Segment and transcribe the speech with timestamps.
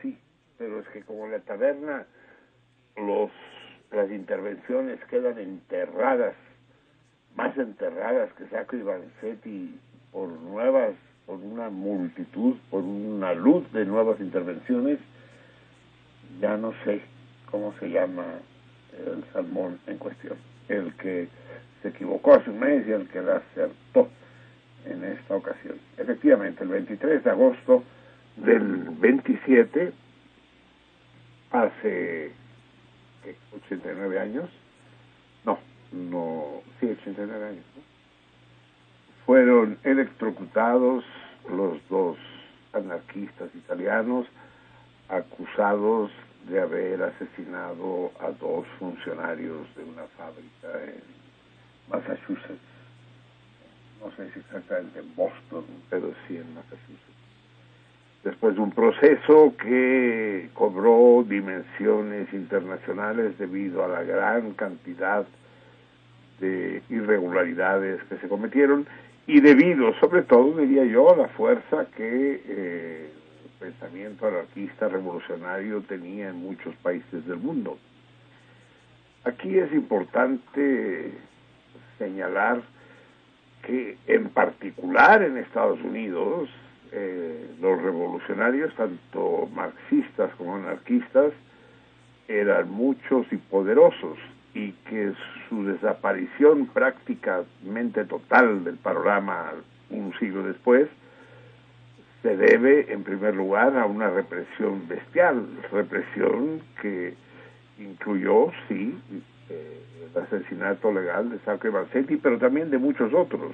[0.00, 0.18] Sí,
[0.58, 2.06] pero es que como la taberna
[2.96, 3.30] los
[3.90, 6.34] las intervenciones quedan enterradas,
[7.36, 9.78] más enterradas que Sacco y Vanzetti
[10.10, 10.94] por nuevas
[11.26, 14.98] por una multitud, por una luz de nuevas intervenciones,
[16.40, 17.00] ya no sé
[17.50, 18.24] cómo se llama
[19.06, 20.36] el salmón en cuestión,
[20.68, 21.28] el que
[21.80, 24.08] se equivocó hace un mes y el que la acertó
[24.84, 25.76] en esta ocasión.
[25.96, 27.84] Efectivamente, el 23 de agosto
[28.36, 29.92] del 27,
[31.50, 32.32] hace
[33.52, 34.50] 89 años,
[35.44, 35.58] no,
[35.92, 37.64] no, sí, 89 años,
[39.26, 41.04] fueron electrocutados
[41.48, 42.16] los dos
[42.72, 44.26] anarquistas italianos
[45.08, 46.10] acusados
[46.48, 51.02] de haber asesinado a dos funcionarios de una fábrica en
[51.88, 52.58] Massachusetts.
[54.00, 57.11] No sé si exactamente en Boston, pero sí en Massachusetts.
[58.24, 65.26] Después de un proceso que cobró dimensiones internacionales debido a la gran cantidad
[66.38, 68.86] de irregularidades que se cometieron
[69.26, 73.10] y debido, sobre todo, diría yo, a la fuerza que eh,
[73.44, 77.78] el pensamiento anarquista revolucionario tenía en muchos países del mundo.
[79.24, 81.12] Aquí es importante
[81.98, 82.62] señalar
[83.64, 86.48] que en particular en Estados Unidos
[86.92, 91.32] eh, los revolucionarios, tanto marxistas como anarquistas,
[92.28, 94.18] eran muchos y poderosos
[94.54, 95.12] y que
[95.48, 99.52] su desaparición prácticamente total del panorama
[99.90, 100.88] un siglo después
[102.22, 107.14] se debe en primer lugar a una represión bestial, represión que
[107.78, 108.96] incluyó, sí,
[109.50, 109.82] eh,
[110.14, 113.52] el asesinato legal de Sacco y Vanzetti, pero también de muchos otros.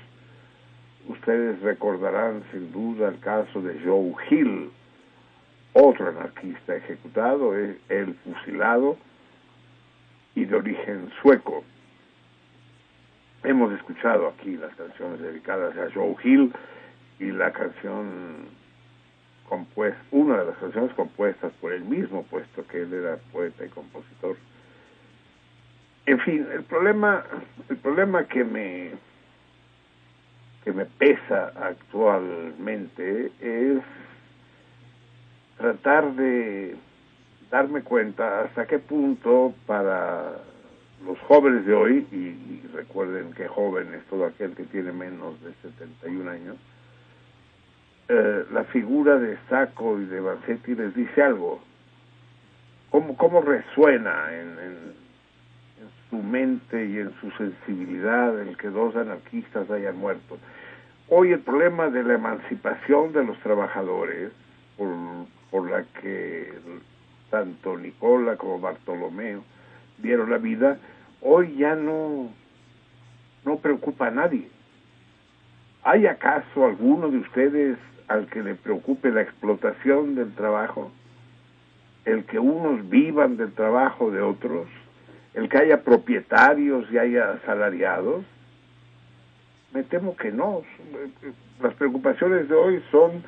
[1.09, 4.71] Ustedes recordarán sin duda el caso de Joe Hill,
[5.73, 8.97] otro anarquista ejecutado, el fusilado,
[10.35, 11.65] y de origen sueco.
[13.43, 16.53] Hemos escuchado aquí las canciones dedicadas a Joe Hill
[17.19, 18.47] y la canción
[19.49, 23.69] compuesta, una de las canciones compuestas por él mismo, puesto que él era poeta y
[23.69, 24.37] compositor.
[26.07, 27.25] En fin, el problema,
[27.69, 28.93] el problema que me
[30.65, 33.83] que me pesa actualmente es
[35.57, 36.77] tratar de
[37.51, 40.39] darme cuenta hasta qué punto para
[41.05, 45.53] los jóvenes de hoy, y, recuerden que joven es todo aquel que tiene menos de
[45.63, 46.57] 71 años,
[48.09, 51.61] eh, la figura de Sacco y de Vanzetti les dice algo.
[52.91, 55.08] ¿Cómo, cómo resuena en, en,
[56.11, 60.39] su mente y en su sensibilidad el que dos anarquistas hayan muerto?
[61.09, 64.31] Hoy el problema de la emancipación de los trabajadores,
[64.77, 64.89] por,
[65.51, 66.53] por la que
[67.31, 69.43] tanto Nicola como Bartolomeo
[69.99, 70.79] dieron la vida,
[71.21, 72.31] hoy ya no,
[73.45, 74.49] no preocupa a nadie.
[75.83, 80.91] ¿Hay acaso alguno de ustedes al que le preocupe la explotación del trabajo?
[82.05, 84.67] ¿El que unos vivan del trabajo de otros?
[85.39, 88.25] ¿El que haya propietarios y haya asalariados?
[89.73, 90.63] Me temo que no.
[91.63, 93.23] Las preocupaciones de hoy son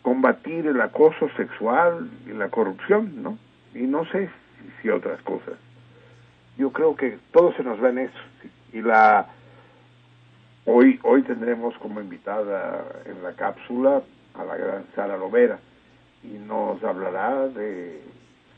[0.00, 3.36] combatir el acoso sexual y la corrupción, ¿no?
[3.74, 4.30] Y no sé
[4.80, 5.58] si, otras cosas.
[6.56, 8.18] Yo creo que todo se nos ve en eso.
[8.72, 9.26] Y la
[10.64, 14.00] hoy hoy tendremos como invitada en la cápsula
[14.38, 15.58] a la gran Sara Lovera
[16.22, 18.00] y nos hablará de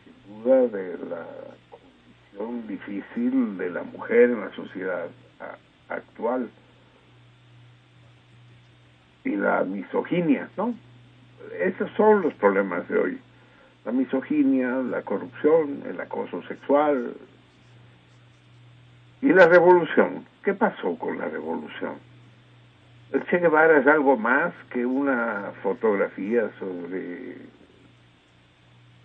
[0.04, 1.53] sin duda de la
[2.66, 5.06] difícil de la mujer en la sociedad
[5.88, 6.48] actual
[9.24, 10.74] y la misoginia, ¿no?
[11.60, 13.18] esos son los problemas de hoy.
[13.84, 17.14] La misoginia, la corrupción, el acoso sexual
[19.20, 20.26] y la revolución.
[20.42, 21.94] ¿Qué pasó con la revolución?
[23.12, 27.36] El Che Guevara es algo más que una fotografía sobre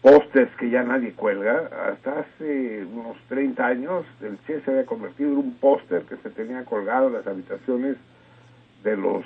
[0.01, 1.69] pósters que ya nadie cuelga.
[1.91, 6.29] Hasta hace unos 30 años el Che se había convertido en un póster que se
[6.29, 7.97] tenía colgado en las habitaciones
[8.83, 9.25] de los,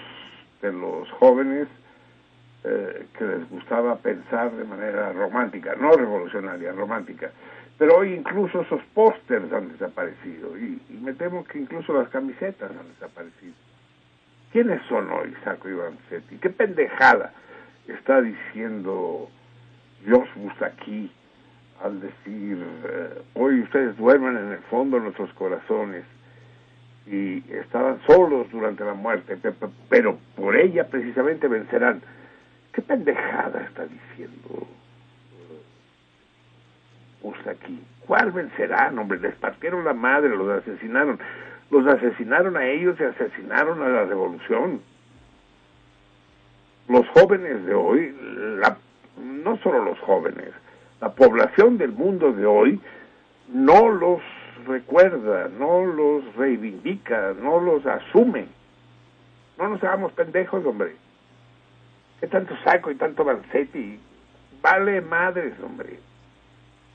[0.61, 1.67] de los jóvenes
[2.63, 7.31] eh, que les gustaba pensar de manera romántica, no revolucionaria, romántica.
[7.77, 12.87] Pero hoy incluso esos pósters han desaparecido y, me temo que incluso las camisetas han
[12.93, 13.53] desaparecido.
[14.53, 16.37] ¿Quiénes son hoy Saco y Vanzetti?
[16.37, 17.33] ¿Qué pendejada
[17.87, 19.27] está diciendo
[20.05, 20.27] Dios
[20.61, 21.11] aquí
[21.83, 26.05] al decir, eh, hoy ustedes duermen en el fondo de nuestros corazones
[27.05, 29.37] y estaban solos durante la muerte,
[29.89, 32.01] pero por ella precisamente vencerán.
[32.71, 34.67] ¿Qué pendejada está diciendo
[37.47, 37.81] aquí?
[38.05, 39.19] ¿Cuál vencerán, hombre?
[39.19, 41.19] Les partieron la madre, los asesinaron.
[41.69, 44.81] Los asesinaron a ellos y asesinaron a la revolución.
[46.87, 48.15] Los jóvenes de hoy,
[48.59, 48.77] la
[49.17, 50.49] no solo los jóvenes,
[51.01, 52.79] la población del mundo de hoy
[53.49, 54.21] no los
[54.65, 58.47] recuerda, no los reivindica, no los asume.
[59.57, 60.95] No nos hagamos pendejos, hombre.
[62.19, 63.99] ¿Qué tanto saco y tanto Vanzetti?
[64.61, 65.99] Vale madres, hombre.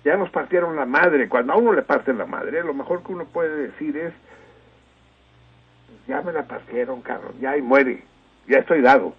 [0.05, 1.29] Ya nos partieron la madre.
[1.29, 4.15] Cuando a uno le parten la madre, lo mejor que uno puede decir es,
[6.07, 8.03] ya me la partieron, cabrón, ya y muere,
[8.47, 9.15] ya estoy dado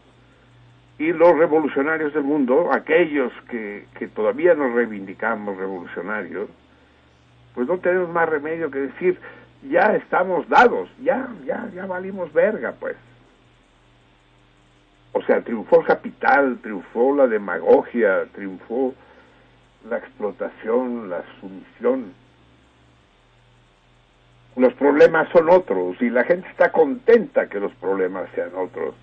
[1.00, 6.50] y los revolucionarios del mundo, aquellos que, que todavía nos reivindicamos revolucionarios,
[7.56, 9.18] pues no tenemos más remedio que decir,
[9.64, 12.98] ya estamos dados, ya, ya, ya valimos verga, pues.
[15.14, 18.94] O sea, triunfó el capital, triunfó la demagogia, triunfó
[19.90, 22.14] la explotación, la sumisión.
[24.58, 28.94] Los problemas son otros y la gente está contenta que los problemas sean otros.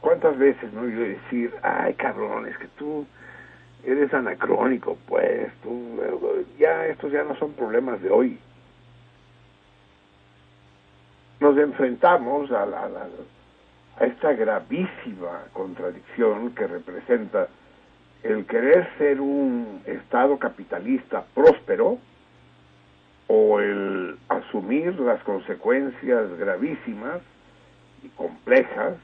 [0.00, 3.06] ¿Cuántas veces no yo decir, ay cabrón, es que tú
[3.84, 6.00] eres anacrónico, pues, tú,
[6.58, 8.38] ya estos ya no son problemas de hoy.
[11.40, 12.88] Nos enfrentamos a, la,
[13.98, 17.48] a esta gravísima contradicción que representa
[18.22, 21.98] el querer ser un Estado capitalista próspero
[23.28, 27.20] o el asumir las consecuencias gravísimas
[28.02, 28.94] y complejas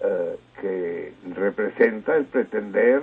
[0.00, 3.02] eh, que representa el pretender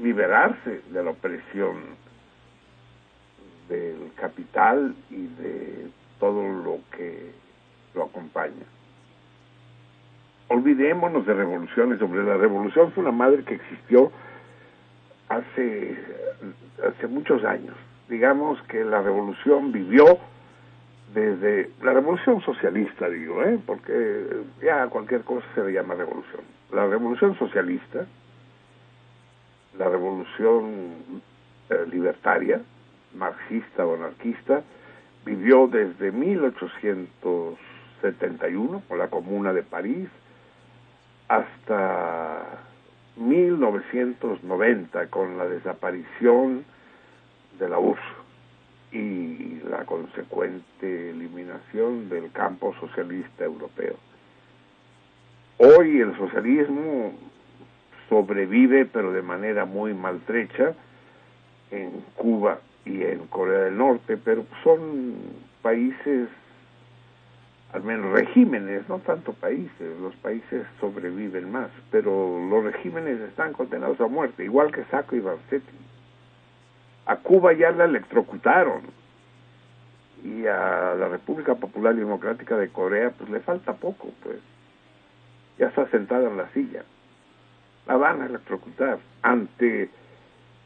[0.00, 1.76] liberarse de la opresión
[3.68, 5.86] del capital y de
[6.18, 7.32] todo lo que
[7.94, 8.64] lo acompaña.
[10.48, 14.12] Olvidémonos de revoluciones, sobre la revolución fue una madre que existió
[15.28, 15.96] hace,
[16.86, 17.74] hace muchos años.
[18.08, 20.18] Digamos que la revolución vivió
[21.14, 23.58] desde la revolución socialista, digo, ¿eh?
[23.64, 24.26] porque
[24.62, 26.42] ya cualquier cosa se le llama revolución.
[26.72, 28.04] La revolución socialista,
[29.78, 31.22] la revolución
[31.70, 32.60] eh, libertaria,
[33.14, 34.62] marxista o anarquista,
[35.24, 40.08] vivió desde 1871 con la Comuna de París
[41.28, 42.42] hasta
[43.16, 46.64] 1990 con la desaparición
[47.58, 48.21] de la URSS
[48.92, 53.96] y la consecuente eliminación del campo socialista europeo.
[55.58, 57.12] Hoy el socialismo
[58.08, 60.74] sobrevive, pero de manera muy maltrecha,
[61.70, 65.14] en Cuba y en Corea del Norte, pero son
[65.62, 66.28] países,
[67.72, 73.98] al menos regímenes, no tanto países, los países sobreviven más, pero los regímenes están condenados
[74.02, 75.72] a muerte, igual que Saco y Barsetti
[77.06, 78.82] a Cuba ya la electrocutaron
[80.24, 84.38] y a la República Popular Democrática de Corea pues le falta poco, pues
[85.58, 86.84] ya está sentada en la silla.
[87.86, 89.90] La van a electrocutar ante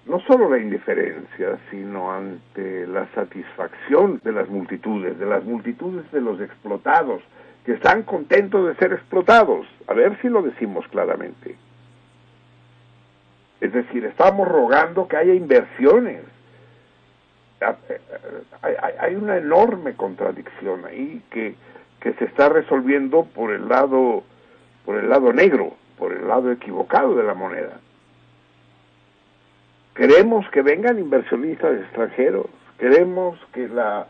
[0.07, 6.21] no solo la indiferencia, sino ante la satisfacción de las multitudes, de las multitudes de
[6.21, 7.23] los explotados,
[7.65, 9.67] que están contentos de ser explotados.
[9.89, 11.57] A ver si lo decimos claramente.
[13.61, 16.23] Es decir, estamos rogando que haya inversiones.
[19.01, 21.55] Hay una enorme contradicción ahí que,
[22.03, 24.23] se está resolviendo por el lado
[24.85, 27.81] por el lado negro, por el lado equivocado de la moneda.
[29.97, 32.47] Queremos que vengan inversionistas extranjeros,
[32.79, 34.07] queremos que la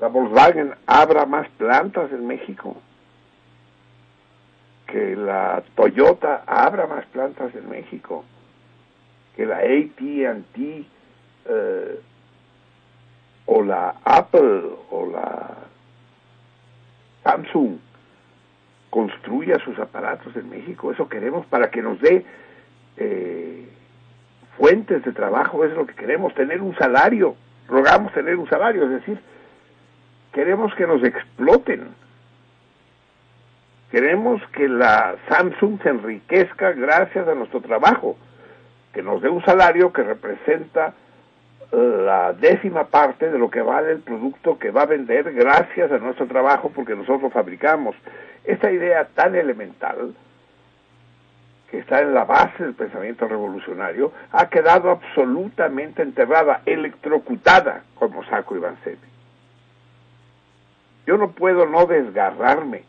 [0.00, 2.76] Volkswagen abra más plantas en México,
[4.92, 8.24] que la Toyota abra más plantas en México,
[9.34, 10.84] que la AT&T
[11.46, 12.00] eh,
[13.46, 15.48] o la Apple o la
[17.24, 17.78] Samsung
[18.90, 20.92] construya sus aparatos en México.
[20.92, 22.26] Eso queremos para que nos dé
[22.98, 23.66] eh,
[24.58, 27.34] fuentes de trabajo, es lo que queremos, tener un salario,
[27.66, 29.18] rogamos tener un salario, es decir,
[30.34, 31.94] queremos que nos exploten,
[33.92, 38.16] queremos que la Samsung se enriquezca gracias a nuestro trabajo,
[38.94, 40.94] que nos dé un salario que representa
[41.72, 45.98] la décima parte de lo que vale el producto que va a vender gracias a
[45.98, 47.94] nuestro trabajo porque nosotros fabricamos.
[48.44, 50.14] Esta idea tan elemental
[51.70, 58.58] que está en la base del pensamiento revolucionario ha quedado absolutamente enterrada, electrocutada como Saco
[58.58, 59.08] Vanzetti.
[61.06, 62.84] Yo no puedo no desgarrarme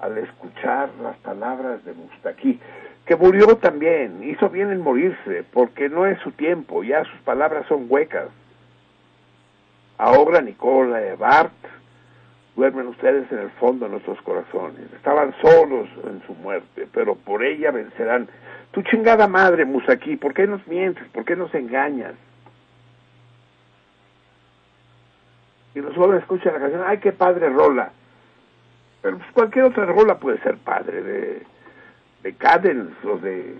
[0.00, 2.60] al escuchar las palabras de Mustaki
[3.08, 7.66] que murió también, hizo bien en morirse, porque no es su tiempo, ya sus palabras
[7.66, 8.28] son huecas.
[9.96, 11.52] Ahora Nicola y Bart
[12.54, 14.92] duermen ustedes en el fondo de nuestros corazones.
[14.92, 18.28] Estaban solos en su muerte, pero por ella vencerán.
[18.72, 21.08] Tu chingada madre, Musaki, ¿por qué nos mientes?
[21.08, 22.12] ¿Por qué nos engañas?
[25.74, 27.92] Y los jóvenes escuchan la canción, ay, qué padre rola.
[29.02, 31.46] Pero pues cualquier otra rola puede ser padre, de
[32.22, 33.54] de Cadence o de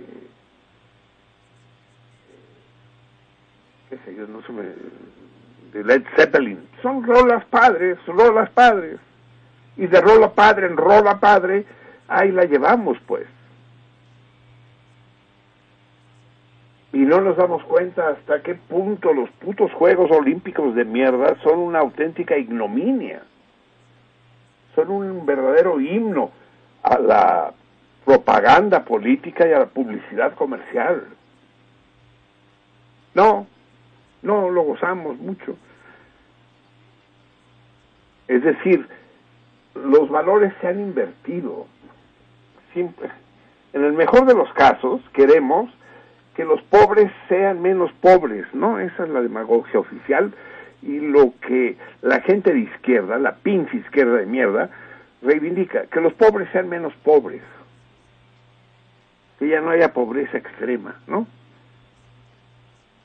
[3.88, 4.62] qué sé yo, no se me
[5.72, 8.98] de Led Zeppelin, son rolas padres, rolas padres.
[9.76, 11.64] Y de rola padre en rola padre,
[12.08, 13.26] ahí la llevamos pues.
[16.92, 21.58] Y no nos damos cuenta hasta qué punto los putos Juegos Olímpicos de mierda son
[21.58, 23.22] una auténtica ignominia.
[24.78, 26.30] Son un verdadero himno
[26.84, 27.52] a la
[28.04, 31.04] propaganda política y a la publicidad comercial.
[33.12, 33.48] No,
[34.22, 35.56] no lo gozamos mucho.
[38.28, 38.86] Es decir,
[39.74, 41.66] los valores se han invertido.
[42.76, 42.94] En
[43.72, 45.72] el mejor de los casos, queremos
[46.36, 48.78] que los pobres sean menos pobres, ¿no?
[48.78, 50.32] Esa es la demagogia oficial
[50.82, 54.70] y lo que la gente de izquierda, la pinche izquierda de mierda,
[55.22, 57.42] reivindica, que los pobres sean menos pobres
[59.38, 61.26] que ya no haya pobreza extrema, ¿no?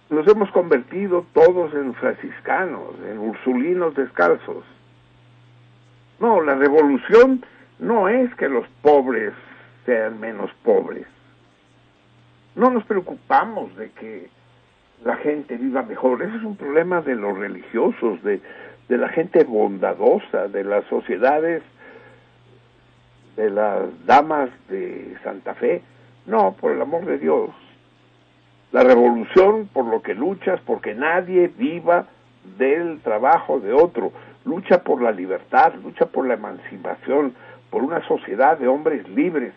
[0.09, 4.63] Nos hemos convertido todos en franciscanos, en ursulinos descalzos.
[6.19, 7.45] No, la revolución
[7.79, 9.33] no es que los pobres
[9.85, 11.07] sean menos pobres.
[12.55, 14.29] No nos preocupamos de que
[15.03, 16.21] la gente viva mejor.
[16.21, 18.39] Ese es un problema de los religiosos, de,
[18.87, 21.61] de la gente bondadosa, de las sociedades,
[23.35, 25.81] de las damas de Santa Fe.
[26.25, 27.49] No, por el amor de Dios.
[28.71, 32.07] La revolución por lo que luchas, porque nadie viva
[32.57, 34.11] del trabajo de otro.
[34.45, 37.33] Lucha por la libertad, lucha por la emancipación,
[37.69, 39.53] por una sociedad de hombres libres,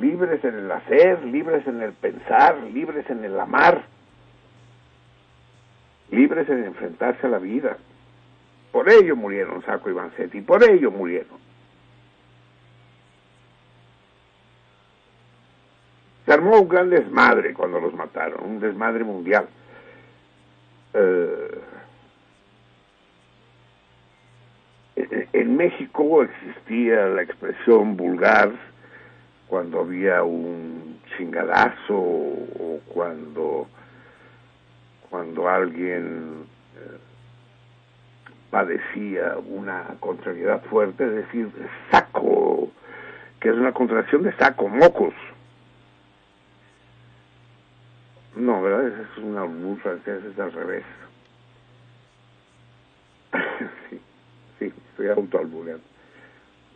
[0.00, 3.84] libres en el hacer, libres en el pensar, libres en el amar,
[6.10, 7.76] libres en enfrentarse a la vida.
[8.72, 11.38] Por ello murieron Saco y Vanzetti, por ello murieron.
[16.24, 19.46] Se armó un gran desmadre cuando los mataron, un desmadre mundial.
[20.92, 21.60] Eh,
[25.32, 28.50] en México existía la expresión vulgar
[29.46, 33.68] cuando había un chingadazo o cuando
[35.10, 36.98] cuando alguien eh,
[38.50, 41.50] padecía una contrariedad fuerte, es decir,
[41.90, 42.70] saco,
[43.40, 45.14] que es una contracción de saco, mocos.
[48.34, 48.88] No, ¿verdad?
[48.88, 50.84] Es una albur es al revés.
[53.90, 54.00] sí,
[54.58, 55.84] sí, estoy autoalbureando.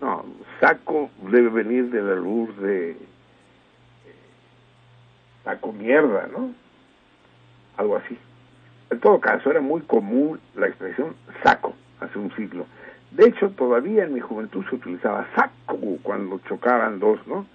[0.00, 0.24] No,
[0.60, 2.96] saco debe venir de la luz de
[5.44, 6.54] saco mierda, ¿no?
[7.76, 8.18] Algo así.
[8.90, 12.66] En todo caso, era muy común la expresión saco hace un siglo.
[13.12, 17.46] De hecho, todavía en mi juventud se utilizaba saco cuando chocaban dos, ¿no?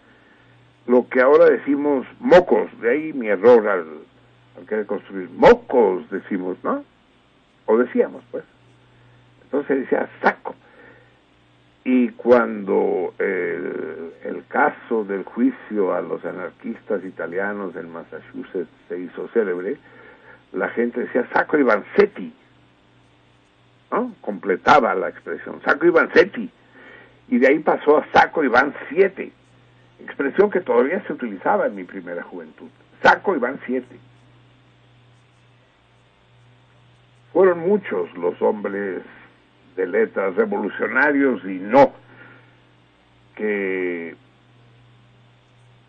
[0.88, 3.86] lo que ahora decimos mocos, de ahí mi error al,
[4.58, 5.30] al querer construir.
[5.32, 6.84] Mocos decimos, ¿no?
[7.65, 8.43] O decíamos, pues.
[9.43, 10.56] Entonces decía saco.
[11.84, 19.28] Y cuando el, el, caso del juicio a los anarquistas italianos en Massachusetts se hizo
[19.30, 19.78] célebre,
[20.56, 22.34] la gente decía saco y Vanzetti,
[23.91, 24.15] ¿no?
[24.22, 26.50] Completaba la expresión, saco y Vanzetti.
[27.28, 28.06] Y de ahí pasó a
[28.44, 29.32] y van siete
[30.04, 32.68] expresión que todavía se utilizaba en mi primera juventud.
[33.04, 34.00] Y van siete.
[37.34, 39.04] Fueron muchos los hombres
[39.76, 41.94] de letras revolucionarios y no
[43.36, 44.15] que,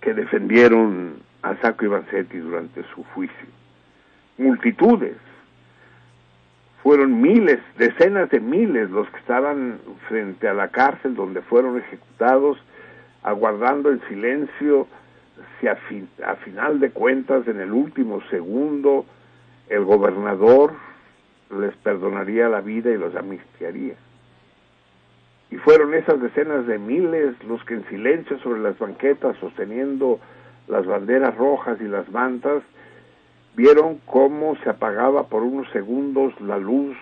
[0.01, 3.56] que defendieron a Sacco y Vanzetti durante su juicio.
[4.39, 5.17] Multitudes.
[6.83, 12.59] Fueron miles, decenas de miles los que estaban frente a la cárcel donde fueron ejecutados,
[13.23, 14.87] aguardando en silencio
[15.61, 15.79] si a,
[16.27, 19.05] a final de cuentas, en el último segundo,
[19.69, 20.75] el gobernador
[21.59, 23.95] les perdonaría la vida y los amnistiaría.
[25.51, 30.19] Y fueron esas decenas de miles los que en silencio sobre las banquetas, sosteniendo
[30.69, 32.63] las banderas rojas y las mantas,
[33.57, 36.97] vieron cómo se apagaba por unos segundos la luz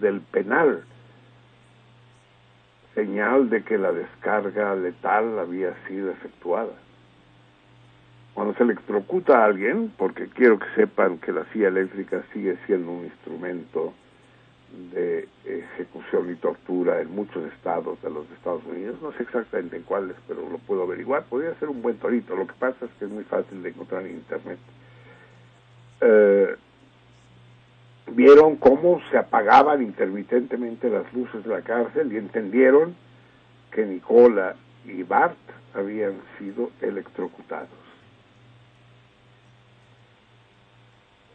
[0.00, 0.84] del penal,
[2.94, 6.72] señal de que la descarga letal había sido efectuada.
[8.32, 12.90] Cuando se electrocuta a alguien, porque quiero que sepan que la silla eléctrica sigue siendo
[12.90, 13.92] un instrumento
[14.94, 19.82] de ejecución y tortura en muchos estados de los Estados Unidos, no sé exactamente en
[19.82, 23.04] cuáles, pero lo puedo averiguar, podría ser un buen torito, lo que pasa es que
[23.04, 24.58] es muy fácil de encontrar en internet.
[26.04, 26.56] Eh,
[28.08, 32.96] vieron cómo se apagaban intermitentemente las luces de la cárcel y entendieron
[33.70, 35.36] que Nicola y Bart
[35.74, 37.68] habían sido electrocutados.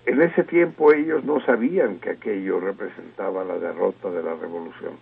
[0.06, 4.94] En ese tiempo ellos no sabían que aquello representaba la derrota de la revolución,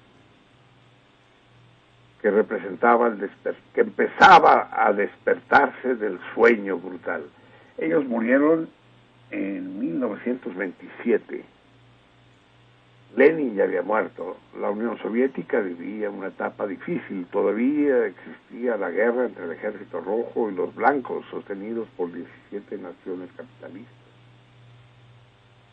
[2.21, 3.29] que representaba el
[3.73, 7.23] que empezaba a despertarse del sueño brutal.
[7.77, 8.69] Ellos murieron
[9.31, 11.43] en 1927.
[13.15, 19.25] Lenin ya había muerto, la Unión Soviética vivía una etapa difícil, todavía existía la guerra
[19.25, 24.05] entre el ejército rojo y los blancos, sostenidos por 17 naciones capitalistas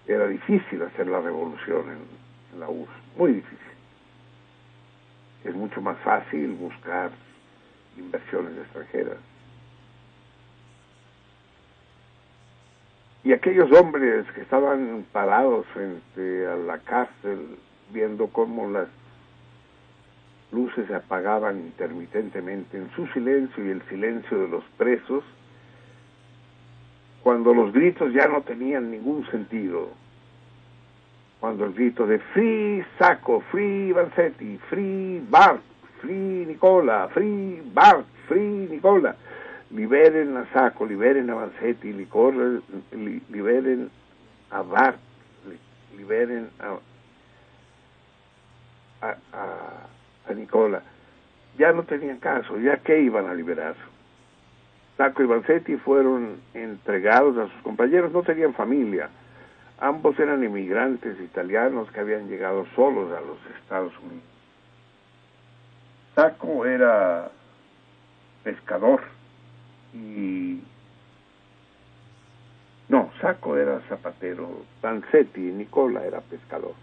[0.06, 3.58] era difícil hacer la revolución en, la URSS, muy difícil.
[5.44, 7.10] Es mucho más fácil buscar
[7.96, 9.16] inversiones extranjeras.
[13.24, 17.56] Y aquellos hombres que estaban parados frente a la cárcel,
[17.92, 18.88] viendo cómo las
[20.50, 25.24] luces se apagaban intermitentemente en su silencio y el silencio de los presos,
[27.22, 29.90] cuando los gritos ya no tenían ningún sentido,
[31.38, 35.60] cuando el grito de Free Sacco, Free Vanzetti, Free Bart,
[36.00, 39.14] Free Nicola, Free Bart, Free Nicola,
[39.74, 43.90] liberen a Sacco, liberen a Vanzetti, liberen
[44.50, 44.98] a Bart,
[45.96, 46.78] liberen a,
[49.06, 49.16] a,
[50.28, 50.82] a Nicola,
[51.58, 53.74] ya no tenían caso, ya que iban a liberar.
[54.96, 59.08] Sacco y Vanzetti fueron entregados a sus compañeros, no tenían familia.
[59.80, 64.22] Ambos eran inmigrantes italianos que habían llegado solos a los Estados Unidos.
[66.14, 67.30] Sacco era
[68.44, 69.02] pescador
[69.92, 70.60] y
[72.92, 76.74] no, Sacco era zapatero, Vanzetti y Nicola era pescador.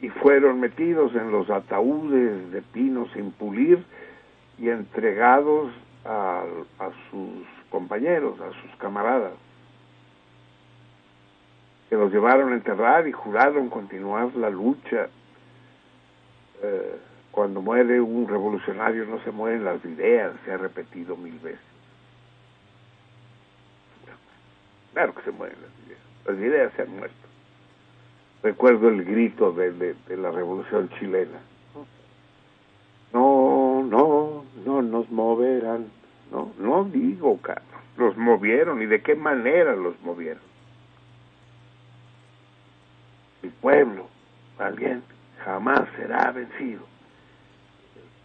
[0.00, 3.84] Y fueron metidos en los ataúdes de pino sin pulir
[4.56, 5.70] y entregados
[6.06, 6.44] a,
[7.10, 9.34] sus compañeros, a sus camaradas,
[11.90, 15.08] que los llevaron a enterrar y juraron continuar la lucha.
[16.62, 16.98] Eh,
[17.30, 21.60] cuando muere un revolucionario no se mueren las ideas, se ha repetido mil veces.
[24.92, 27.16] Claro que se mueren las ideas, las ideas se han muerto.
[28.42, 31.38] Recuerdo el grito de, de la revolución chilena.
[33.12, 35.86] No, no, no nos moverán
[36.30, 37.64] no, no digo, Carlos,
[37.96, 40.42] los movieron y de qué manera los movieron.
[43.42, 44.06] El pueblo
[44.56, 45.06] valiente
[45.44, 46.82] jamás será vencido.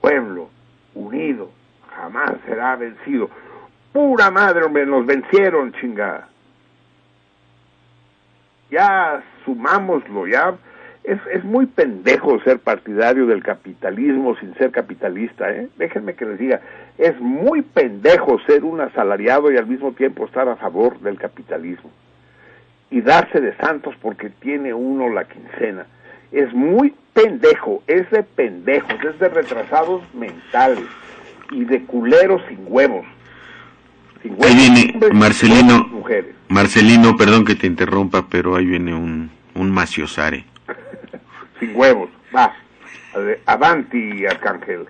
[0.06, 0.50] Pueblo
[0.94, 1.50] unido
[1.90, 3.28] jamás será vencido.
[3.92, 6.28] Pura madre, hombre, nos vencieron, chingada.
[8.70, 10.54] Ya sumámoslo, ya
[11.04, 15.70] es, es muy pendejo ser partidario del capitalismo sin ser capitalista, ¿eh?
[15.76, 16.62] Déjenme que les diga,
[17.00, 21.90] es muy pendejo ser un asalariado y al mismo tiempo estar a favor del capitalismo.
[22.92, 25.88] Y darse de santos porque tiene uno la quincena.
[26.36, 30.84] Es muy pendejo, es de pendejos, es de retrasados mentales
[31.50, 33.06] y de culeros sin huevos.
[34.22, 36.04] Sin huevos ahí viene Marcelino,
[36.50, 40.44] Marcelino, perdón que te interrumpa, pero ahí viene un, un maciosare
[41.60, 42.10] sin huevos.
[42.36, 42.54] Va.
[43.46, 44.86] Avanti, Arcángel.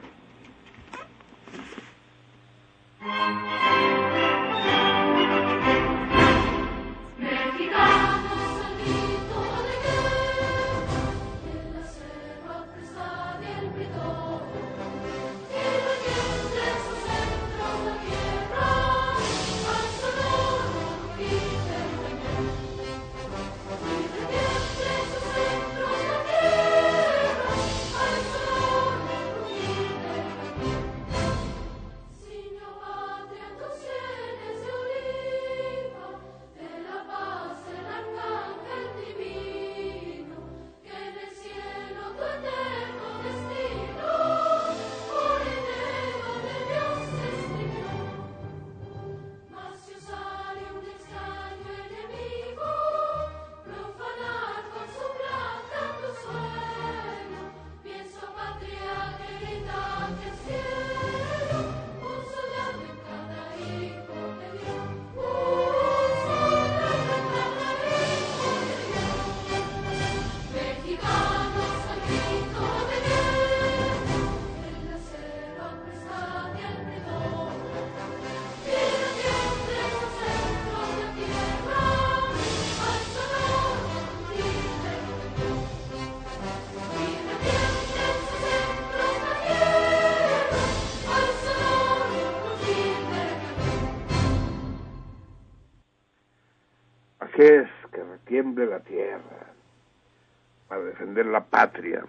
[101.05, 102.03] Defender la patria.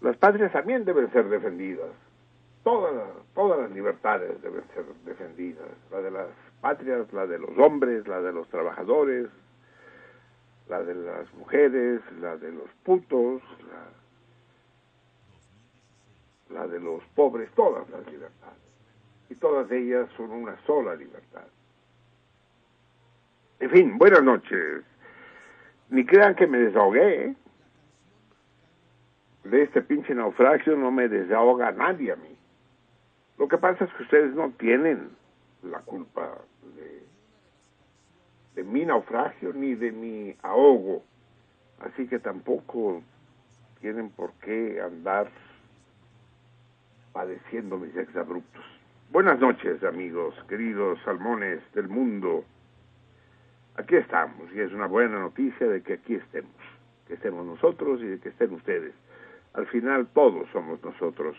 [0.00, 1.90] Las patrias también deben ser defendidas.
[2.62, 2.92] Todas,
[3.34, 5.66] todas las libertades deben ser defendidas.
[5.90, 6.28] La de las
[6.60, 9.28] patrias, la de los hombres, la de los trabajadores,
[10.68, 13.42] la de las mujeres, la de los putos,
[16.50, 18.62] la, la de los pobres, todas las libertades.
[19.28, 21.46] Y todas ellas son una sola libertad.
[23.58, 24.84] En fin, buenas noches.
[25.90, 27.24] Ni crean que me desahogué.
[27.26, 27.34] ¿eh?
[29.44, 32.36] De este pinche naufragio no me desahoga nadie a mí.
[33.38, 35.10] Lo que pasa es que ustedes no tienen
[35.62, 36.38] la culpa
[38.54, 41.02] de, mi naufragio ni de mi ahogo.
[41.80, 43.02] Así que tampoco
[43.80, 45.28] tienen por qué andar
[47.12, 48.64] padeciendo mis exabruptos.
[49.10, 52.44] Buenas noches, amigos, queridos salmones del mundo
[53.76, 56.52] aquí estamos y es una buena noticia de que aquí estemos,
[57.06, 58.94] que estemos nosotros y de que estén ustedes.
[59.54, 61.36] Al final todos somos nosotros,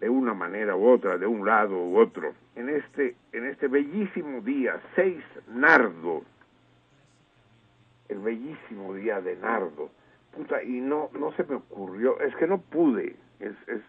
[0.00, 2.34] de una manera u otra, de un lado u otro.
[2.56, 6.22] En este, en este bellísimo día, 6 nardo,
[8.08, 9.90] el bellísimo día de nardo,
[10.34, 13.82] puta, y no, no se me ocurrió, es que no pude, es, es,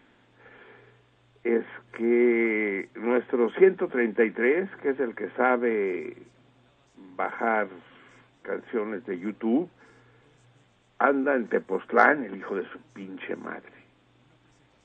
[1.44, 1.64] es
[1.96, 6.16] que nuestro 133, que es el que sabe
[7.16, 7.68] bajar
[8.42, 9.68] canciones de YouTube,
[11.02, 13.72] anda en Tepoztlán el hijo de su pinche madre.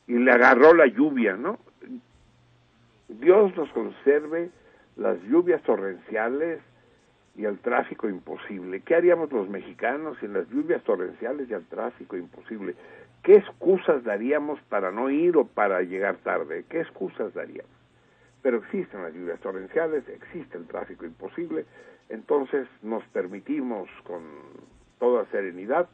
[0.07, 1.59] Y le agarró la lluvia, ¿no?
[3.07, 4.49] Dios nos conserve
[4.95, 6.59] las lluvias torrenciales
[7.35, 8.81] y el tráfico imposible.
[8.81, 12.73] ¿Qué haríamos los mexicanos sin las lluvias torrenciales y el tráfico imposible?
[13.21, 16.65] ¿Qué excusas daríamos para no ir o para llegar tarde?
[16.67, 17.71] ¿Qué excusas daríamos?
[18.41, 21.65] Pero existen las lluvias torrenciales, existe el tráfico imposible,
[22.09, 24.23] entonces nos permitimos con
[24.99, 25.87] toda serenidad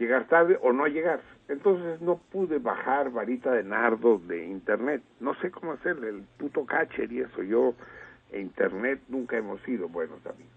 [0.00, 1.20] llegar tarde o no llegar.
[1.48, 5.02] Entonces no pude bajar varita de nardo de internet.
[5.20, 7.42] No sé cómo hacerle, el puto catcher y eso.
[7.42, 7.74] Yo
[8.32, 10.50] e internet nunca hemos sido buenos amigos.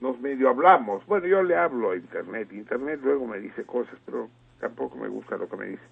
[0.00, 1.06] Nos medio hablamos.
[1.06, 2.52] Bueno, yo le hablo a internet.
[2.52, 5.84] Internet luego me dice cosas, pero tampoco me gusta lo que me dice.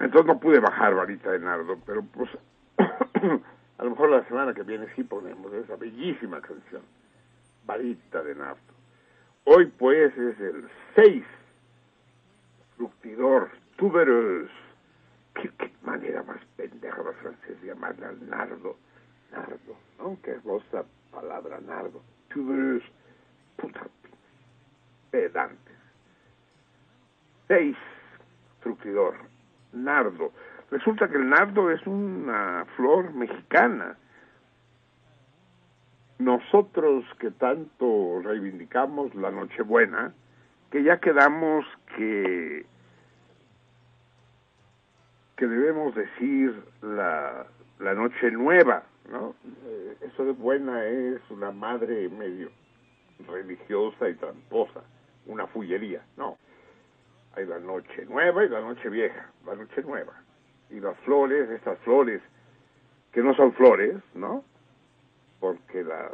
[0.00, 2.30] Entonces no pude bajar varita de nardo, pero pues
[3.78, 6.82] A lo mejor la semana que viene sí ponemos esa bellísima canción,
[7.64, 8.77] Varita de Nardo.
[9.50, 11.24] Hoy pues es el 6,
[12.76, 14.50] fructidor, tuberous.
[15.32, 15.50] ¿Qué,
[15.82, 18.76] manera más pendeja la francés de llamarle al nardo.
[19.32, 20.18] Nardo, ¿no?
[20.22, 22.02] Que es la palabra nardo.
[22.28, 22.82] Tuberous,
[23.56, 23.86] puta,
[25.10, 25.76] pedantes.
[27.46, 27.74] 6,
[28.60, 29.14] fructidor,
[29.72, 30.30] nardo.
[30.70, 33.96] Resulta que el nardo es una flor mexicana.
[36.18, 40.12] Nosotros que tanto reivindicamos la Nochebuena,
[40.70, 41.64] que ya quedamos
[41.96, 42.66] que
[45.36, 46.52] que debemos decir
[46.82, 47.46] la,
[47.78, 49.36] la noche nueva, ¿no?
[49.66, 52.50] Eh, eso de buena es una madre medio
[53.26, 54.82] religiosa y tramposa,
[55.26, 56.36] una fullería, no.
[57.36, 60.12] Hay la noche nueva y la noche vieja, la noche nueva
[60.70, 62.20] y las flores, estas flores
[63.12, 64.44] que no son flores, ¿no?
[65.40, 66.12] Porque las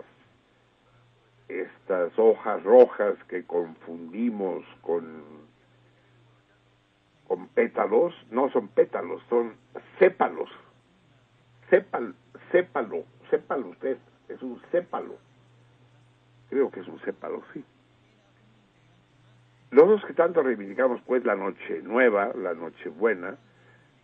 [1.48, 5.44] estas hojas rojas que confundimos con
[7.26, 9.54] con pétalos, no son pétalos, son
[9.98, 10.50] sépalos.
[11.70, 12.14] Sépal,
[12.52, 13.96] sépalo, sépalo usted,
[14.28, 15.16] es un sépalo.
[16.50, 17.64] Creo que es un sépalo, sí.
[19.70, 23.36] Los que tanto reivindicamos pues la noche nueva, la noche buena,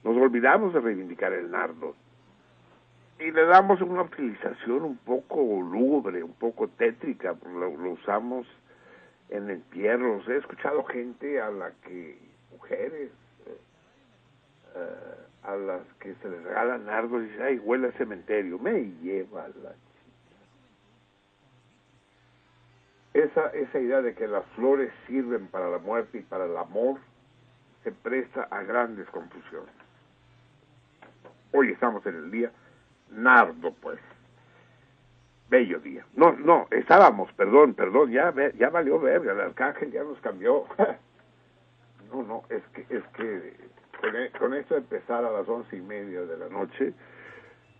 [0.02, 1.94] nos olvidamos de reivindicar el nardo
[3.20, 8.46] y le damos una utilización un poco lúgubre, un poco tétrica, lo, usamos
[9.28, 10.26] en entierros.
[10.26, 12.18] He escuchado gente a la que,
[12.50, 13.10] mujeres,
[13.46, 13.60] eh,
[14.74, 18.84] eh, a las que se les regala nardo y dice, ay, huele a cementerio, me
[19.02, 19.74] lleva la
[23.12, 26.98] Esa, esa idea de que las flores sirven para la muerte y para el amor
[27.84, 29.74] se presta a grandes confusiones.
[31.52, 32.52] Hoy estamos en el día
[33.10, 33.98] nardo, pues.
[35.48, 36.06] Bello día.
[36.14, 40.64] No, no, estábamos, perdón, perdón, ya, ya valió verga, el arcángel ya nos cambió.
[42.12, 43.54] no, no, es que, es que
[44.02, 46.92] e, con, esto de empezar a las once y media de la noche,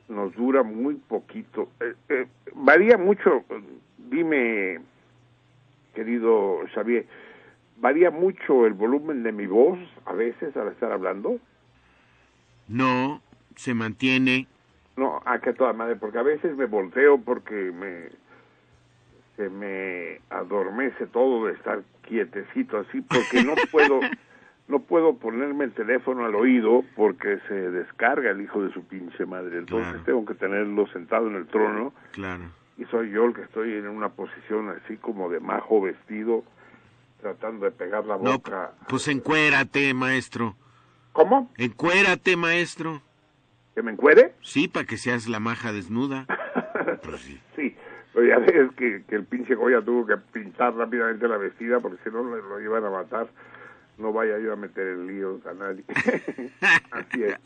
[0.09, 1.69] nos dura muy poquito.
[1.81, 3.45] Eh, eh, varía mucho,
[3.97, 4.81] dime,
[5.95, 7.07] querido Xavier,
[7.79, 11.39] varía mucho el volumen de mi voz a veces al estar hablando.
[12.69, 13.23] No,
[13.57, 14.47] se mantiene.
[14.97, 18.09] No, a que toda madre, porque a veces me volteo porque me
[19.37, 24.01] se me adormece todo de estar quietecito así porque no puedo
[24.69, 29.27] no puedo ponerme el teléfono al oído porque se descarga el hijo de su pinche
[29.27, 29.59] madre.
[29.59, 31.93] Entonces tengo que tenerlo sentado en el trono.
[32.13, 32.45] Claro.
[32.79, 36.45] Y soy yo el que estoy en una posición así como de majo vestido,
[37.21, 38.73] tratando de pegar la boca.
[38.81, 40.55] No, pues encuérate, maestro.
[41.13, 41.51] ¿Cómo?
[41.57, 43.03] Encuérate, maestro.
[43.75, 44.35] ¿Que me encuere?
[44.43, 46.27] Sí, para que seas la maja desnuda.
[47.03, 47.41] pues sí.
[47.57, 47.77] sí.
[48.13, 51.99] Pero ya ves que, que el pinche Goya tuvo que pintar rápidamente la vestida porque
[52.03, 53.29] si no lo, lo iban a matar
[54.01, 55.85] no vaya yo a meter el lío a nadie.
[56.91, 57.37] Así es.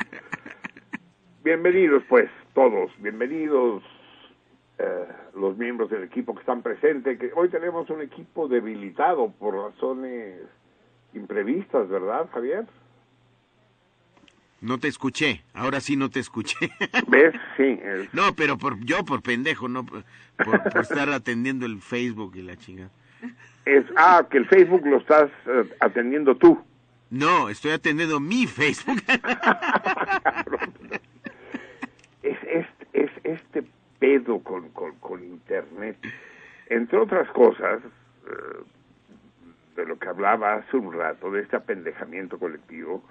[1.43, 3.83] Bienvenidos pues todos, bienvenidos
[4.79, 9.55] eh, los miembros del equipo que están presentes, que hoy tenemos un equipo debilitado por
[9.55, 10.41] razones
[11.13, 12.67] imprevistas, ¿verdad, Javier?
[14.64, 16.57] No te escuché, ahora sí no te escuché.
[17.09, 17.35] ¿Ves?
[17.57, 17.79] Sí.
[18.12, 20.05] No, pero por, yo por pendejo, no por,
[20.44, 22.90] por estar atendiendo el Facebook y la chingada
[23.64, 26.62] es, ah, que el Facebook lo estás eh, atendiendo tú.
[27.11, 29.03] No, estoy atendiendo mi Facebook.
[32.22, 33.64] es, es, es, este
[33.98, 35.96] pedo con, con, Internet.
[36.68, 37.81] Entre otras cosas,
[38.27, 38.62] eh,
[39.77, 43.05] de lo que hablaba hace un rato, de este apendejamiento colectivo,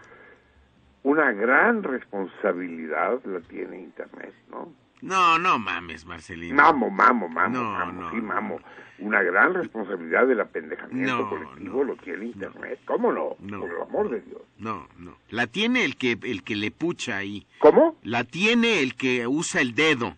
[1.03, 4.73] una gran responsabilidad la tiene Internet, ¿no?
[5.01, 6.55] No, no mames, Marcelino.
[6.55, 8.59] Mamo, mamo, mamo, mamo, sí, mamo.
[8.99, 12.79] Una gran responsabilidad del apendejamiento colectivo lo tiene Internet.
[12.85, 13.35] ¿Cómo no?
[13.35, 14.41] Por el amor de Dios.
[14.59, 15.17] No, no.
[15.29, 17.45] La tiene el que, el que le pucha ahí.
[17.59, 17.97] ¿Cómo?
[18.03, 20.15] La tiene el que usa el dedo.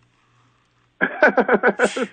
[1.86, 2.08] sí.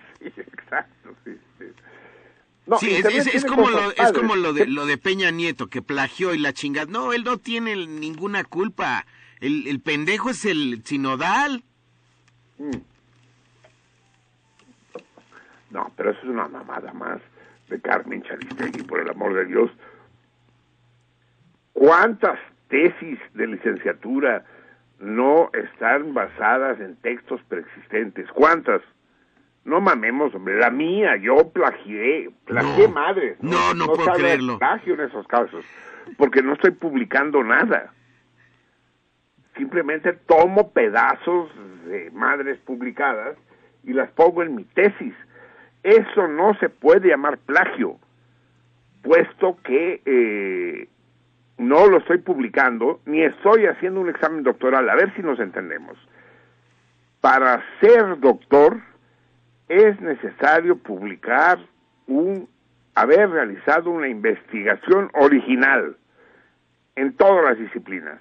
[2.65, 6.33] No, sí, es, como lo, es como lo de, lo de Peña Nieto, que plagió
[6.33, 6.89] y la chingada.
[6.89, 9.05] No, él no tiene ninguna culpa.
[9.41, 11.63] El, el pendejo es el sinodal.
[12.57, 12.77] Mm.
[15.71, 17.19] No, pero eso es una mamada más
[17.67, 19.71] de Carmen Charistegui, por el amor de Dios.
[21.73, 24.45] ¿Cuántas tesis de licenciatura
[24.99, 28.29] no están basadas en textos preexistentes?
[28.31, 28.81] ¿Cuántas?
[29.65, 33.37] No mamemos, hombre, la mía, yo plagié, plagié madre.
[33.39, 34.59] No, no, no puedo creerlo.
[34.59, 35.63] plagio en esos casos,
[36.17, 37.93] porque no estoy publicando nada
[39.57, 41.49] simplemente tomo pedazos
[41.85, 43.37] de madres publicadas
[43.83, 45.13] y las pongo en mi tesis.
[45.83, 47.97] Eso no se puede llamar plagio,
[49.01, 50.87] puesto que eh,
[51.57, 54.89] no lo estoy publicando ni estoy haciendo un examen doctoral.
[54.89, 55.97] A ver si nos entendemos.
[57.21, 58.81] Para ser doctor
[59.75, 61.59] es necesario publicar
[62.07, 62.47] un,
[62.95, 65.97] haber realizado una investigación original
[66.95, 68.19] en todas las disciplinas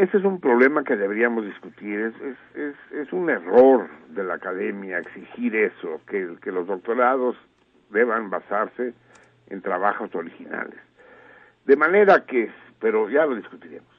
[0.00, 2.00] ese es un problema que deberíamos discutir.
[2.00, 2.14] Es,
[2.54, 7.36] es, es, un error de la academia exigir eso, que, que los doctorados
[7.90, 8.94] deban basarse
[9.48, 10.78] en trabajos originales.
[11.66, 13.89] De manera que, pero ya lo discutiremos,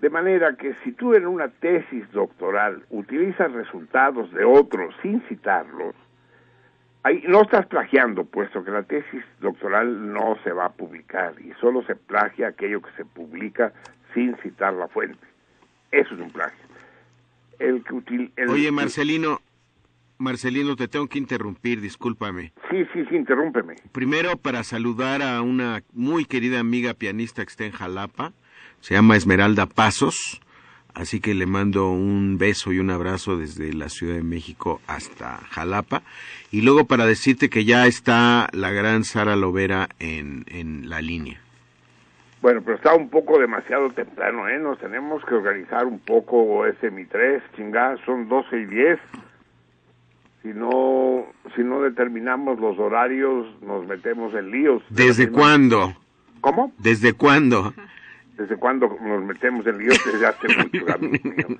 [0.00, 5.94] de manera que si tú en una tesis doctoral utilizas resultados de otros sin citarlos,
[7.02, 11.52] ahí no estás plagiando, puesto que la tesis doctoral no se va a publicar y
[11.60, 13.72] solo se plagia aquello que se publica
[14.14, 15.26] sin citar la fuente.
[15.92, 16.64] Eso es un plagio.
[17.58, 19.40] El que Oye, Marcelino,
[20.16, 22.52] Marcelino, te tengo que interrumpir, discúlpame.
[22.70, 23.74] Sí, sí, sí, interrúmpeme.
[23.92, 28.32] Primero para saludar a una muy querida amiga pianista que está en Jalapa,
[28.80, 30.40] se llama Esmeralda Pasos,
[30.94, 35.38] así que le mando un beso y un abrazo desde la Ciudad de México hasta
[35.50, 36.02] Jalapa.
[36.50, 41.40] Y luego para decirte que ya está la gran Sara Lovera en, en la línea.
[42.42, 44.58] Bueno, pero está un poco demasiado temprano, ¿eh?
[44.58, 48.98] Nos tenemos que organizar un poco ese mi 3, chingada, son 12 y 10.
[50.42, 54.82] Si no, si no determinamos los horarios, nos metemos en líos.
[54.88, 55.94] ¿Desde cuándo?
[56.40, 56.72] ¿Cómo?
[56.78, 57.74] ¿Desde cuándo?
[58.40, 60.02] ¿Desde cuándo nos metemos en líos?
[60.02, 61.58] Desde hace mucho, mío.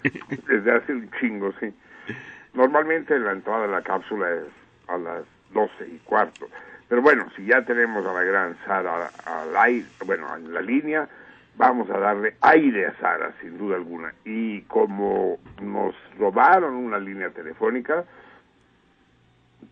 [0.49, 1.71] Desde hace un chingo, sí.
[2.55, 4.45] Normalmente la entrada de la cápsula es
[4.89, 6.49] a las 12 y cuarto.
[6.89, 11.07] Pero bueno, si ya tenemos a la gran Sara al aire, bueno, en la línea,
[11.59, 14.15] vamos a darle aire a Sara, sin duda alguna.
[14.25, 18.07] Y como nos robaron una línea telefónica,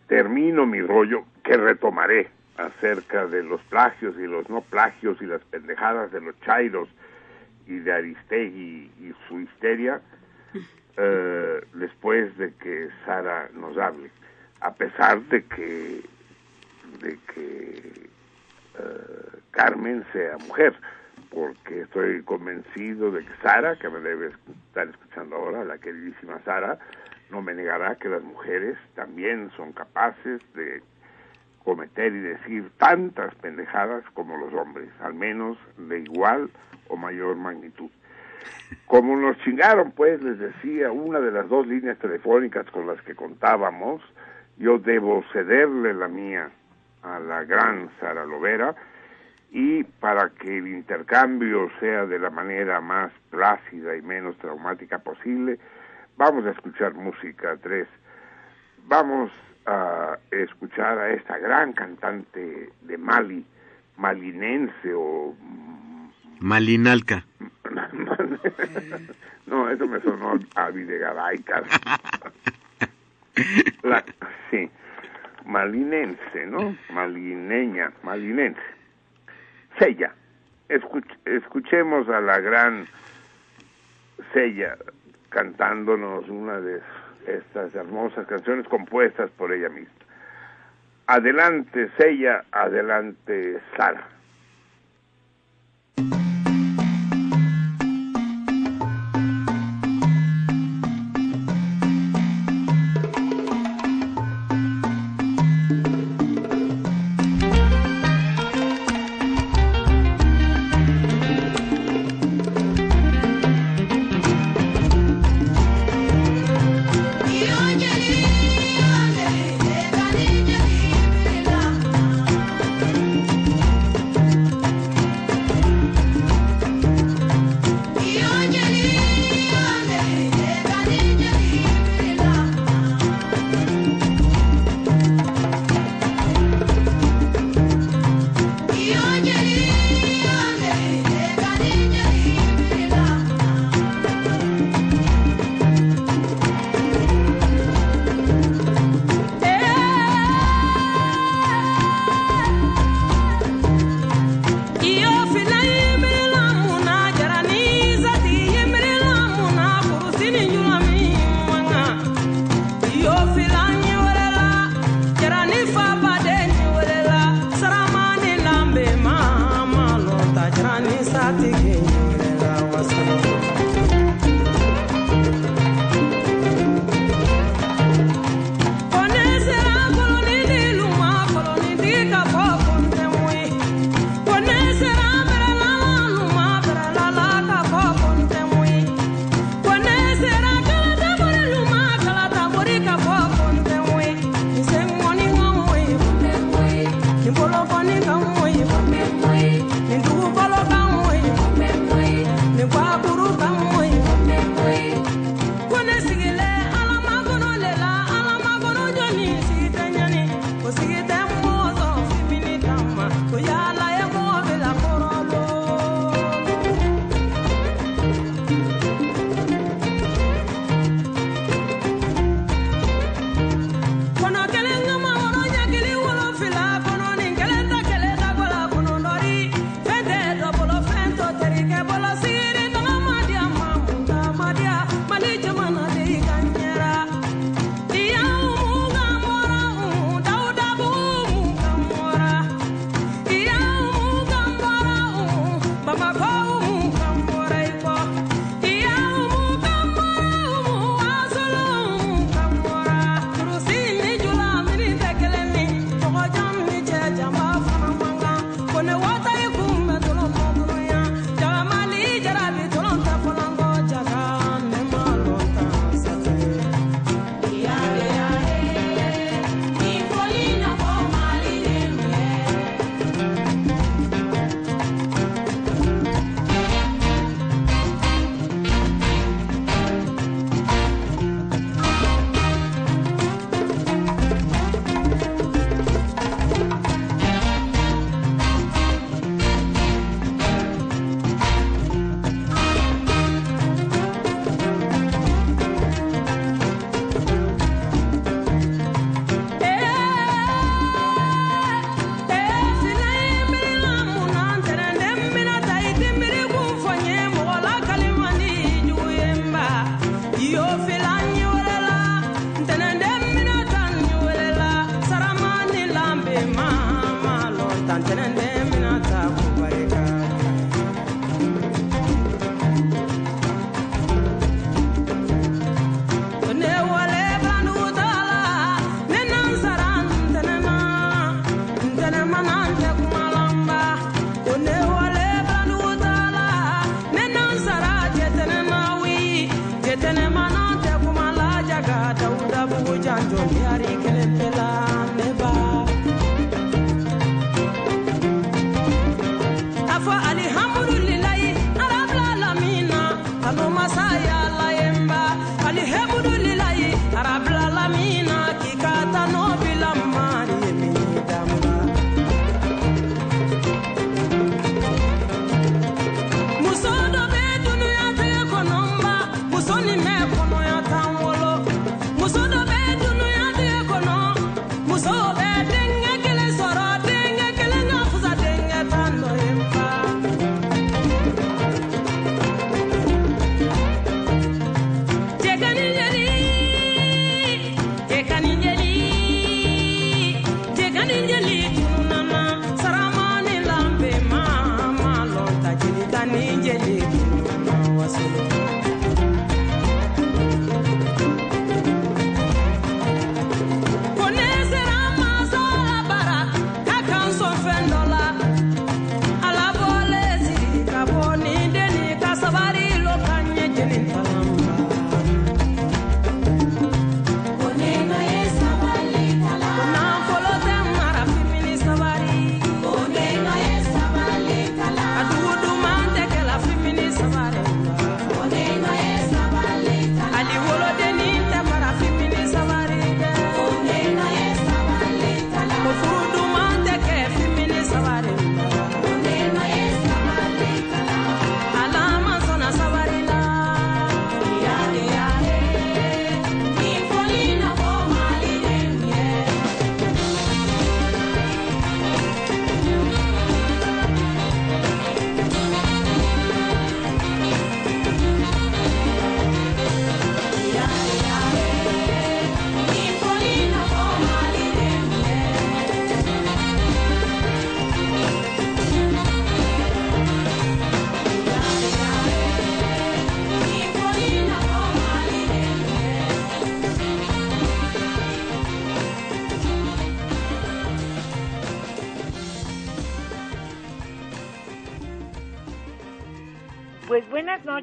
[0.07, 2.29] termino mi rollo que retomaré
[2.59, 6.89] acerca de los plagios y los no plagios y las pendejadas de los chairos
[7.67, 10.01] y de Aristegui y su histeria
[10.97, 14.11] eh, después de que Sara nos hable.
[14.61, 16.01] A pesar de que
[17.01, 18.09] de que
[18.77, 20.73] eh, Carmen sea mujer,
[21.29, 24.31] porque estoy convencido de que Sara, que me debe
[24.67, 26.77] estar escuchando ahora, la queridísima Sara,
[27.29, 30.81] no me negará que las mujeres también son capaces de
[31.63, 36.49] cometer y decir tantas pendejadas como los hombres, al menos de igual
[36.87, 37.89] o mayor magnitud.
[38.85, 43.15] Como nos chingaron, pues, les decía, una de las dos líneas telefónicas con las que
[43.15, 44.01] contábamos,
[44.57, 46.49] yo debo cederle la mía
[47.03, 48.75] a la gran Sara Lovera
[49.51, 55.57] y para que el intercambio sea de la manera más plácida y menos traumática posible,
[56.17, 57.87] vamos a escuchar música tres.
[58.85, 59.31] Vamos
[59.65, 63.45] a escuchar a esta gran cantante de Mali,
[63.97, 65.35] malinense o...
[66.39, 67.25] Malinalca.
[69.47, 71.43] no, eso me sonó a Videgaray,
[73.83, 74.03] La,
[74.49, 74.69] sí,
[75.45, 76.75] malinense, ¿no?
[76.91, 78.61] Malineña, malinense.
[79.77, 80.13] Sella.
[80.67, 82.87] escuchemos a la gran
[84.33, 84.77] Sella
[85.29, 86.81] cantándonos una de
[87.29, 89.93] estas hermosas canciones compuestas por ella misma.
[91.07, 94.07] Adelante, Sella, adelante, Sara.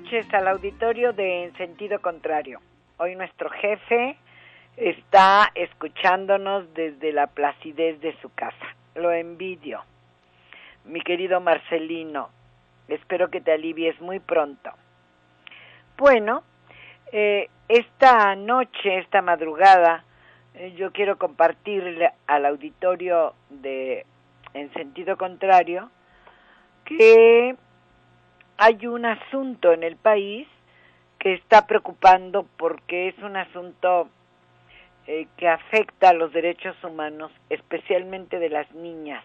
[0.06, 2.60] Noches al auditorio de En Sentido Contrario.
[2.98, 4.16] Hoy nuestro jefe
[4.76, 8.76] está escuchándonos desde la placidez de su casa.
[8.94, 9.82] Lo envidio.
[10.84, 12.28] Mi querido Marcelino,
[12.86, 14.70] espero que te alivies muy pronto.
[15.98, 16.44] Bueno,
[17.10, 20.04] eh, esta noche, esta madrugada,
[20.54, 24.06] eh, yo quiero compartirle al auditorio de
[24.54, 25.90] En Sentido Contrario
[26.84, 27.56] que
[28.58, 30.48] hay un asunto en el país
[31.18, 34.08] que está preocupando porque es un asunto
[35.06, 39.24] eh, que afecta a los derechos humanos, especialmente de las niñas.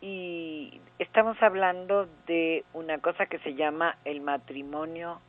[0.00, 5.20] Y estamos hablando de una cosa que se llama el matrimonio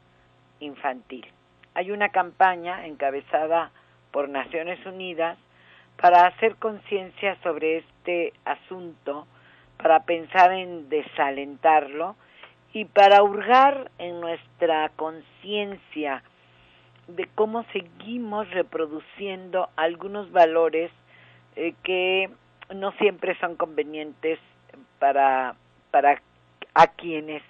[0.59, 1.25] infantil.
[1.73, 3.71] Hay una campaña encabezada
[4.11, 5.37] por Naciones Unidas
[5.99, 9.27] para hacer conciencia sobre este asunto,
[9.77, 12.15] para pensar en desalentarlo
[12.73, 16.23] y para hurgar en nuestra conciencia
[17.07, 20.91] de cómo seguimos reproduciendo algunos valores
[21.55, 22.29] eh, que
[22.73, 24.39] no siempre son convenientes
[24.99, 25.55] para,
[25.89, 26.21] para
[26.75, 27.41] a quienes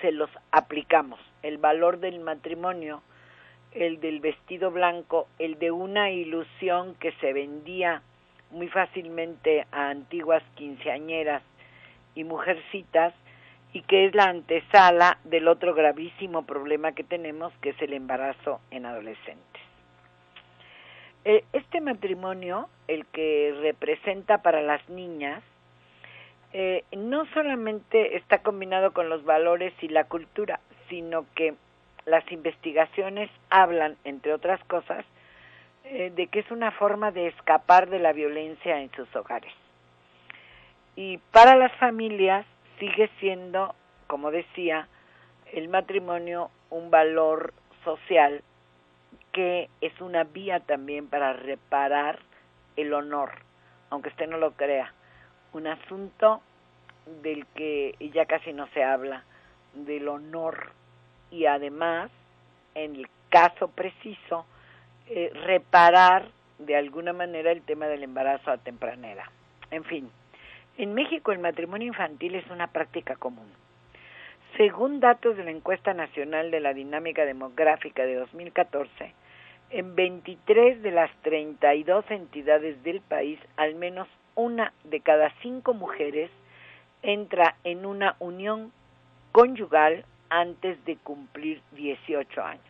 [0.00, 1.18] se los aplicamos.
[1.42, 3.02] El valor del matrimonio,
[3.72, 8.02] el del vestido blanco, el de una ilusión que se vendía
[8.50, 11.42] muy fácilmente a antiguas quinceañeras
[12.14, 13.12] y mujercitas,
[13.72, 18.60] y que es la antesala del otro gravísimo problema que tenemos, que es el embarazo
[18.70, 19.62] en adolescentes.
[21.24, 25.42] Eh, este matrimonio, el que representa para las niñas,
[26.52, 31.54] eh, no solamente está combinado con los valores y la cultura, sino que
[32.06, 35.04] las investigaciones hablan, entre otras cosas,
[35.84, 39.52] eh, de que es una forma de escapar de la violencia en sus hogares.
[40.96, 42.46] Y para las familias,
[42.78, 43.74] sigue siendo,
[44.06, 44.88] como decía,
[45.52, 47.54] el matrimonio un valor
[47.84, 48.42] social
[49.32, 52.18] que es una vía también para reparar
[52.76, 53.30] el honor,
[53.90, 54.92] aunque usted no lo crea,
[55.52, 56.42] un asunto
[57.22, 59.24] del que ya casi no se habla,
[59.74, 60.72] del honor
[61.30, 62.10] y además,
[62.74, 64.46] en el caso preciso,
[65.06, 69.30] eh, reparar de alguna manera el tema del embarazo a tempranera.
[69.70, 70.10] En fin,
[70.78, 73.48] en México el matrimonio infantil es una práctica común.
[74.56, 79.12] Según datos de la encuesta nacional de la dinámica demográfica de 2014,
[79.70, 86.30] en 23 de las 32 entidades del país, al menos una de cada cinco mujeres
[87.02, 88.72] entra en una unión
[89.32, 92.67] conyugal antes de cumplir 18 años.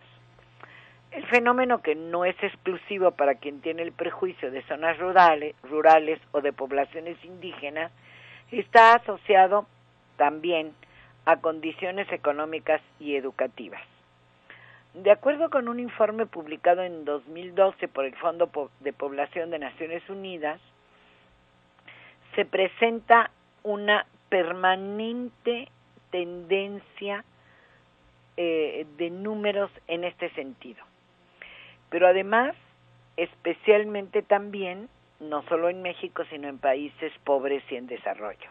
[1.11, 6.21] El fenómeno que no es exclusivo para quien tiene el prejuicio de zonas rurales, rurales
[6.33, 7.91] o de poblaciones indígenas
[8.51, 9.67] está asociado
[10.17, 10.75] también
[11.25, 13.83] a condiciones económicas y educativas.
[14.95, 18.51] De acuerdo con un informe publicado en 2012 por el Fondo
[18.81, 20.61] de Población de Naciones Unidas,
[22.35, 23.31] se presenta
[23.63, 25.69] una permanente
[26.11, 27.25] tendencia
[28.37, 30.88] eh, de números en este sentido.
[31.91, 32.55] Pero además,
[33.16, 34.89] especialmente también,
[35.20, 38.51] no solo en México, sino en países pobres y en desarrollo.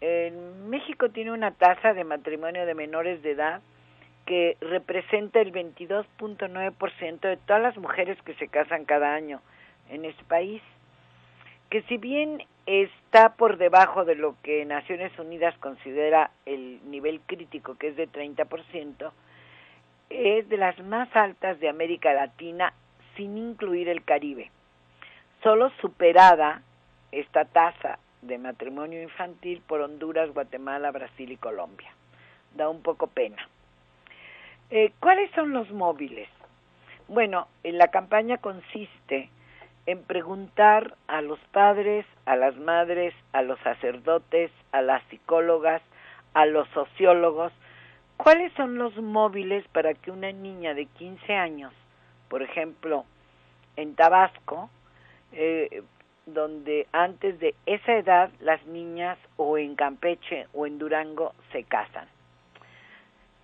[0.00, 3.62] En México tiene una tasa de matrimonio de menores de edad
[4.26, 9.40] que representa el 22.9% de todas las mujeres que se casan cada año
[9.90, 10.62] en este país,
[11.70, 17.76] que si bien está por debajo de lo que Naciones Unidas considera el nivel crítico,
[17.76, 19.12] que es de 30%,
[20.10, 22.72] es de las más altas de América Latina
[23.16, 24.50] sin incluir el Caribe.
[25.42, 26.62] Solo superada
[27.10, 31.90] esta tasa de matrimonio infantil por Honduras, Guatemala, Brasil y Colombia.
[32.54, 33.48] Da un poco pena.
[34.70, 36.28] Eh, ¿Cuáles son los móviles?
[37.08, 39.28] Bueno, en la campaña consiste
[39.86, 45.82] en preguntar a los padres, a las madres, a los sacerdotes, a las psicólogas,
[46.34, 47.52] a los sociólogos,
[48.16, 51.72] cuáles son los móviles para que una niña de 15 años,
[52.28, 53.04] por ejemplo,
[53.76, 54.70] en Tabasco,
[55.32, 55.82] eh,
[56.26, 62.06] donde antes de esa edad las niñas o en Campeche o en Durango se casan.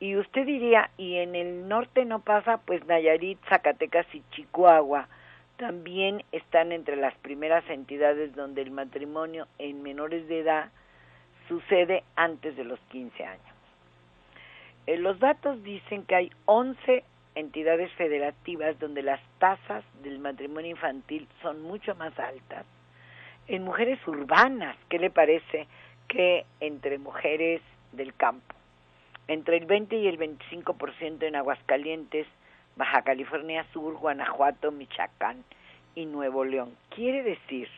[0.00, 2.58] Y usted diría, ¿y en el norte no pasa?
[2.58, 5.08] Pues Nayarit, Zacatecas y Chihuahua
[5.56, 10.70] también están entre las primeras entidades donde el matrimonio en menores de edad
[11.48, 13.57] sucede antes de los 15 años.
[14.88, 21.28] Eh, los datos dicen que hay 11 entidades federativas donde las tasas del matrimonio infantil
[21.42, 22.64] son mucho más altas.
[23.48, 25.66] En mujeres urbanas, ¿qué le parece?
[26.08, 27.60] Que entre mujeres
[27.92, 28.54] del campo
[29.26, 32.26] entre el 20 y el 25% en Aguascalientes,
[32.76, 35.44] Baja California Sur, Guanajuato, Michoacán
[35.94, 36.74] y Nuevo León.
[36.94, 37.68] Quiere decir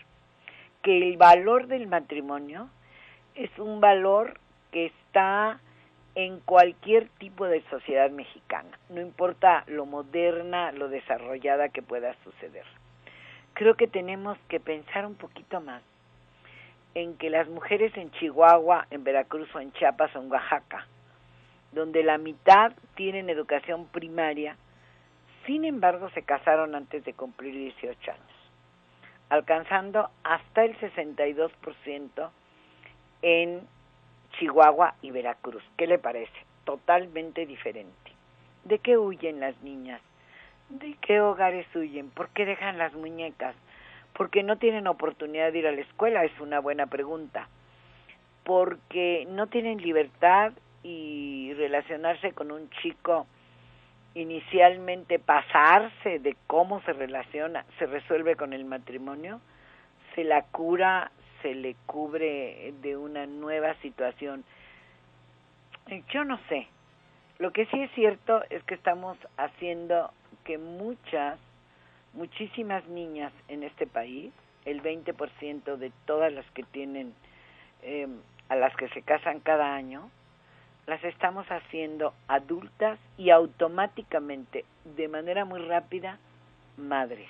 [0.83, 2.71] que el valor del matrimonio
[3.35, 4.39] es un valor
[4.71, 5.59] que está
[6.15, 12.65] en cualquier tipo de sociedad mexicana, no importa lo moderna, lo desarrollada que pueda suceder.
[13.55, 15.83] Creo que tenemos que pensar un poquito más
[16.95, 20.87] en que las mujeres en Chihuahua, en Veracruz o en Chiapas o en Oaxaca
[21.73, 24.57] donde la mitad tienen educación primaria,
[25.47, 28.23] sin embargo se casaron antes de cumplir 18 años,
[29.29, 32.31] alcanzando hasta el 62%
[33.23, 33.61] en
[34.33, 35.63] Chihuahua y Veracruz.
[35.77, 36.33] ¿Qué le parece?
[36.65, 38.13] Totalmente diferente.
[38.65, 40.01] ¿De qué huyen las niñas?
[40.69, 42.11] ¿De qué hogares huyen?
[42.11, 43.55] ¿Por qué dejan las muñecas?
[44.17, 46.25] ¿Por qué no tienen oportunidad de ir a la escuela?
[46.25, 47.49] Es una buena pregunta.
[48.45, 50.53] Porque no tienen libertad
[50.83, 53.27] y relacionarse con un chico
[54.15, 59.41] inicialmente pasarse de cómo se relaciona, se resuelve con el matrimonio,
[60.15, 61.13] se la cura,
[61.43, 64.45] se le cubre de una nueva situación.
[66.13, 66.67] Yo no sé.
[67.39, 70.11] Lo que sí es cierto es que estamos haciendo
[70.45, 71.39] que muchas,
[72.13, 74.33] muchísimas niñas en este país,
[74.65, 77.15] el 20% de todas las que tienen,
[77.83, 78.09] eh,
[78.49, 80.11] a las que se casan cada año,
[80.87, 86.19] las estamos haciendo adultas y automáticamente, de manera muy rápida,
[86.77, 87.29] madres.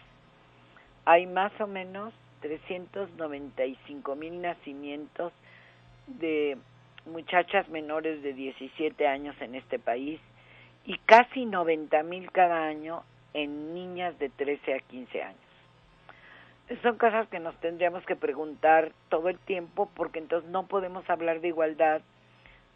[1.04, 5.32] Hay más o menos 395 mil nacimientos
[6.06, 6.56] de
[7.06, 10.20] muchachas menores de 17 años en este país
[10.84, 13.02] y casi 90 mil cada año
[13.34, 15.40] en niñas de 13 a 15 años.
[16.82, 21.40] Son cosas que nos tendríamos que preguntar todo el tiempo porque entonces no podemos hablar
[21.40, 22.02] de igualdad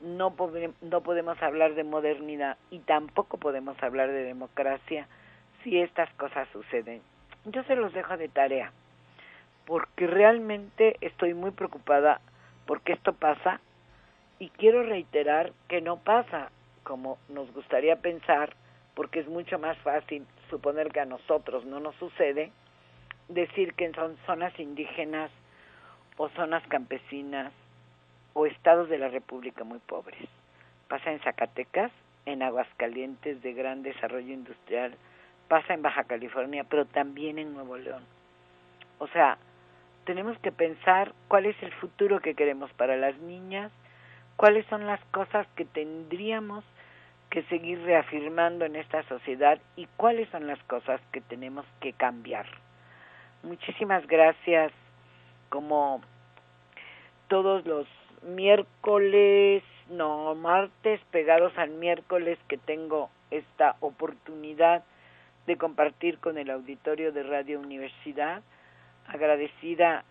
[0.00, 0.34] no,
[0.82, 5.08] no podemos hablar de modernidad y tampoco podemos hablar de democracia
[5.62, 7.00] si estas cosas suceden.
[7.46, 8.72] Yo se los dejo de tarea,
[9.66, 12.20] porque realmente estoy muy preocupada
[12.66, 13.60] porque esto pasa
[14.38, 16.50] y quiero reiterar que no pasa
[16.82, 18.54] como nos gustaría pensar,
[18.94, 22.52] porque es mucho más fácil suponer que a nosotros no nos sucede,
[23.28, 25.30] decir que son zonas indígenas
[26.16, 27.52] o zonas campesinas
[28.34, 30.28] o estados de la República muy pobres.
[30.88, 31.90] Pasa en Zacatecas,
[32.26, 34.94] en Aguascalientes de gran desarrollo industrial,
[35.48, 38.04] pasa en Baja California, pero también en Nuevo León.
[38.98, 39.38] O sea,
[40.04, 43.72] tenemos que pensar cuál es el futuro que queremos para las niñas,
[44.36, 46.64] cuáles son las cosas que tendríamos
[47.30, 52.46] que seguir reafirmando en esta sociedad y cuáles son las cosas que tenemos que cambiar.
[53.42, 54.72] Muchísimas gracias,
[55.48, 56.00] como
[57.28, 57.86] todos los
[58.22, 64.84] miércoles, no, martes pegados al miércoles que tengo esta oportunidad
[65.46, 68.42] de compartir con el auditorio de Radio Universidad.
[69.08, 70.04] Agradecida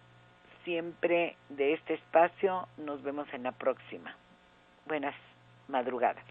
[0.63, 2.67] siempre de este espacio.
[2.77, 4.15] Nos vemos en la próxima.
[4.87, 5.15] Buenas
[5.67, 6.23] madrugadas.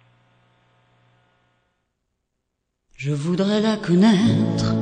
[2.96, 4.74] Je voudrais la connaître,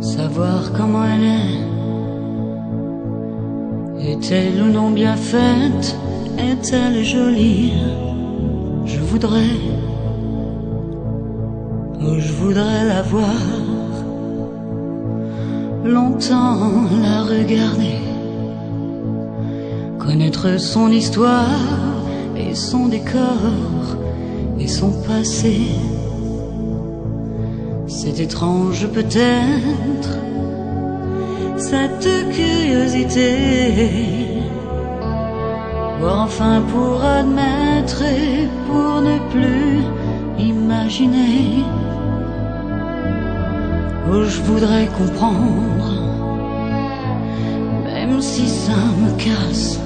[0.00, 1.74] savoir comment elle est.
[4.12, 5.96] Est-elle ou non bien faite?
[6.38, 7.72] Est-elle jolie?
[8.84, 9.56] Je voudrais,
[12.00, 13.42] oh, je voudrais la voir,
[15.84, 18.00] longtemps la regarder,
[19.98, 21.44] connaître son histoire
[22.36, 23.98] et son décor
[24.58, 25.60] et son passé.
[27.86, 30.18] C'est étrange peut-être,
[31.58, 33.34] cette curiosité.
[36.00, 39.82] Voir enfin pour admettre et pour ne plus
[40.38, 41.64] imaginer.
[44.06, 45.92] Oh, je voudrais comprendre,
[47.84, 49.80] même si ça me casse.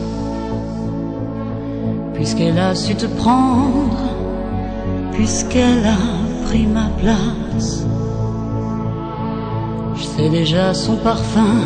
[2.14, 4.10] Puisqu'elle a su te prendre,
[5.12, 7.86] puisqu'elle a pris ma place.
[9.94, 11.62] Je sais déjà son parfum,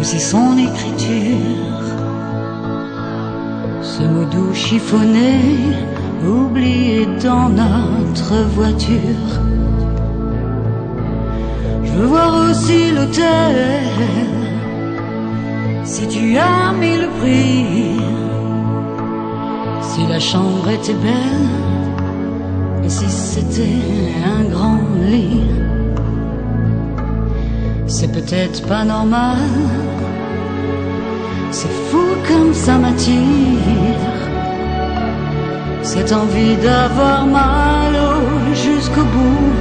[0.00, 1.82] aussi son écriture.
[3.82, 5.40] Ce mot doux chiffonné,
[6.24, 9.40] oublié dans notre voiture.
[11.98, 13.56] Je veux voir aussi l'hôtel,
[15.82, 17.98] si tu as mis le prix.
[19.82, 21.48] Si la chambre était belle,
[22.84, 23.82] et si c'était
[24.24, 24.78] un grand
[25.10, 25.42] lit.
[27.88, 29.48] C'est peut-être pas normal,
[31.50, 34.06] c'est fou comme ça m'attire.
[35.82, 39.52] Cette envie d'avoir mal au jusqu'au bout,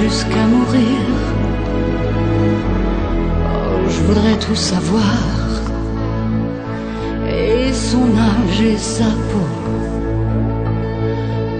[0.00, 1.25] jusqu'à mourir.
[4.06, 5.02] Voudrais tout savoir,
[7.28, 9.48] et son âge et sa peau.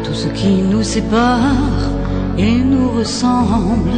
[0.04, 1.90] Tout ce qui nous sépare
[2.38, 3.96] et nous ressemble,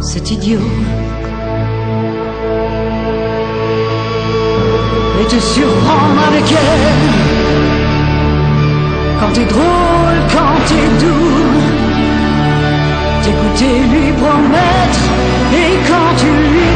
[0.00, 0.60] c'est idiot.
[5.24, 6.94] et te surprendre avec elle.
[9.20, 11.44] Quand t'es drôle, quand t'es doux,
[13.22, 15.04] t'écouter lui promettre,
[15.52, 16.73] et quand tu lui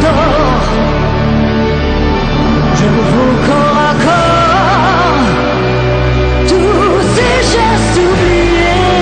[0.00, 0.62] matador.
[2.74, 5.28] Je vos corps à corps,
[6.48, 8.94] tous ces gestes oubliés,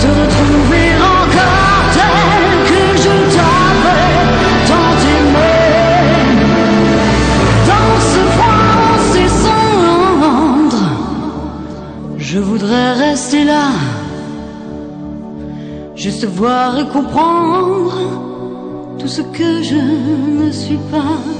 [0.00, 4.14] te retrouver encore tel que je t'avais
[4.68, 5.56] tant aimé.
[7.70, 10.88] Dans ce froid, ces cendres,
[12.18, 13.66] je voudrais rester là,
[15.94, 18.33] juste voir et comprendre
[19.04, 21.33] tout ce que je ne suis pas.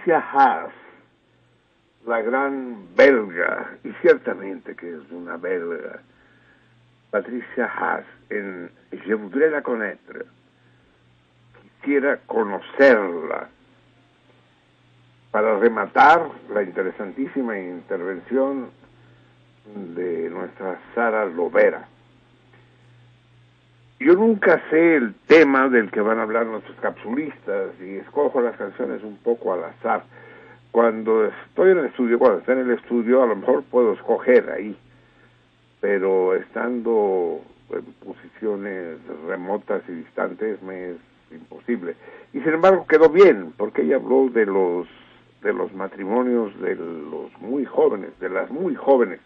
[0.00, 0.72] Patricia Haas,
[2.06, 6.00] la gran belga, y ciertamente que es una belga,
[7.10, 10.24] Patricia Haas en Je voudrais la connaître.
[11.82, 13.48] Quisiera conocerla
[15.30, 18.70] para rematar la interesantísima intervención
[19.94, 21.86] de nuestra Sara Lovera.
[24.00, 28.56] Yo nunca sé el tema del que van a hablar nuestros capsulistas y escojo las
[28.56, 30.04] canciones un poco al azar.
[30.70, 34.50] Cuando estoy en el estudio, cuando estoy en el estudio, a lo mejor puedo escoger
[34.50, 34.74] ahí,
[35.82, 38.96] pero estando en posiciones
[39.28, 40.96] remotas y distantes me es
[41.30, 41.94] imposible.
[42.32, 44.88] Y sin embargo quedó bien, porque ella habló de los
[45.42, 49.20] de los matrimonios de los muy jóvenes, de las muy jóvenes,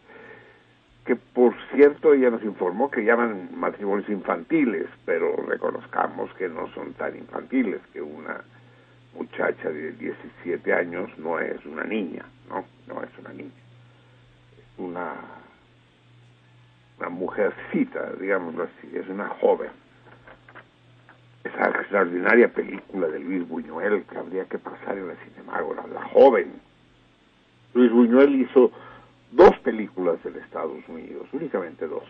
[1.04, 6.94] que por cierto ella nos informó que llaman matrimonios infantiles, pero reconozcamos que no son
[6.94, 8.42] tan infantiles, que una
[9.14, 13.50] muchacha de 17 años no es una niña, no, no es una niña,
[14.56, 15.12] es una,
[16.98, 19.70] una mujercita, digámoslo así, es una joven.
[21.44, 26.54] Esa extraordinaria película de Luis Buñuel que habría que pasar en la Cinemágora, La Joven.
[27.74, 28.72] Luis Buñuel hizo
[29.34, 32.04] dos películas del Estados Unidos, únicamente dos.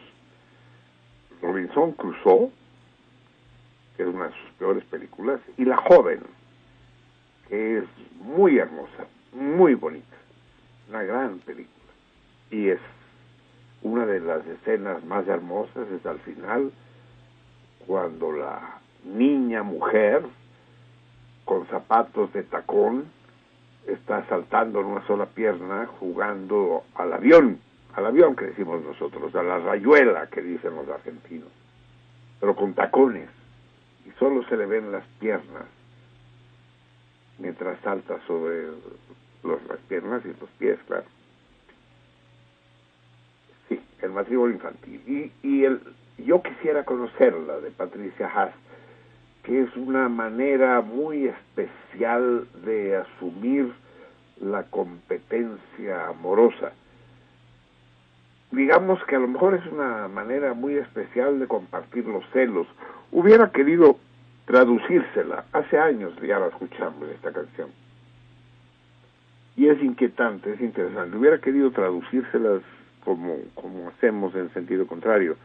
[1.40, 2.50] Robinson Crusoe,
[3.96, 6.20] que es una de sus peores películas, y La Joven,
[7.48, 7.84] que es
[8.20, 10.16] muy hermosa, muy bonita,
[10.88, 11.74] una gran película.
[12.50, 12.80] Y es
[13.82, 16.72] una de las escenas más hermosas, es al final,
[17.86, 20.24] cuando la niña, mujer,
[21.44, 23.04] con zapatos de tacón,
[23.86, 27.58] está saltando en una sola pierna jugando al avión,
[27.94, 31.48] al avión que decimos nosotros, a la rayuela que dicen los argentinos,
[32.40, 33.28] pero con tacones,
[34.06, 35.66] y solo se le ven las piernas
[37.38, 38.66] mientras salta sobre
[39.42, 41.04] los, las piernas y los pies, claro.
[43.68, 45.02] Sí, el matrimonio infantil.
[45.06, 45.80] Y, y el,
[46.18, 48.54] yo quisiera conocerla de Patricia Haas,
[49.44, 53.72] que es una manera muy especial de asumir
[54.40, 56.72] la competencia amorosa.
[58.50, 62.66] Digamos que a lo mejor es una manera muy especial de compartir los celos.
[63.12, 63.98] Hubiera querido
[64.46, 65.44] traducírsela.
[65.52, 67.68] Hace años ya la escuchamos esta canción.
[69.56, 71.16] Y es inquietante, es interesante.
[71.16, 72.62] Hubiera querido traducírselas
[73.04, 75.36] como, como hacemos en sentido contrario,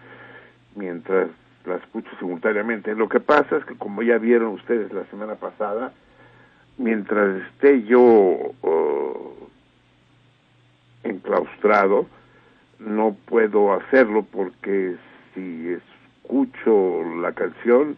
[0.75, 1.29] mientras
[1.65, 2.95] la escucho simultáneamente.
[2.95, 5.93] Lo que pasa es que como ya vieron ustedes la semana pasada,
[6.77, 9.47] mientras esté yo uh,
[11.03, 12.07] enclaustrado,
[12.79, 14.95] no puedo hacerlo porque
[15.33, 15.77] si
[16.23, 17.97] escucho la canción,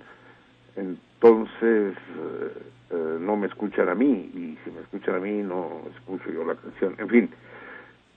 [0.76, 5.82] entonces uh, uh, no me escuchan a mí y si me escuchan a mí no
[5.96, 6.96] escucho yo la canción.
[6.98, 7.30] En fin,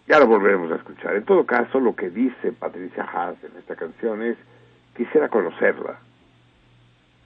[0.09, 1.17] ya lo volveremos a escuchar.
[1.17, 4.37] En todo caso, lo que dice Patricia Haas en esta canción es
[4.97, 5.99] Quisiera conocerla,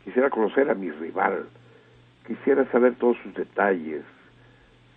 [0.05, 1.47] quisiera conocer a mi rival,
[2.27, 4.05] quisiera saber todos sus detalles,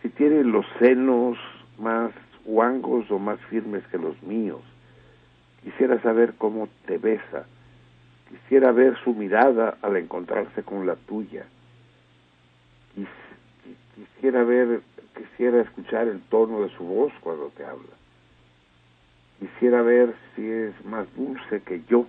[0.01, 1.37] si tiene los senos
[1.77, 2.11] más
[2.45, 4.61] guangos o más firmes que los míos,
[5.63, 7.45] quisiera saber cómo te besa,
[8.29, 11.45] quisiera ver su mirada al encontrarse con la tuya,
[13.95, 14.81] quisiera ver,
[15.15, 17.93] quisiera escuchar el tono de su voz cuando te habla,
[19.39, 22.07] quisiera ver si es más dulce que yo,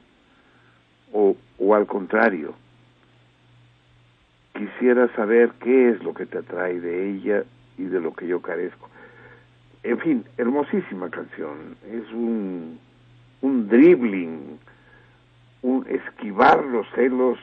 [1.13, 2.55] o, o al contrario,
[4.55, 7.45] quisiera saber qué es lo que te atrae de ella
[7.79, 8.89] y de lo que yo carezco.
[9.83, 11.77] En fin, hermosísima canción.
[11.91, 12.79] Es un,
[13.41, 14.59] un dribbling,
[15.63, 17.39] un esquivar los celos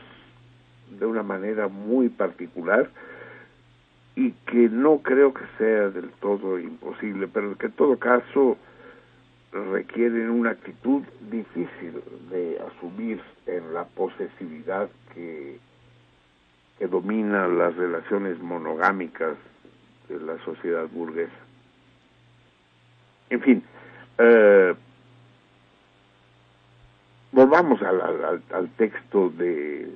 [0.99, 2.89] de una manera muy particular
[4.15, 8.57] y que no creo que sea del todo imposible, pero que en todo caso
[9.51, 15.59] requieren una actitud difícil de asumir en la posesividad que,
[16.77, 19.37] que domina las relaciones monogámicas
[20.07, 21.31] de la sociedad burguesa.
[23.29, 23.63] En fin,
[24.17, 24.75] eh,
[27.31, 29.87] volvamos al, al, al, texto de,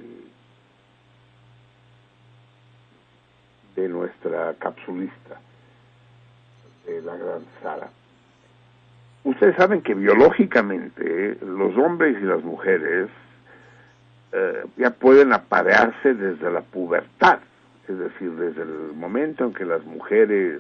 [3.75, 5.39] de nuestra capsulista,
[6.85, 7.89] de la gran Sara.
[9.23, 13.09] Ustedes saben que biológicamente los hombres y las mujeres
[14.33, 17.39] eh, ya pueden aparearse desde la pubertad,
[17.87, 20.59] es decir, desde el momento en que las mujeres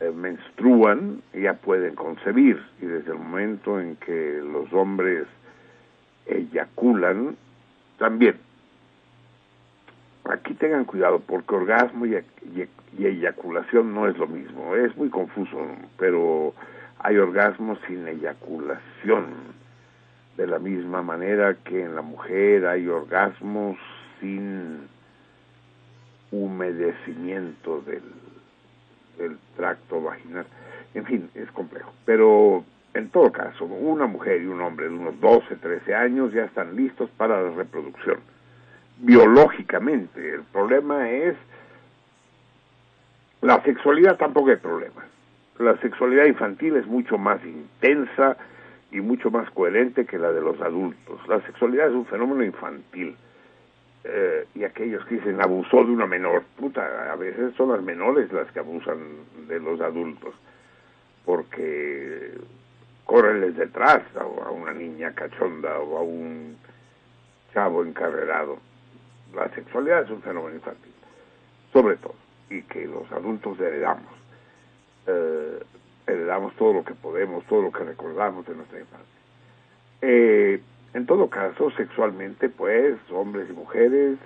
[0.00, 5.26] eh, menstruan ya pueden concebir y desde el momento en que los hombres
[6.26, 7.36] eyaculan
[7.98, 8.36] también.
[10.24, 15.10] Aquí tengan cuidado porque orgasmo y, y, y eyaculación no es lo mismo, es muy
[15.10, 15.58] confuso,
[15.98, 16.54] pero
[17.02, 19.62] hay orgasmos sin eyaculación.
[20.36, 23.76] de la misma manera que en la mujer hay orgasmos
[24.18, 24.88] sin
[26.30, 30.46] humedecimiento del, tracto vaginal.
[30.94, 31.92] En fin, es complejo.
[32.06, 36.44] Pero en todo caso, una mujer y un hombre de unos 12, 13 años ya
[36.44, 38.20] están listos para la reproducción.
[38.98, 41.36] Biológicamente, el problema es
[43.42, 45.04] la sexualidad tampoco hay problema.
[45.62, 48.36] La sexualidad infantil es mucho más intensa,
[48.92, 51.26] y mucho más coherente que la de los adultos.
[51.26, 53.16] La sexualidad es un fenómeno infantil.
[54.04, 58.30] Eh, y aquellos que dicen abusó de una menor, puta, a veces son las menores
[58.32, 58.98] las que abusan
[59.48, 60.34] de los adultos,
[61.24, 62.32] porque
[63.06, 66.56] correnles detrás a, una niña cachonda o a un
[67.54, 68.58] chavo encarrerado.
[69.34, 70.92] La sexualidad es un fenómeno infantil,
[71.72, 72.16] sobre todo,
[72.50, 74.21] y que los adultos heredamos.
[75.06, 75.62] Eh,
[76.06, 79.06] heredamos todo lo que podemos, todo lo que recordamos de nuestra infancia.
[80.02, 80.60] Eh,
[80.94, 84.18] en todo caso, sexualmente, pues, hombres y mujeres,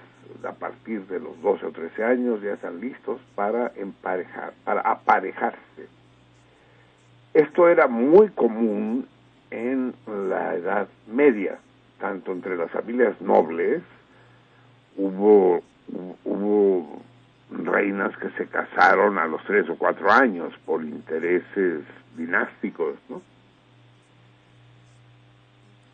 [0.43, 5.89] a partir de los 12 o 13 años, ya están listos para emparejar, para aparejarse.
[7.35, 9.07] Esto era muy común
[9.51, 11.59] en la Edad Media,
[12.01, 13.83] tanto entre las familias nobles,
[14.97, 15.63] hubo,
[16.25, 17.03] hubo
[17.51, 21.83] reinas que se casaron a los tres o cuatro años por intereses
[22.17, 23.23] dinásticos, ¿no?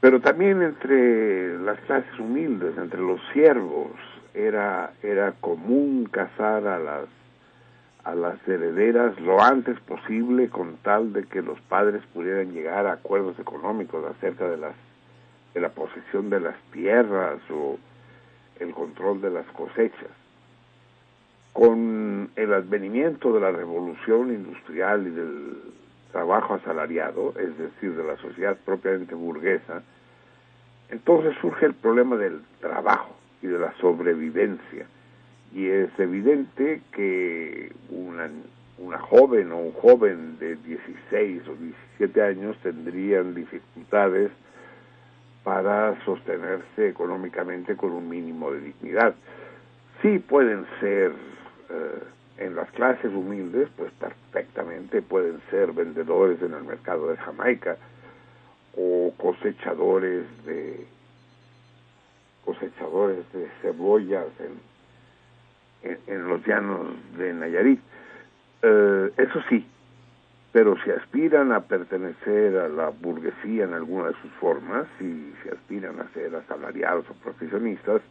[0.01, 3.93] Pero también entre las clases humildes, entre los siervos,
[4.35, 7.07] era, era común casar a las,
[8.03, 12.95] a las herederas lo antes posible con tal de que los padres pudieran llegar a
[12.95, 14.75] acuerdos económicos acerca de las
[15.55, 17.79] de la posesión de las tierras o
[18.59, 20.09] el control de las cosechas
[21.53, 25.57] con el advenimiento de la revolución industrial y del
[26.11, 29.83] trabajo asalariado, es decir, de la sociedad propiamente burguesa,
[30.91, 34.87] entonces surge el problema del trabajo y de la sobrevivencia.
[35.55, 38.31] Y es evidente que una,
[38.79, 41.55] una joven o un joven de 16 o
[41.99, 44.31] 17 años tendrían dificultades
[45.45, 49.15] para sostenerse económicamente con un mínimo de dignidad.
[50.01, 51.13] Sí pueden ser
[52.39, 57.77] en las clases humildes, pues perfectamente pueden ser vendedores en el mercado de Jamaica
[58.77, 60.87] o cosechadores de
[62.45, 64.27] cosechadores de cebollas
[65.83, 67.81] en, en, los llanos de Nayarit.
[68.63, 69.65] Eh, eso sí,
[70.53, 75.51] pero si aspiran a pertenecer a la burguesía en alguna de sus formas, si se
[75.51, 78.03] aspiran a ser asalariados o profesionistas,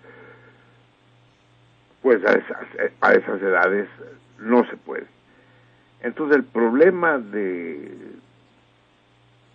[2.02, 3.88] pues a esas, a esas edades
[4.39, 5.06] no se puede.
[6.02, 7.91] Entonces el problema de,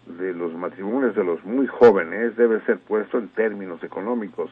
[0.07, 4.51] de los matrimonios de los muy jóvenes debe ser puesto en términos económicos.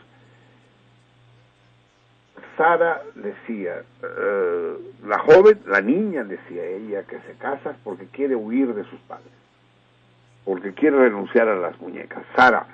[2.57, 4.75] Sara decía, eh,
[5.07, 9.33] la joven, la niña decía ella, que se casa porque quiere huir de sus padres,
[10.45, 12.25] porque quiere renunciar a las muñecas.
[12.37, 12.67] Sara,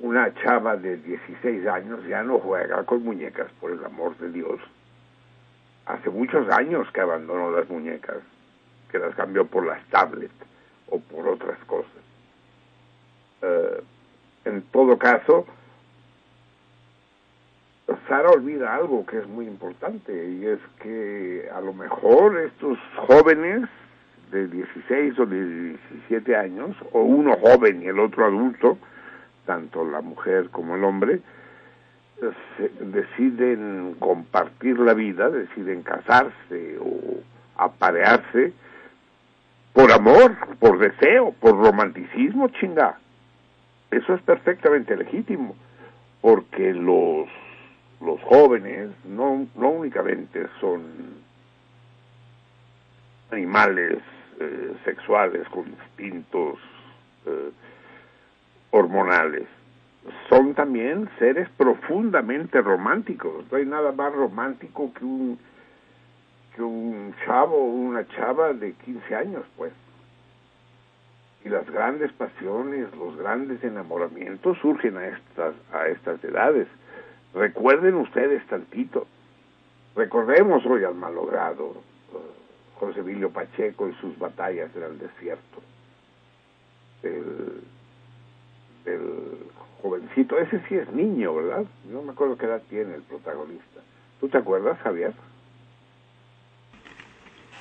[0.00, 4.60] una chava de 16 años ya no juega con muñecas, por el amor de Dios.
[5.86, 8.18] Hace muchos años que abandonó las muñecas,
[8.90, 10.34] que las cambió por las tablets
[10.88, 11.90] o por otras cosas.
[13.42, 13.82] Eh,
[14.46, 15.46] en todo caso,
[18.08, 23.68] Sara olvida algo que es muy importante y es que a lo mejor estos jóvenes
[24.32, 28.78] de 16 o de 17 años, o uno joven y el otro adulto,
[29.50, 31.18] tanto la mujer como el hombre,
[32.78, 37.18] deciden compartir la vida, deciden casarse o
[37.56, 38.52] aparearse
[39.72, 43.00] por amor, por deseo, por romanticismo, chinga.
[43.90, 45.56] Eso es perfectamente legítimo,
[46.20, 47.28] porque los,
[48.00, 50.82] los jóvenes no, no únicamente son
[53.32, 53.98] animales
[54.38, 56.56] eh, sexuales con instintos
[57.26, 57.50] eh,
[58.70, 59.46] hormonales.
[60.28, 63.44] Son también seres profundamente románticos.
[63.50, 65.38] No hay nada más romántico que un,
[66.54, 69.72] que un chavo o una chava de 15 años, pues.
[71.44, 76.68] Y las grandes pasiones, los grandes enamoramientos surgen a estas, a estas edades.
[77.34, 79.06] Recuerden ustedes tantito.
[79.96, 85.62] Recordemos hoy al malogrado uh, José Emilio Pacheco y sus batallas en el desierto.
[87.02, 87.62] El,
[88.94, 89.38] el
[89.82, 91.64] jovencito, ese sí es niño, ¿verdad?
[91.90, 93.80] No me acuerdo qué edad tiene el protagonista.
[94.20, 95.12] ¿Tú te acuerdas, Javier?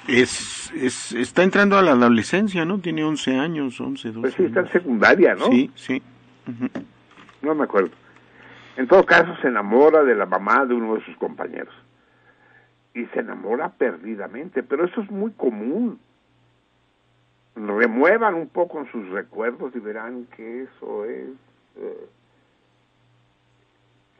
[0.07, 2.79] Es, es, está entrando a la adolescencia, ¿no?
[2.79, 5.45] Tiene 11 años, 11, 12 Pues sí, está en secundaria, ¿no?
[5.47, 6.01] Sí, sí.
[7.41, 7.91] No me acuerdo.
[8.75, 11.73] En todo caso, se enamora de la mamá de uno de sus compañeros.
[12.93, 15.99] Y se enamora perdidamente, pero eso es muy común.
[17.67, 21.29] Remuevan un poco en sus recuerdos y verán que eso es
[21.75, 22.07] eh,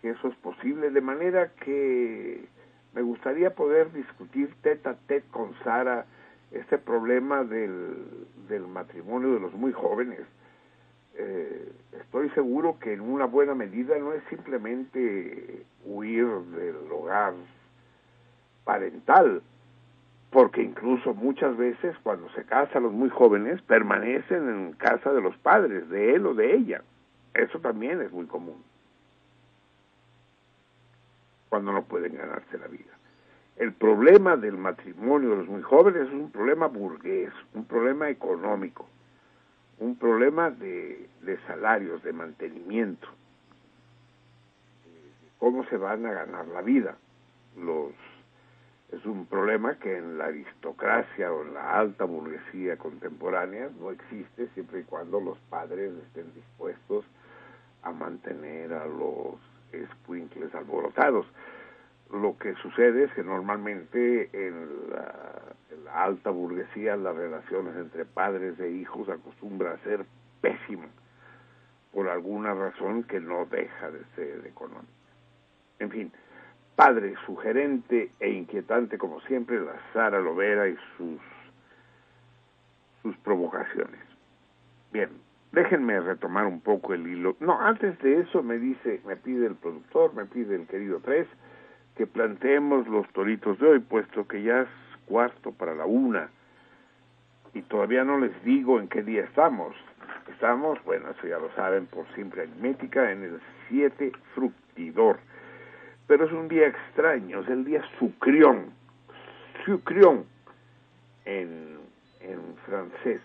[0.02, 2.46] que eso es posible, de manera que
[2.94, 6.06] me gustaría poder discutir tete a tete con Sara
[6.52, 10.22] este problema del, del matrimonio de los muy jóvenes.
[11.16, 17.34] Eh, estoy seguro que en una buena medida no es simplemente huir del hogar
[18.64, 19.42] parental,
[20.30, 25.36] porque incluso muchas veces cuando se casan los muy jóvenes permanecen en casa de los
[25.38, 26.84] padres, de él o de ella.
[27.34, 28.64] Eso también es muy común
[31.50, 32.94] cuando no pueden ganarse la vida.
[33.58, 38.88] El problema del matrimonio de los muy jóvenes es un problema burgués, un problema económico,
[39.80, 43.08] un problema de, de salarios, de mantenimiento,
[45.40, 46.96] cómo se van a ganar la vida.
[47.58, 47.92] Los,
[48.92, 54.48] es un problema que en la aristocracia o en la alta burguesía contemporánea no existe
[54.56, 57.06] siempre y cuando los padres estén dispuestos
[57.84, 59.36] a mantener a los
[59.72, 61.28] escuincles alborotados.
[62.12, 65.46] Lo que sucede es que normalmente en la,
[65.94, 70.06] alta burguesía las relaciones entre padres e hijos acostumbran a ser
[70.42, 70.90] pésimas
[71.92, 74.88] por alguna razón que no deja de ser económica.
[75.80, 76.12] En fin,
[76.80, 81.20] padre sugerente e inquietante como siempre, la Sara Lovera y sus,
[83.02, 84.00] sus provocaciones.
[84.94, 85.10] Bien,
[85.52, 87.36] Déjenme retomar un poco el hilo.
[87.40, 91.28] No, antes de eso me dice, me pide el productor, me pide el querido Tres,
[91.98, 94.70] que planteemos los toritos de hoy, puesto que ya es
[95.06, 96.30] cuarto para la una.
[97.56, 99.76] Y todavía no les digo en qué día estamos.
[100.32, 105.18] Estamos, bueno, eso ya lo saben por simple aritmética, en el 7 fructidor.
[106.10, 108.72] Pero es un día extraño, es el día sucrión.
[109.64, 110.26] Sucrión
[111.24, 111.78] en,
[112.20, 113.22] en francés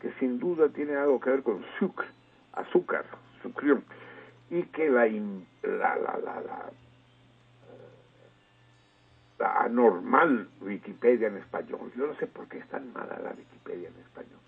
[0.00, 2.06] que sin duda tiene algo que ver con sucre,
[2.52, 3.06] azúcar,
[3.42, 3.82] sucrión,
[4.50, 6.70] y que la, la, la, la,
[9.38, 13.88] la, anormal Wikipedia en español, yo no sé por qué es tan mala la Wikipedia
[13.88, 14.40] en español,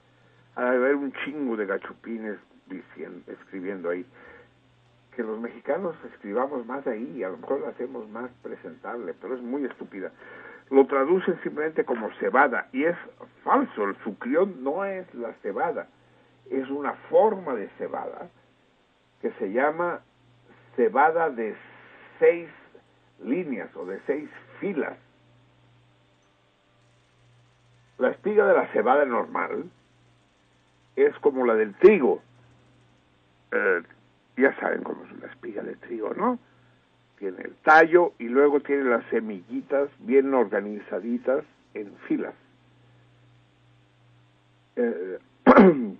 [0.56, 2.36] a haber un chingo de gachupines
[2.66, 4.04] diciendo, escribiendo ahí,
[5.18, 9.34] que los mexicanos escribamos más ahí, y a lo mejor la hacemos más presentable, pero
[9.34, 10.12] es muy estúpida
[10.70, 12.96] lo traducen simplemente como cebada y es
[13.42, 15.88] falso, el sucrión no es la cebada,
[16.50, 18.28] es una forma de cebada
[19.20, 20.00] que se llama
[20.76, 21.56] cebada de
[22.18, 22.48] seis
[23.22, 24.28] líneas o de seis
[24.60, 24.96] filas.
[27.98, 29.64] La espiga de la cebada normal
[30.94, 32.22] es como la del trigo.
[33.50, 33.82] Eh,
[34.38, 36.38] ya saben cómo es una espiga de trigo, ¿no?
[37.18, 41.44] tiene el tallo y luego tiene las semillitas bien organizaditas
[41.74, 42.34] en filas.
[44.76, 45.18] Eh,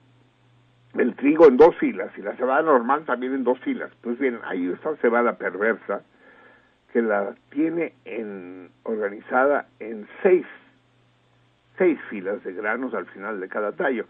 [0.95, 3.91] el trigo en dos filas y la cebada normal también en dos filas.
[4.01, 6.03] Pues bien, hay esta cebada perversa
[6.93, 10.47] que la tiene en, organizada en seis,
[11.79, 14.05] seis filas de granos al final de cada tallo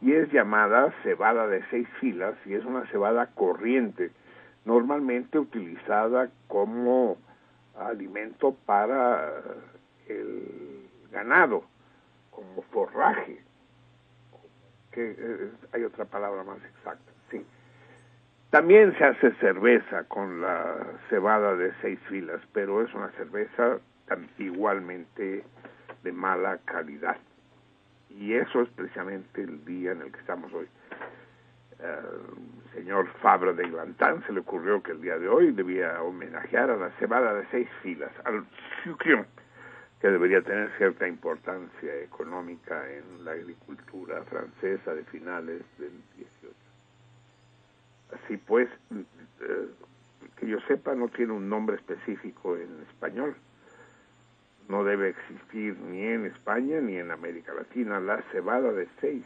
[0.00, 4.10] y es llamada cebada de seis filas y es una cebada corriente
[4.64, 7.18] normalmente utilizada como
[7.78, 9.42] alimento para
[10.08, 11.64] el ganado,
[12.30, 13.40] como forraje,
[14.92, 17.44] que eh, hay otra palabra más exacta, sí.
[18.50, 20.76] También se hace cerveza con la
[21.08, 23.78] cebada de seis filas, pero es una cerveza
[24.38, 25.44] igualmente
[26.02, 27.18] de mala calidad.
[28.08, 30.68] Y eso es precisamente el día en el que estamos hoy
[32.74, 36.76] señor Fabra de Iglantán se le ocurrió que el día de hoy debía homenajear a
[36.76, 38.44] la cebada de seis filas, al
[38.84, 39.26] sucrión,
[40.00, 46.54] que debería tener cierta importancia económica en la agricultura francesa de finales del 18.
[48.12, 48.68] Así pues,
[49.40, 49.68] eh,
[50.36, 53.36] que yo sepa, no tiene un nombre específico en español.
[54.70, 59.24] No debe existir ni en España ni en América Latina la cebada de seis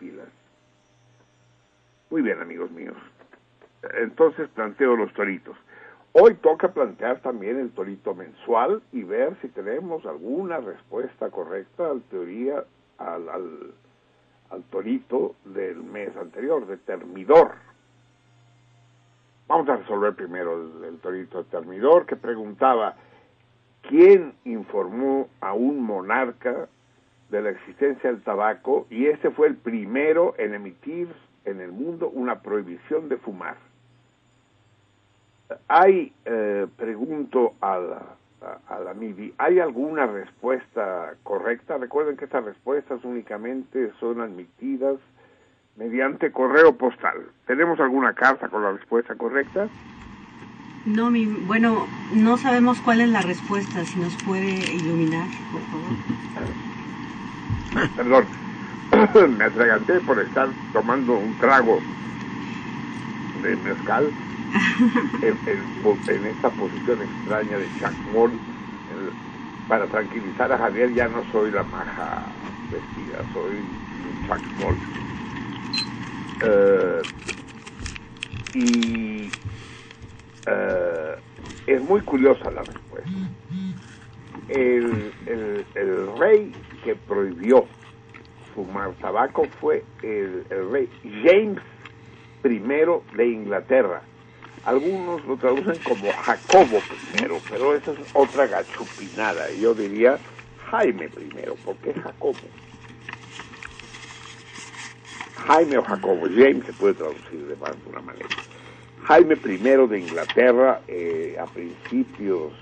[0.00, 0.26] filas.
[2.10, 2.96] Muy bien, amigos míos.
[3.94, 5.56] Entonces planteo los toritos.
[6.12, 12.02] Hoy toca plantear también el torito mensual y ver si tenemos alguna respuesta correcta al
[12.02, 12.64] teoría,
[12.98, 17.52] al, al, torito del mes anterior, de termidor.
[19.46, 22.96] Vamos a resolver primero el, el torito termidor que preguntaba,
[23.82, 26.68] ¿quién informó a un monarca
[27.30, 28.86] de la existencia del tabaco?
[28.90, 31.08] Y este fue el primero en emitir
[31.44, 33.56] en el mundo una prohibición de fumar.
[35.68, 38.16] Hay, eh, pregunto a
[38.68, 41.76] a la MIDI, ¿hay alguna respuesta correcta?
[41.76, 44.96] Recuerden que estas respuestas únicamente son admitidas
[45.76, 47.16] mediante correo postal.
[47.46, 49.68] ¿Tenemos alguna carta con la respuesta correcta?
[50.84, 55.98] No, mi, bueno, no sabemos cuál es la respuesta, si nos puede iluminar, por favor.
[57.96, 58.30] Perdón,
[59.38, 61.82] me atraganté por estar tomando un trago
[63.34, 64.14] de mezcal
[65.22, 65.68] en, en-
[66.06, 68.42] en esta posición extraña de chacmón.
[68.88, 69.14] El-
[69.66, 72.34] Para tranquilizar a Javier, ya no soy la maja
[72.70, 73.70] vestida, soy
[74.04, 74.80] un chacmón.
[76.40, 77.04] Eh,
[78.54, 79.32] y
[80.46, 81.16] eh,
[81.66, 83.10] es muy curiosa la respuesta.
[84.48, 86.52] El, el, rey
[86.84, 87.66] que prohibió
[88.54, 90.88] fumar tabaco fue el, rey
[91.24, 91.62] James
[92.44, 94.02] I de Inglaterra.
[94.64, 96.78] Algunos lo traducen como Jacobo
[97.14, 99.50] I, pero esa es otra gachupinada.
[99.52, 100.18] Yo diría
[100.70, 102.38] Jaime I, porque Jacobo.
[105.46, 108.28] Jaime o Jacobo, James se puede traducir de más de una manera.
[109.04, 112.52] Jaime I de Inglaterra, eh, a principios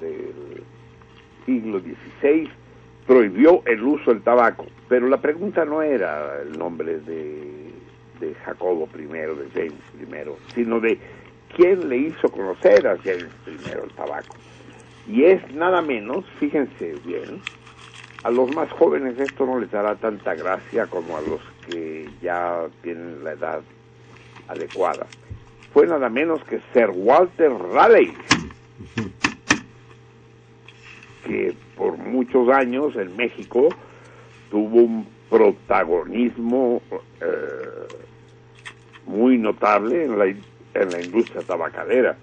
[0.00, 0.62] del
[1.46, 2.48] siglo XVI,
[3.06, 4.66] prohibió el uso del tabaco.
[4.88, 7.72] Pero la pregunta no era el nombre de,
[8.20, 10.98] de Jacobo I, de James I, sino de
[11.56, 14.36] quién le hizo conocer a James I el tabaco.
[15.08, 17.40] Y es nada menos, fíjense bien,
[18.22, 22.66] a los más jóvenes esto no les dará tanta gracia como a los que ya
[22.82, 23.60] tienen la edad
[24.46, 25.06] adecuada.
[25.72, 28.14] Fue nada menos que Sir Walter Raleigh,
[31.24, 33.68] que por muchos años en México
[34.50, 36.82] tuvo un protagonismo
[37.20, 37.86] eh,
[39.06, 42.16] muy notable en la, en la industria tabacalera.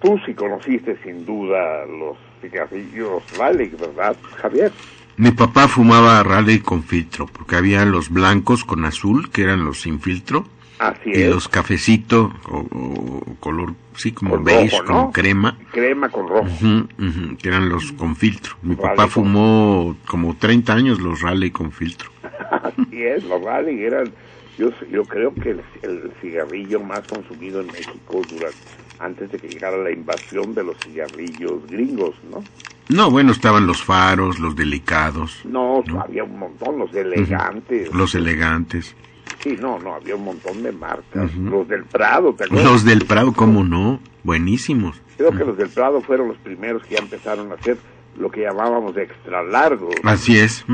[0.00, 4.70] Tú sí conociste sin duda los cigarrillos Raleigh, ¿verdad, Javier?
[5.16, 9.80] Mi papá fumaba Raleigh con filtro, porque había los blancos con azul, que eran los
[9.80, 10.46] sin filtro,
[10.78, 11.30] Así y es.
[11.30, 15.12] los cafecitos, o, o color, sí, como Con beige, rojo, ¿no?
[15.12, 16.42] crema, Crema con rojo.
[16.44, 18.54] ujú, ujú, que eran los con filtro.
[18.62, 22.10] Mi Raleigh papá con- fumó como 30 años los Raleigh con filtro.
[22.50, 24.12] Así es, los Raleigh eran,
[24.56, 28.58] yo, yo creo que el, el cigarrillo más consumido en México durante,
[29.00, 32.44] antes de que llegara la invasión de los cigarrillos gringos, ¿no?
[32.88, 37.94] No, bueno, estaban los faros, los delicados, No, había un montón, los elegantes.
[37.94, 38.94] los elegantes,
[39.42, 41.34] Sí, no, no, había un montón de marcas.
[41.36, 42.70] Los del Prado, ¿te acuerdas?
[42.72, 44.00] los del Prado, ¿cómo no?
[44.24, 45.00] Buenísimos.
[45.16, 47.76] Creo que los del Prado fueron los primeros que ya empezaron a hacer
[48.16, 50.64] lo que llamábamos extra largos, Así es.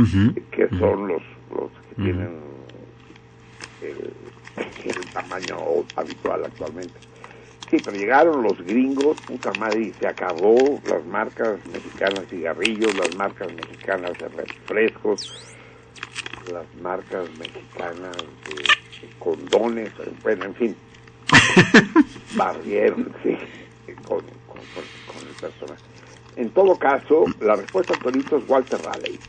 [0.50, 2.30] que son los, los que tienen
[3.82, 4.12] el,
[4.84, 5.56] el tamaño
[5.96, 6.94] habitual actualmente.
[7.70, 12.94] Sí, pero llegaron los gringos, puta madre, y se acabó las marcas mexicanas de cigarrillos,
[12.96, 15.53] las marcas mexicanas de refrescos,
[16.46, 19.92] las marcas mexicanas de, de condones,
[20.22, 20.82] bueno, en fin,
[22.30, 23.36] barrieron, sí,
[24.02, 24.90] con, con, con-
[25.28, 25.82] el personaje.
[26.36, 29.20] En todo caso, la respuesta al torito es Walter Raleigh.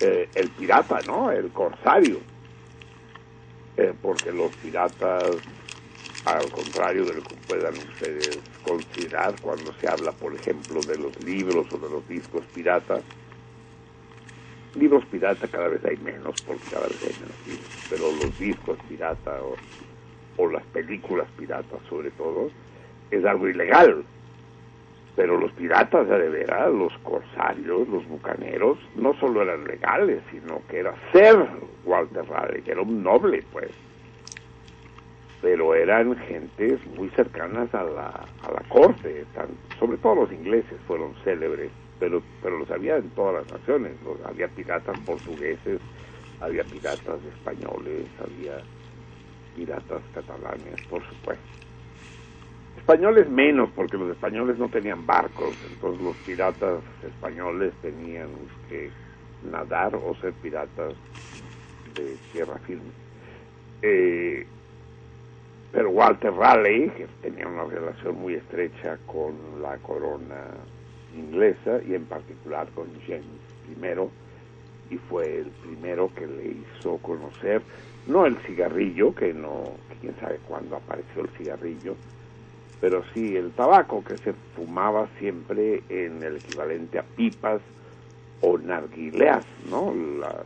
[0.00, 1.30] Eh, el pirata, ¿no?
[1.32, 2.24] El corsario.
[3.76, 5.42] Eh, porque los piratas,
[6.24, 11.18] al contrario de lo que puedan ustedes considerar cuando se habla, por ejemplo, de los
[11.20, 13.04] libros o de los discos piratas,
[14.74, 18.78] libros pirata cada vez hay menos, porque cada vez hay menos libros, pero los discos
[18.88, 19.56] pirata o,
[20.50, 22.48] las películas piratas sobre todo,
[23.10, 24.02] es algo ilegal.
[25.14, 30.78] Pero los piratas de veras, los corsarios, los bucaneros, no solo eran legales, sino que
[30.78, 31.36] era ser
[31.84, 33.68] Walter Raleigh, era un noble, pues.
[35.42, 38.08] Pero eran gentes muy cercanas a la,
[38.42, 39.26] a la corte,
[39.78, 41.70] sobre todo los ingleses fueron célebres,
[42.00, 43.92] pero, pero los había en todas las naciones,
[44.24, 45.78] había piratas portugueses,
[46.40, 48.62] había piratas españoles, había
[49.54, 51.44] piratas catalanes, por supuesto.
[52.78, 58.28] Españoles menos, porque los españoles no tenían barcos, entonces los piratas españoles tenían
[58.70, 58.90] que
[59.50, 60.94] nadar o ser piratas
[61.94, 62.90] de tierra firme.
[63.82, 64.46] Eh,
[65.72, 70.46] pero Walter Raleigh, que tenía una relación muy estrecha con la corona
[71.16, 73.24] inglesa y en particular con James
[73.68, 77.62] I, y fue el primero que le hizo conocer,
[78.06, 81.94] no el cigarrillo, que no, quién sabe cuándo apareció el cigarrillo,
[82.80, 87.60] pero sí el tabaco que se fumaba siempre en el equivalente a pipas
[88.40, 89.94] o narguileas, ¿no?
[90.18, 90.42] La,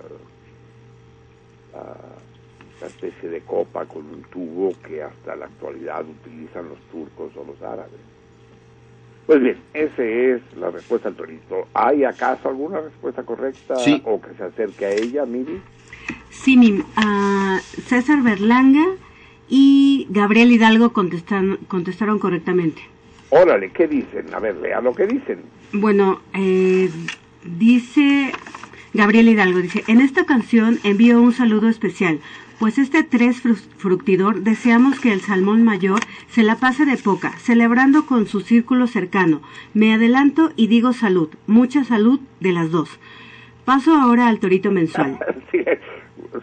[2.86, 7.60] especie de copa con un tubo que hasta la actualidad utilizan los turcos o los
[7.62, 7.98] árabes.
[9.26, 11.66] Pues bien, esa es la respuesta al torito.
[11.72, 14.02] ¿Hay acaso alguna respuesta correcta Sí.
[14.04, 15.60] o que se acerque a ella, Miri?
[16.30, 16.82] Sí, Mim.
[16.96, 18.84] Ah, César Berlanga
[19.48, 22.82] y Gabriel Hidalgo contestan, contestaron correctamente.
[23.30, 24.26] Órale, ¿qué dicen?
[24.34, 25.40] A ver, lea lo que dicen.
[25.72, 26.90] Bueno, eh,
[27.44, 28.32] dice
[28.92, 32.20] Gabriel Hidalgo, dice, en esta ocasión envío un saludo especial,
[32.58, 36.00] pues este tres fru- fructidor deseamos que el salmón mayor
[36.30, 39.42] se la pase de poca, celebrando con su círculo cercano.
[39.74, 42.98] Me adelanto y digo salud, mucha salud de las dos.
[43.64, 45.18] Paso ahora al torito mensual.
[45.52, 45.58] sí,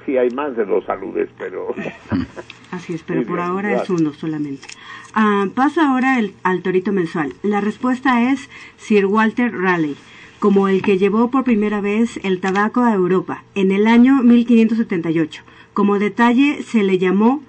[0.05, 1.73] sí, hay más de dos saludes, pero...
[2.71, 3.89] Así es, pero por bien, ahora gracias.
[3.89, 4.67] es uno solamente.
[5.13, 7.33] Ah, paso ahora el- al torito mensual.
[7.43, 9.97] La respuesta es Sir Walter Raleigh,
[10.39, 15.43] como el que llevó por primera vez el tabaco a Europa en el año 1578.
[15.73, 17.41] Como detalle se le llamó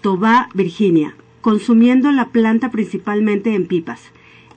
[0.00, 4.00] Toba Virginia, consumiendo la planta principalmente en pipas.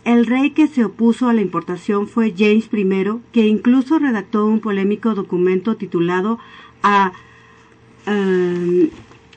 [0.06, 4.60] El rey que se opuso a la importación fue James I, que incluso redactó un
[4.60, 6.40] polémico documento titulado
[6.82, 7.14] A
[8.08, 8.90] um,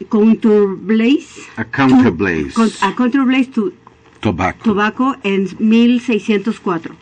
[0.08, 2.52] Counterblaze A counterblaze.
[2.52, 3.72] Con- a Counterblaze to
[4.20, 4.64] Tobacco.
[4.64, 6.94] Tobacco en 1604.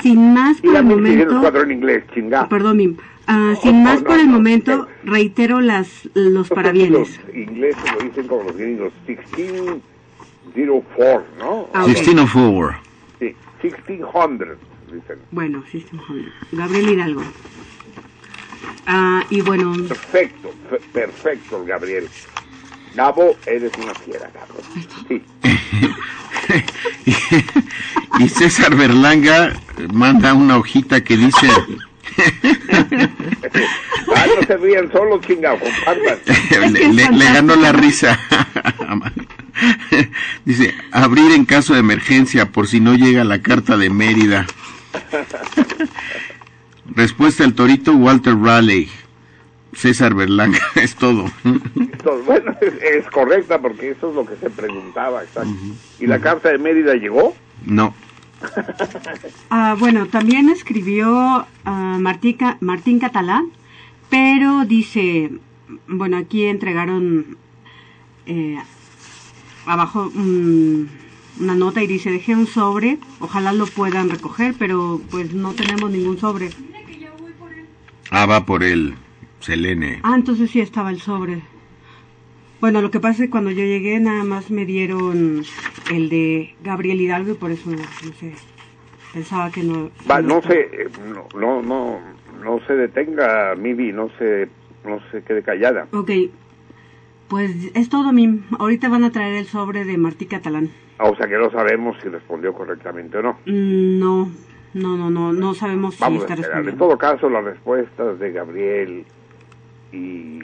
[0.00, 2.04] Sin más por el momento, cuatro en inglés.
[2.44, 2.96] Oh, perdón, Mim.
[3.30, 5.12] Ah, sin más no, por el no, momento, no.
[5.12, 7.20] reitero las los parabienes.
[7.26, 11.68] Los ingleses lo dicen como los gringos, 1604, ¿no?
[11.74, 11.88] Ah, ok.
[11.88, 12.78] 1604.
[13.18, 14.48] Sí, 1600,
[14.92, 15.18] dicen.
[15.30, 16.32] Bueno, sí, sí, joder.
[16.52, 17.22] Gabriel Hidalgo.
[18.86, 22.08] Ah, y bueno, Perfecto, fe- perfecto, Gabriel.
[22.94, 24.54] Gabo, eres una fiera, Gabo.
[25.06, 25.22] Sí.
[28.20, 29.52] y César Berlanga
[29.92, 31.46] manda una hojita que dice
[34.14, 36.18] Ah, no se rían solo, chingado, compartan.
[36.72, 38.18] le, le- le ganó la risa.
[40.44, 44.46] Dice, abrir en caso de emergencia por si no llega la carta de Mérida.
[46.94, 48.88] Respuesta al torito Walter Raleigh.
[49.74, 51.26] César Berlanga, es todo.
[52.24, 55.52] Bueno, es, es correcta porque eso es lo que se preguntaba, exacto.
[56.00, 57.36] ¿Y la carta de Mérida llegó?
[57.64, 57.94] No.
[59.50, 63.46] ah, bueno, también escribió Martica- Martín Catalán,
[64.10, 65.30] pero dice,
[65.88, 67.36] bueno, aquí entregaron
[68.26, 68.58] eh,
[69.66, 75.52] abajo una nota y dice, dejé un sobre, ojalá lo puedan recoger, pero pues no
[75.52, 76.50] tenemos ningún sobre.
[78.10, 78.94] Ah, va por el
[79.40, 80.00] Selene.
[80.02, 81.42] Ah, entonces sí estaba el sobre.
[82.60, 85.42] Bueno, lo que pasa es que cuando yo llegué nada más me dieron
[85.92, 87.78] el de Gabriel Hidalgo y por eso, no
[88.18, 88.32] sé,
[89.12, 89.90] pensaba que no...
[90.10, 90.54] Va, no estaba.
[90.54, 92.00] se, eh, no, no, no,
[92.42, 94.48] no se detenga, Mibi, no se,
[94.84, 95.86] no se quede callada.
[95.92, 96.10] Ok,
[97.28, 98.42] pues es todo, Mim.
[98.58, 100.70] Ahorita van a traer el sobre de Martí Catalán.
[100.98, 103.32] Ah, O sea que no sabemos si respondió correctamente o no.
[103.46, 104.30] Mm, No,
[104.74, 106.38] no, no, no, no sabemos si a está esperar.
[106.38, 106.84] En respondiendo.
[106.86, 109.04] todo caso, las respuestas de Gabriel
[109.92, 110.40] y,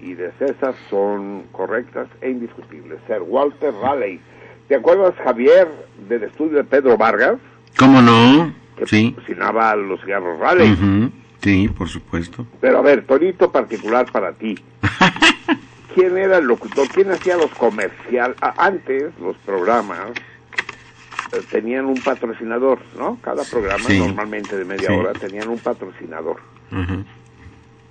[0.00, 2.98] y de César son correctas e indiscutibles.
[3.06, 4.20] Sir Walter Raleigh.
[4.68, 5.68] ¿Te acuerdas, Javier,
[6.08, 7.36] del estudio de Pedro Vargas?
[7.78, 8.52] ¿Cómo no?
[8.76, 9.12] Que Sí.
[9.12, 11.10] cocinaba los cigarros Raleigh.
[11.42, 12.46] Sí, por supuesto.
[12.60, 14.58] Pero a ver, Torito particular para ti.
[15.94, 16.88] ¿Quién era el locutor?
[16.88, 18.36] ¿Quién hacía los comerciales?
[18.40, 20.10] Antes, los programas
[21.32, 23.18] eh, tenían un patrocinador, ¿no?
[23.22, 23.98] Cada programa, Sí.
[23.98, 24.94] normalmente de media Sí.
[24.94, 26.38] hora, tenían un patrocinador.
[26.72, 27.04] Ujú.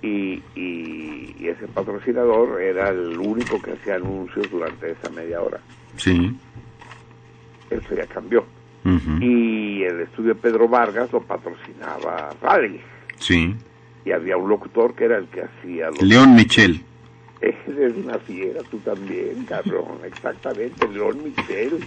[0.04, 5.60] Y, y- y ese patrocinador era el único que hacía anuncios durante esa media hora.
[5.96, 6.36] Sí.
[7.70, 8.44] Eso ya cambió.
[9.20, 12.80] Y el estudio Pedro Vargas lo patrocinaba Raleigh.
[13.18, 13.54] Sí.
[14.04, 16.02] Y había un locutor que era el que hacía los...
[16.02, 16.82] León Michel.
[17.40, 19.98] Eres una fiera, tú también, cabrón.
[20.04, 21.80] Exactamente, León Michel.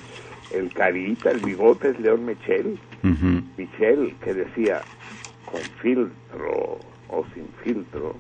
[0.52, 2.80] El carita, el bigote es León Michel.
[3.58, 4.82] Michel, que decía,
[5.46, 8.16] con filtro o sin filtro,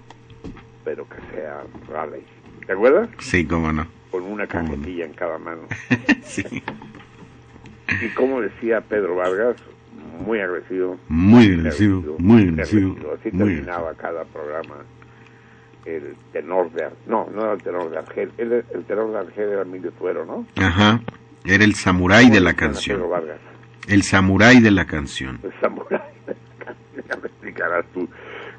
[0.84, 2.26] pero que sea Raleigh.
[2.66, 3.10] ¿Te acuerdas?
[3.20, 3.88] Sí, cómo no.
[4.12, 5.62] Con una cajetilla en cada mano.
[6.24, 6.44] Sí.
[8.02, 9.56] Y como decía Pedro Vargas,
[10.26, 10.98] muy agresivo.
[11.08, 12.96] Muy agresivo, muy agresivo.
[13.18, 14.76] Así Muy terminaba cada programa.
[15.86, 16.90] El tenor de...
[17.08, 18.32] No, no era el tenor de Argel.
[18.38, 20.46] El, el tenor de Argel era Emilio Tuero, ¿no?
[20.58, 21.02] Ajá.
[21.46, 22.98] Era el samurái de la canción.
[22.98, 23.40] Pedro Vargas.
[23.88, 25.40] El samurái de la canción.
[25.44, 26.02] El samurái.
[27.08, 28.10] Ya me explicarás tú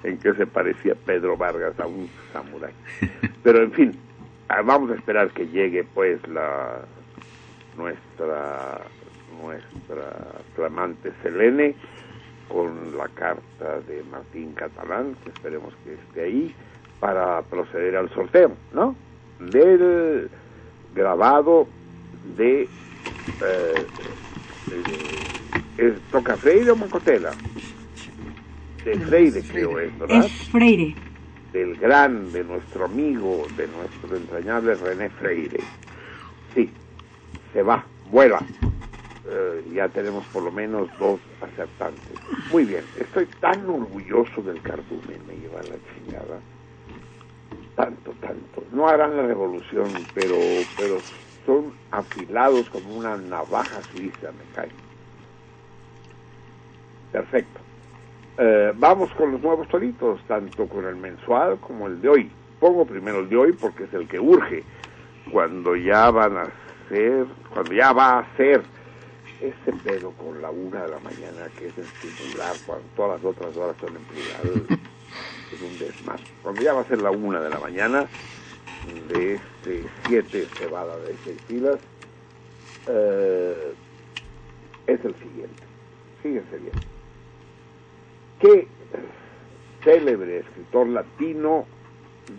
[0.05, 2.73] en qué se parecía Pedro Vargas a un samurái.
[3.43, 3.99] Pero en fin,
[4.49, 6.81] ah, vamos a esperar que llegue pues la
[7.77, 8.81] nuestra
[9.43, 11.75] nuestra flamante Selene
[12.49, 16.55] con la carta de Martín Catalán, que esperemos que esté ahí,
[16.99, 18.97] para proceder al sorteo, ¿no?
[19.39, 20.31] Del
[20.95, 21.69] grabado
[22.37, 22.62] de...
[22.62, 23.87] Eh,
[25.79, 27.31] eh, ¿Toca Freire o Macotela?
[27.31, 27.77] De
[28.97, 30.24] Freire creo es, ¿verdad?
[30.24, 30.94] Es Freire.
[31.52, 35.60] Del gran, de nuestro amigo, de nuestro entrañable René Freire.
[36.55, 36.70] Sí,
[37.52, 38.43] se va, vuela.
[39.31, 42.19] Eh, ya tenemos por lo menos dos acertantes.
[42.51, 46.40] Muy bien, estoy tan orgulloso del cardumen, me lleva la chingada.
[47.77, 48.65] Tanto, tanto.
[48.73, 50.36] No harán la revolución, pero,
[50.77, 51.02] pero
[51.44, 54.70] son afilados como una navaja suiza, me cae.
[57.12, 57.68] Perfecto.
[58.40, 62.31] Eh, vamos con los nuevos toritos, tanto con el mensual como el de hoy.
[62.60, 64.62] Pongo primero el de hoy porque es el que urge.
[65.32, 66.44] Cuando ya van a
[66.89, 68.62] ser, cuando ya va a ser
[69.40, 73.24] ese pedo con la una de la mañana que es en singular, cuando todas las
[73.24, 74.66] otras horas son en plural,
[75.52, 76.24] es un desmadre.
[76.40, 78.06] Cuando ya va a ser la una de la mañana,
[79.09, 81.78] de este siete cebada de seis filas,
[82.86, 83.74] eh,
[84.86, 85.62] es el siguiente.
[86.23, 86.98] Fíjense bien.
[88.40, 88.69] ¿Qué
[89.82, 91.66] célebre escritor latino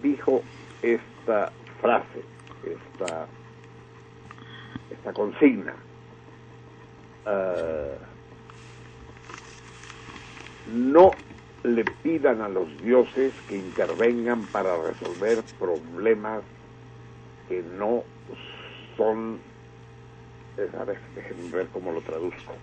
[0.02, 0.42] dijo
[0.82, 1.52] esta
[1.82, 2.24] frase,
[2.64, 3.28] esta,
[5.14, 5.76] consigna?
[7.26, 7.98] Eh,
[10.74, 11.12] no
[11.64, 16.44] le pidan a los dioses que intervengan para resolver problemas
[17.50, 18.04] que no
[18.96, 19.40] son,
[20.80, 22.54] a ver, déjenme ver cómo lo traduzco.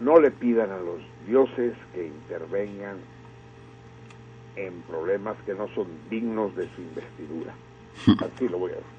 [0.00, 2.98] No le pidan a los dioses que intervengan
[4.56, 7.54] en problemas que no son dignos de su investidura.
[8.20, 8.90] Así lo voy a decir.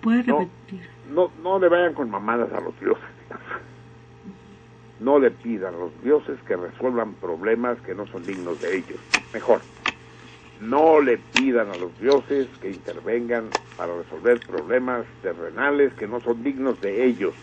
[0.00, 0.38] ¿Puedes No.
[0.38, 0.88] repetir?
[1.10, 3.04] No, no le vayan con mamadas a los dioses.
[4.98, 9.00] No le pidan a los dioses que resuelvan problemas que no son dignos de ellos.
[9.32, 9.62] Mejor,
[10.60, 16.42] no le pidan a los dioses que intervengan para resolver problemas terrenales que no son
[16.42, 17.34] dignos de ellos.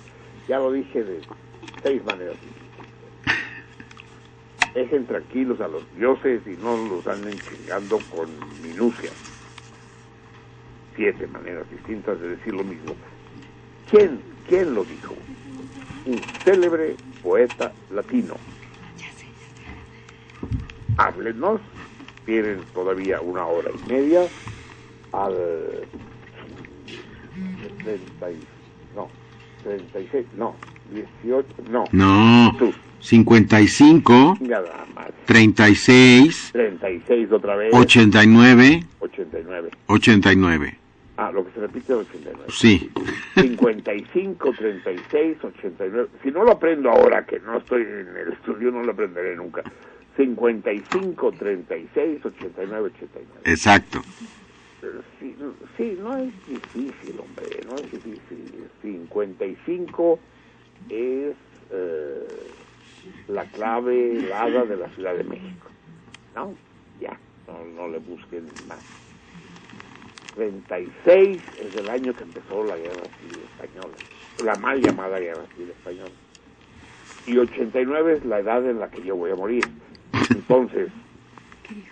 [0.48, 1.26] Ya lo dije de
[1.84, 2.40] seis maneras.
[4.74, 9.18] Dejen tranquilos a los dioses y no los anden chingando con minucias.
[10.96, 12.98] Siete maneras distintas de decir lo mismo.
[13.86, 15.28] ¿Quién, quién lo dijo?
[16.06, 18.42] Un célebre poeta latino.
[20.98, 21.62] Háblenos,
[22.26, 24.34] tienen todavía una hora y media
[25.12, 25.90] al
[27.84, 28.53] 30 y- no,
[29.64, 30.56] 36, no,
[30.92, 40.78] 18, no, No, tú, 55, nada más, 36, 36 otra vez, 89, 89, 89.
[41.18, 42.46] ah, lo que se repite es 89.
[42.50, 42.90] Sí.
[43.36, 46.10] 55, 36, 89.
[46.24, 49.64] Si no lo aprendo ahora, que no estoy en el estudio, no lo aprenderé nunca.
[50.18, 53.28] 55, 36, 89, 89.
[53.46, 54.02] Exacto.
[55.78, 58.70] Sí, no es difícil, hombre, no es difícil.
[58.82, 60.20] 55
[60.90, 61.36] es
[61.72, 62.52] eh,
[63.28, 65.68] la clave helada de la Ciudad de México.
[66.36, 66.54] ¿No?
[67.00, 68.80] Ya, no, no le busquen más.
[70.36, 73.94] 36 es el año que empezó la Guerra Civil Española,
[74.44, 76.12] la mal llamada Guerra Civil Española.
[77.26, 79.70] Y 89 es la edad en la que yo voy a morir.
[80.34, 80.90] Entonces,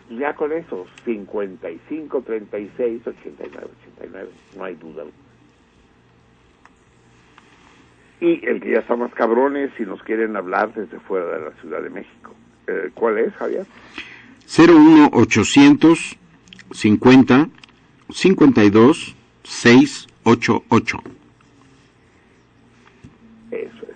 [0.09, 3.67] ya con eso, 55, 36, 89,
[3.97, 5.03] 89, no hay duda.
[8.19, 11.51] Y el que ya está más cabrones, si nos quieren hablar desde fuera de la
[11.61, 12.35] Ciudad de México.
[12.67, 13.65] Eh, ¿Cuál es, Javier?
[14.45, 16.17] 01800
[16.71, 17.49] 50
[18.09, 20.97] 52 688.
[23.51, 23.89] Eso es.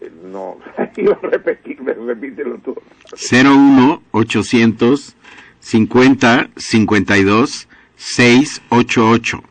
[0.00, 0.58] Eh, No,
[0.96, 2.76] iba a repetirme, repítelo tú.
[3.14, 5.16] 01800
[5.60, 9.42] 50 52 688.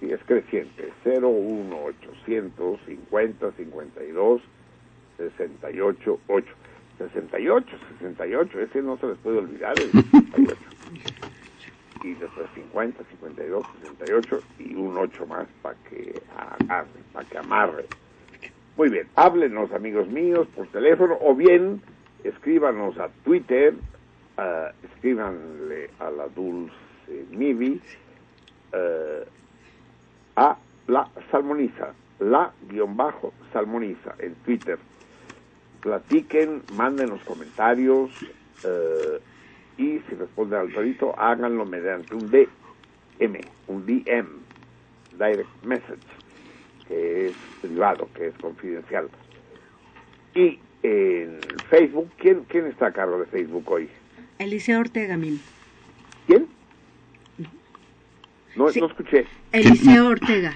[0.00, 0.92] Sí, es creciente.
[1.04, 1.76] 01
[2.24, 4.42] 800 50 52
[5.16, 6.54] 68 8.
[6.98, 10.56] 68, 68, ese no se les puede olvidar, el 68.
[12.04, 17.86] Y después 50, 52, 68 y un 8 más para que agarre, para que amarre.
[18.78, 21.82] Muy bien, háblenos amigos míos por teléfono o bien
[22.22, 23.74] escríbanos a Twitter,
[24.36, 26.72] ah, escríbanle a la Dulce
[27.32, 27.80] Mivi,
[28.72, 29.24] eh,
[30.36, 30.56] a
[30.86, 34.78] la salmoniza, la guion bajo salmoniza en Twitter.
[35.80, 38.12] Platiquen, manden los comentarios
[38.64, 39.18] eh,
[39.76, 44.28] y si responden al torito, háganlo mediante un DM, un DM,
[45.18, 46.06] Direct Message,
[46.88, 49.08] que es privado, que es confidencial.
[50.34, 51.38] Y en
[51.70, 52.10] Facebook.
[52.18, 53.88] ¿Quién, quién está a cargo de Facebook hoy?
[54.38, 55.38] Eliseo Ortega, Mim.
[56.26, 56.46] ¿Quién?
[58.56, 58.80] No, Sí.
[58.80, 59.26] no escuché.
[59.52, 60.54] Eliseo Ortega.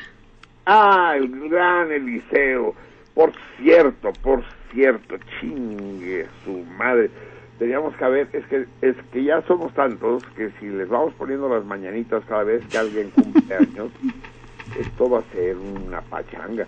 [0.66, 2.74] Ah, el gran Eliseo.
[3.14, 4.42] Por cierto, por
[4.72, 7.10] cierto, chingue su madre.
[7.58, 11.48] Teníamos que ver, es que, es que ya somos tantos que si les vamos poniendo
[11.48, 13.90] las mañanitas cada vez que alguien cumple años,
[14.78, 16.66] esto va a ser una pachanga.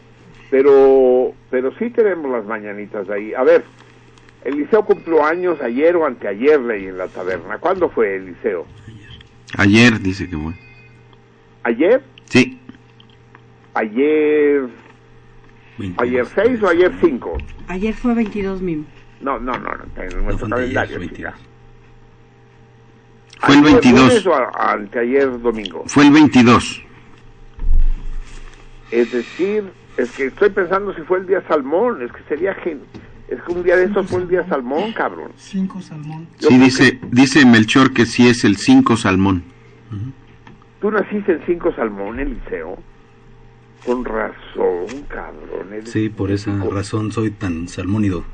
[0.51, 3.32] Pero, pero sí tenemos las mañanitas ahí.
[3.35, 3.64] A ver,
[4.44, 7.59] Eliseo cumplió años ayer o anteayer leí en la taberna.
[7.59, 8.66] ¿Cuándo fue Eliseo?
[9.56, 10.52] Ayer dice que fue.
[11.62, 12.02] ¿Ayer?
[12.26, 12.60] Sí,
[13.74, 14.68] ¿Ayer,
[15.78, 15.98] 22.
[15.98, 17.39] ayer 6 o ayer 5?
[17.68, 18.85] Ayer fue 22, Mim.
[19.20, 20.97] No, no, no, no, en No, nuestro fue anteayer, calendario.
[20.98, 21.35] fue chica.
[21.35, 21.44] 22.
[23.40, 24.09] Fue el ¿Ayer 22.
[24.09, 25.85] lunes o anteayer domingo?
[25.86, 26.82] fue el 22.
[28.95, 29.65] Es decir,
[29.97, 32.81] es que estoy pensando si fue el día salmón, es que sería gen...
[33.27, 35.33] Es que un día de estos fue el día salmón, cabrón.
[35.37, 36.29] Cinco salmón.
[36.39, 39.43] Yo Sí, dice, dice Melchor que sí es el 5 salmón.
[40.81, 42.77] Tú naciste en cinco salmón, Eliseo.
[43.87, 45.73] Con razón, cabrón.
[45.73, 46.75] eres Sí, por esa místico.
[46.75, 48.25] razón soy tan salmónido.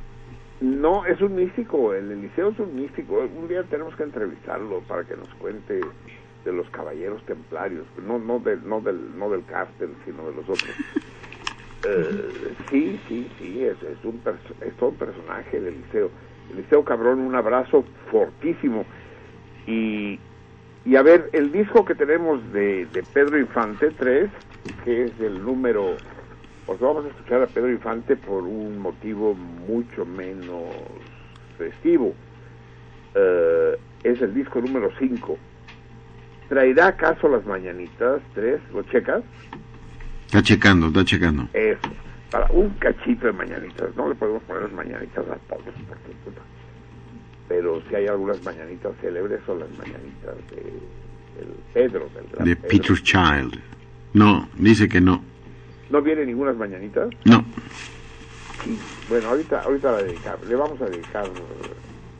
[0.60, 3.20] No, es un místico, el Eliseo es un místico.
[3.40, 5.80] Un día tenemos que entrevistarlo para que nos cuente
[6.44, 10.48] de los caballeros templarios, no no del no del no del cártel, sino de los
[10.48, 10.76] otros.
[11.84, 16.12] Eh, sí, sí, sí, es, es un perso- es todo un personaje el Eliseo.
[16.50, 18.86] Eliseo Cabrón, un abrazo fortísimo.
[19.66, 20.20] Y,
[20.84, 24.30] y a ver, el disco que tenemos de, de Pedro Infante 3,
[24.84, 26.02] que es el número
[26.66, 30.86] pues vamos a escuchar a Pedro Infante por un motivo mucho menos
[31.58, 32.16] festivo.
[33.14, 35.38] Eh, es el disco número 5.
[36.50, 38.20] ¿Traerá acaso las mañanitas?
[38.34, 38.60] ¿Tres?
[38.74, 39.22] ¿Lo checas?
[40.26, 41.48] Está checando, está checando.
[41.54, 41.78] Eso.
[42.28, 43.94] Para un cachito de mañanitas.
[43.94, 46.40] No le podemos poner las mañanitas a todos, porque puta.
[47.46, 50.62] Pero si hay algunas mañanitas célebres son las mañanitas de,
[51.38, 52.68] del Pedro, del gran De Pedro.
[52.68, 53.60] Peter Child.
[54.14, 55.22] No, dice que no.
[55.88, 57.10] ¿No vienen ninguna mañanitas?
[57.26, 57.44] No.
[58.64, 58.76] Sí,
[59.08, 60.46] bueno, ahorita, ahorita la dedicamos.
[60.48, 61.28] Le vamos a dedicar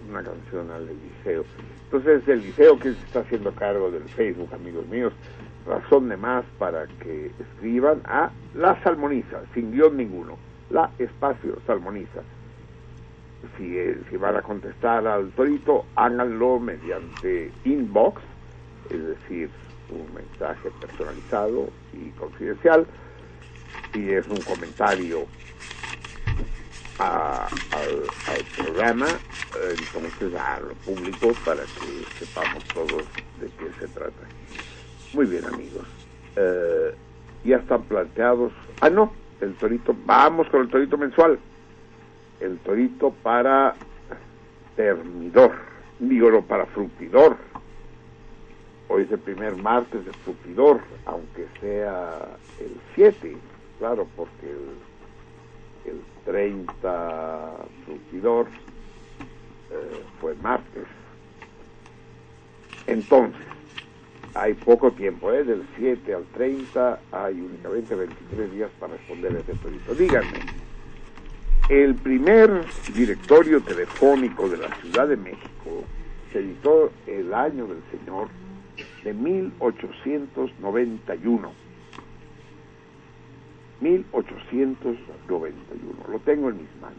[0.08, 1.44] una canción al Eliseo.
[1.92, 5.12] Entonces, el Liceo que se está haciendo cargo del Facebook, amigos míos,
[5.66, 10.38] razón de más para que escriban a La Salmoniza, sin guion ninguno.
[10.70, 12.22] La espacio Salmoniza.
[13.58, 18.22] Si, eh, van a contestar al torito, háganlo mediante inbox,
[18.88, 19.50] es decir,
[19.90, 22.86] un mensaje personalizado y confidencial,
[23.94, 25.24] y es un comentario
[27.00, 28.12] a- al,
[28.56, 29.20] programa,
[29.54, 33.06] eh, entonces a lo público para que sepamos todos
[33.40, 34.28] de qué se trata.
[35.12, 35.86] Muy bien, amigos.
[36.36, 36.94] Eh,
[37.44, 38.52] ya están planteados.
[38.80, 39.94] Ah, no, el torito.
[40.04, 41.40] Vamos con el torito mensual.
[42.40, 43.76] El torito para
[44.76, 45.52] termidor.
[45.98, 47.36] Digo, no, para frutidor.
[48.88, 53.36] Hoy es el primer martes de frutidor, aunque sea el 7,
[53.78, 54.50] claro, porque
[55.84, 56.00] el
[56.30, 57.50] 30
[57.84, 58.46] frutidor
[59.70, 60.84] eh, fue martes.
[62.86, 63.44] Entonces,
[64.34, 65.42] hay poco tiempo, ¿eh?
[65.42, 69.92] del 7 al 30 hay únicamente 23 días para responder a ese torito.
[69.92, 70.38] Díganme,
[71.68, 75.82] el primer directorio telefónico de la Ciudad de México
[76.32, 78.28] se editó el año del Señor
[79.02, 81.69] de 1891.
[83.80, 86.06] 1891.
[86.10, 86.98] Lo tengo en mis manos.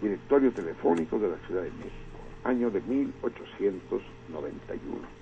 [0.00, 5.20] Directorio telefónico de la Ciudad de México, año de 1891.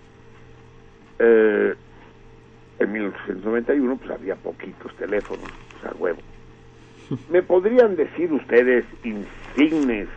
[1.19, 1.75] Eh,
[2.79, 6.21] en 1891 pues había poquitos teléfonos, o sea, huevo.
[7.31, 10.09] ¿Me podrían decir ustedes insignes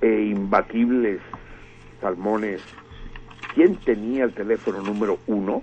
[0.00, 1.20] e imbatibles
[2.00, 2.62] salmones
[3.54, 5.62] quién tenía el teléfono número uno?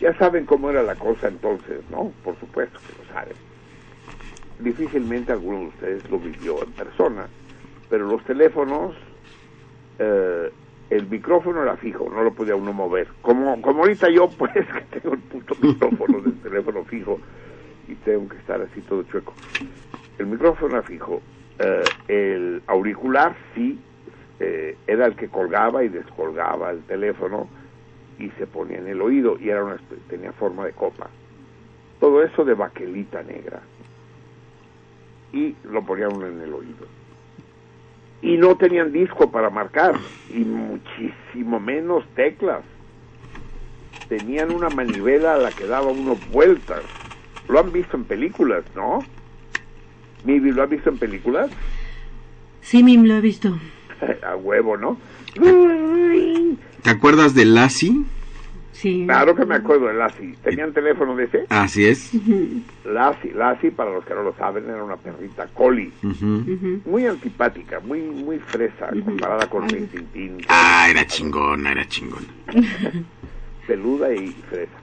[0.00, 2.12] Ya saben cómo era la cosa entonces, ¿no?
[2.24, 3.36] Por supuesto que lo saben.
[4.58, 7.26] Difícilmente alguno de ustedes lo vivió en persona,
[7.88, 8.94] pero los teléfonos,
[9.98, 10.50] eh,
[10.90, 13.08] el micrófono era fijo, no lo podía uno mover.
[13.22, 17.20] Como, como ahorita yo, pues, que tengo el puto micrófono del teléfono fijo
[17.88, 19.34] y tengo que estar así todo chueco.
[20.18, 21.22] El micrófono era fijo,
[21.58, 23.78] eh, el auricular sí
[24.40, 27.48] eh, era el que colgaba y descolgaba el teléfono
[28.20, 29.78] y se ponía en el oído y era una,
[30.08, 31.08] tenía forma de copa.
[31.98, 33.62] Todo eso de baquelita negra.
[35.32, 36.86] Y lo ponían uno en el oído.
[38.22, 39.94] Y no tenían disco para marcar,
[40.28, 42.62] y muchísimo menos teclas.
[44.08, 46.82] Tenían una manivela a la que daba unos vueltas.
[47.48, 49.02] Lo han visto en películas, ¿no?
[50.24, 51.50] Mivi, ¿lo has visto en películas?
[52.60, 53.58] Sí, Mim, lo he visto.
[54.22, 54.98] A huevo, ¿no?
[56.82, 57.92] ¿Te acuerdas de Lassie?
[58.72, 59.04] Sí.
[59.06, 60.36] Claro que me acuerdo de Lassie.
[60.42, 61.44] ¿Tenían teléfono de ese?
[61.50, 62.12] Así es.
[62.84, 65.92] Lassie, Lassie, para los que no lo saben, era una perrita collie.
[66.02, 66.44] Ujú.
[66.50, 66.80] Ujú.
[66.86, 70.44] Muy antipática, muy muy fresa comparada con Rintintín.
[70.48, 72.26] Ah, era chingona, era chingona.
[73.66, 74.78] Peluda y fresa.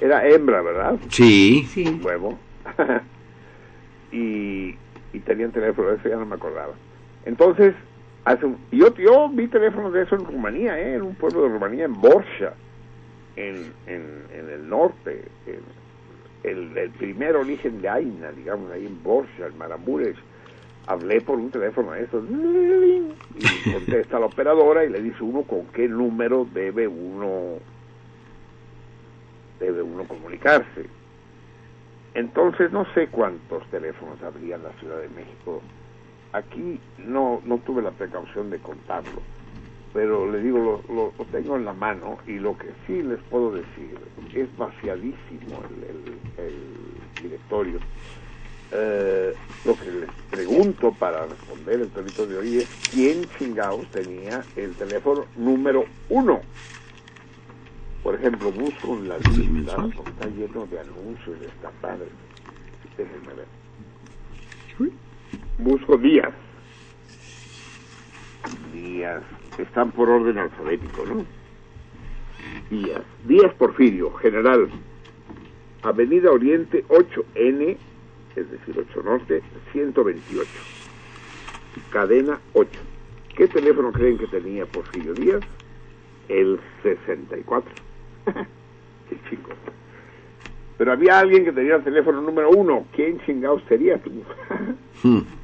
[0.00, 0.98] Era hembra, ¿verdad?
[1.10, 1.66] Sí.
[1.68, 2.00] Sí.
[2.02, 2.38] Huevo.
[4.12, 4.74] y,
[5.12, 6.74] y tenían teléfono de eso, ya no me acordaba.
[7.24, 7.74] Entonces,
[8.32, 10.94] hace un- yo, yo vi teléfonos de eso en Rumanía, ¿eh?
[10.94, 12.54] en un pueblo de Rumanía, en Borja,
[13.36, 15.32] en, en, en el norte.
[16.42, 20.16] el, el primer origen de Aina, digamos, ahí en Borja, en Marambures.
[20.86, 22.24] Hablé por un teléfono de esos.
[23.34, 27.60] Y contesta la operadora y le dice uno con qué número debe uno
[29.60, 30.90] debe uno comunicarse.
[32.14, 35.62] Entonces no sé cuántos teléfonos habría en la Ciudad de México.
[36.32, 39.28] Aquí no no tuve la precaución de contarlo,
[39.92, 43.22] pero le digo lo, lo, lo tengo en la mano y lo que sí les
[43.24, 44.00] puedo decir
[44.32, 47.82] es vaciadísimo el, el- el directorio.
[48.70, 54.48] Eh, lo que les pregunto para responder el torito de hoy es quién chingados tenía
[54.54, 56.46] el teléfono número uno.
[58.02, 62.12] Por ejemplo, busco en la lista, está lleno de anuncios de esta padre.
[62.96, 63.48] Déjenme ver.
[65.58, 66.32] Busco días.
[68.72, 69.22] Días.
[69.58, 71.26] Están por orden alfabético, ¿no?
[72.70, 73.02] Días.
[73.26, 74.70] Días Porfirio, general.
[75.82, 77.76] Avenida Oriente 8N,
[78.36, 80.48] es decir, 8 Norte, 128.
[81.90, 82.70] Cadena 8.
[83.34, 85.42] ¿Qué teléfono creen que tenía Porfirio Díaz?
[86.28, 87.74] El 64.
[89.08, 89.50] Qué chico.
[90.76, 92.86] Pero había alguien que tenía el teléfono número uno.
[92.94, 94.22] ¿Quién chingados sería tú?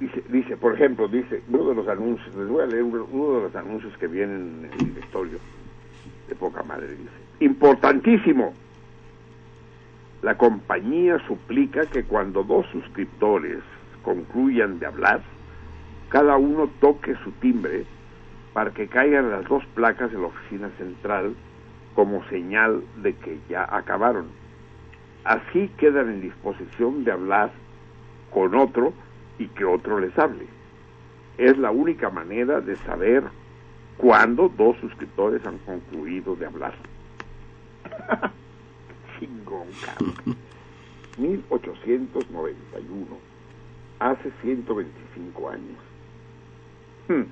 [0.00, 3.34] Dice, dice, por ejemplo, dice, uno de los anuncios, les voy a leer uno, uno
[3.36, 5.38] de los anuncios que vienen en el directorio
[6.26, 7.10] de poca madre, dice.
[7.40, 8.54] Importantísimo.
[10.22, 13.58] La compañía suplica que cuando dos suscriptores
[14.02, 15.20] concluyan de hablar,
[16.08, 17.84] cada uno toque su timbre
[18.54, 21.34] para que caigan las dos placas de la oficina central
[21.94, 24.28] como señal de que ya acabaron.
[25.24, 27.50] Así quedan en disposición de hablar
[28.30, 28.94] con otro
[29.40, 30.46] y que otro les hable.
[31.38, 33.24] Es la única manera de saber
[33.96, 36.74] cuándo dos suscriptores han concluido de hablar.
[39.18, 40.36] Chingón, cabrón.
[41.16, 43.06] 1891,
[43.98, 45.78] hace 125 años.
[47.08, 47.22] Hmm,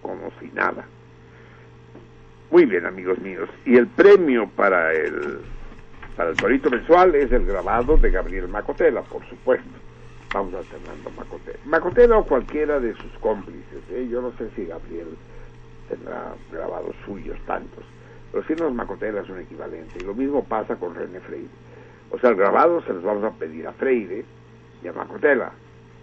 [0.00, 0.86] como si nada.
[2.50, 3.50] Muy bien, amigos míos.
[3.66, 5.40] Y el premio para el
[6.16, 9.68] para el torito mensual es el grabado de Gabriel Macotela, por supuesto.
[10.36, 11.58] Vamos alternando Macotela.
[11.64, 13.82] Macotela o cualquiera de sus cómplices.
[13.90, 14.06] ¿eh?
[14.10, 15.16] Yo no sé si Gabriel
[15.88, 17.82] tendrá grabados suyos tantos.
[18.30, 19.96] Pero sí los Macotela son equivalentes.
[20.02, 21.48] Y lo mismo pasa con René Freire.
[22.10, 24.26] O sea, el grabado se los vamos a pedir a Freire
[24.82, 25.52] y a Macotela.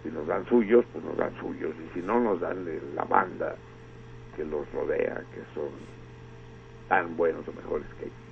[0.02, 1.70] Si nos dan suyos, pues nos dan suyos.
[1.78, 2.66] Y si no, nos dan
[2.96, 3.54] la banda
[4.34, 5.70] que los rodea, que son
[6.88, 8.23] tan buenos o mejores que ellos.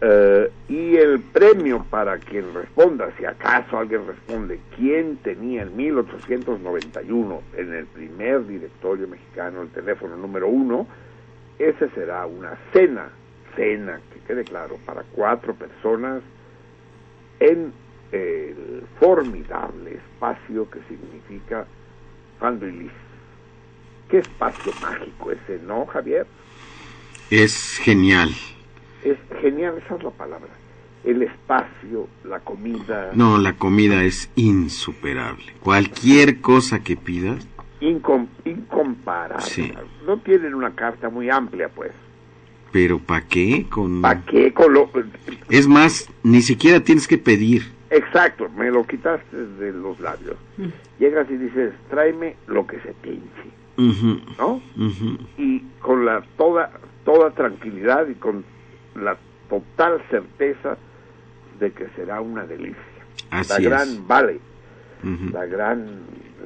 [0.00, 7.42] Eh, y el premio para quien responda, si acaso alguien responde, quién tenía en 1891
[7.56, 10.86] en el primer directorio mexicano el teléfono número uno,
[11.58, 13.10] ese será una cena,
[13.56, 16.22] cena, que quede claro, para cuatro personas
[17.40, 17.72] en
[18.12, 21.66] el formidable espacio que significa
[22.38, 22.92] Fandrilis.
[24.08, 26.26] Qué espacio mágico ese, ¿no, Javier?
[27.30, 28.30] Es genial.
[29.04, 30.48] Es genial, esa es la palabra.
[31.04, 35.44] El espacio, la comida, No, la comida es insuperable.
[35.62, 37.46] Cualquier cosa que pidas,
[37.80, 39.44] incom- incomparable.
[39.46, 39.72] Sí.
[40.06, 41.92] No tienen una carta muy amplia, pues.
[42.72, 43.66] pero ¿para qué?
[43.70, 44.02] Con...
[44.02, 44.52] ¿Para qué?
[44.52, 44.90] Con lo-
[45.48, 47.62] Es más, ni siquiera tienes que pedir.
[47.90, 50.36] Exacto, me lo quitaste de los labios.
[50.98, 54.60] Llegas y dices, tráeme lo que se te hinche, ¿no?
[55.38, 56.70] Y con la toda,
[57.06, 58.44] toda tranquilidad y con
[58.98, 59.16] la
[59.48, 60.76] total certeza
[61.58, 62.76] de que será una delicia.
[63.30, 63.64] Así la es.
[63.64, 64.40] gran Vale,
[65.02, 65.30] Ujú.
[65.32, 65.86] la gran,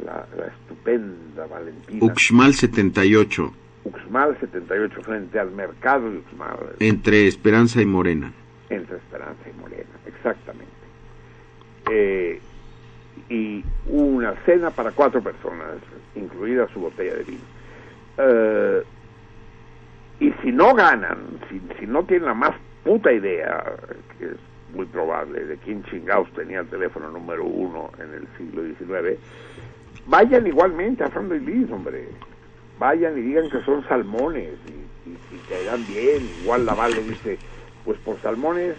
[0.05, 1.99] la, la estupenda Valentina.
[2.05, 3.53] Uxmal 78,
[3.85, 8.33] Uxmal 78 frente al mercado de Uxmal, entre Esperanza y Morena.
[8.71, 10.73] entre Esperanza y Morena, exactamente.
[11.91, 12.41] Eh,
[13.29, 15.77] y una cena para cuatro personas,
[16.15, 17.41] incluida su botella de vino.
[18.19, 18.83] Eh,
[20.23, 21.19] y si no ganan,
[21.51, 22.53] si, si no tienen la más
[22.85, 23.75] puta idea,
[24.17, 24.37] que es
[24.73, 29.19] muy probable de quién chingados tenía el teléfono número uno en el siglo XIX,
[30.07, 32.09] vayan igualmente a Fernando y Liz, hombre.
[32.79, 36.23] Vayan y digan que son salmones y, y, y caerán bien.
[36.43, 37.37] Igual la le dice,
[37.85, 38.77] pues por salmones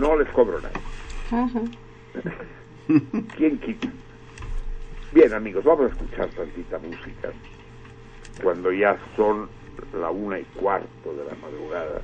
[0.00, 1.50] no les cobro nada.
[3.36, 3.88] ¿Quién quita?
[5.12, 7.30] Bien, amigos, vamos a escuchar tantita música.
[8.42, 9.48] Cuando ya son
[9.92, 12.00] la una y cuarto de la madrugada,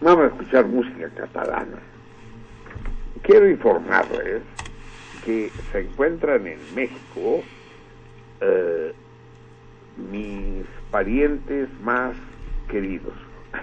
[0.00, 1.78] vamos a escuchar música catalana.
[3.22, 4.42] Quiero informarles
[5.24, 7.42] que se encuentran en México
[8.40, 8.92] eh,
[10.10, 12.14] mis parientes más
[12.68, 13.14] queridos.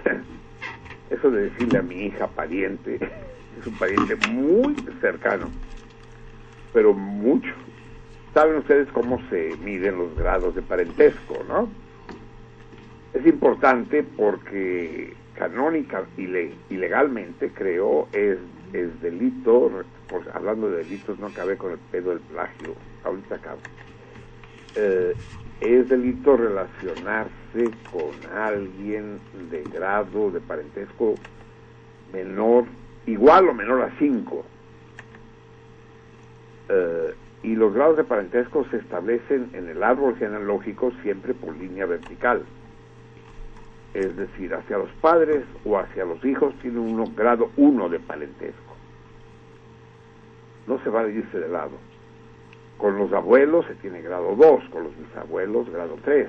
[1.10, 2.96] Eso de decirle a mi hija pariente,
[3.60, 5.50] es un pariente muy cercano,
[6.72, 7.52] pero mucho.
[8.34, 11.68] Saben ustedes cómo se miden los grados de parentesco, ¿no?
[13.18, 18.38] Es importante porque canónica y, le, y legalmente, creo, es,
[18.72, 19.72] es delito,
[20.08, 23.60] por- hablando de delitos, no acabé con el pedo del plagio, ahorita acabo.
[24.76, 25.16] Eh,
[25.60, 29.20] es delito relacionarse con alguien
[29.50, 31.18] de grado de parentesco
[32.12, 32.66] menor,
[33.06, 34.46] igual o menor a 5.
[37.42, 42.46] y los grados de parentesco se establecen en el árbol genealógico siempre por línea vertical.
[43.94, 48.74] Es decir, hacia los padres o hacia los hijos tiene uno grado 1 de parentesco.
[50.66, 51.72] No se va a irse de lado.
[52.76, 56.28] Con los abuelos se tiene grado 2, con los bisabuelos grado 3.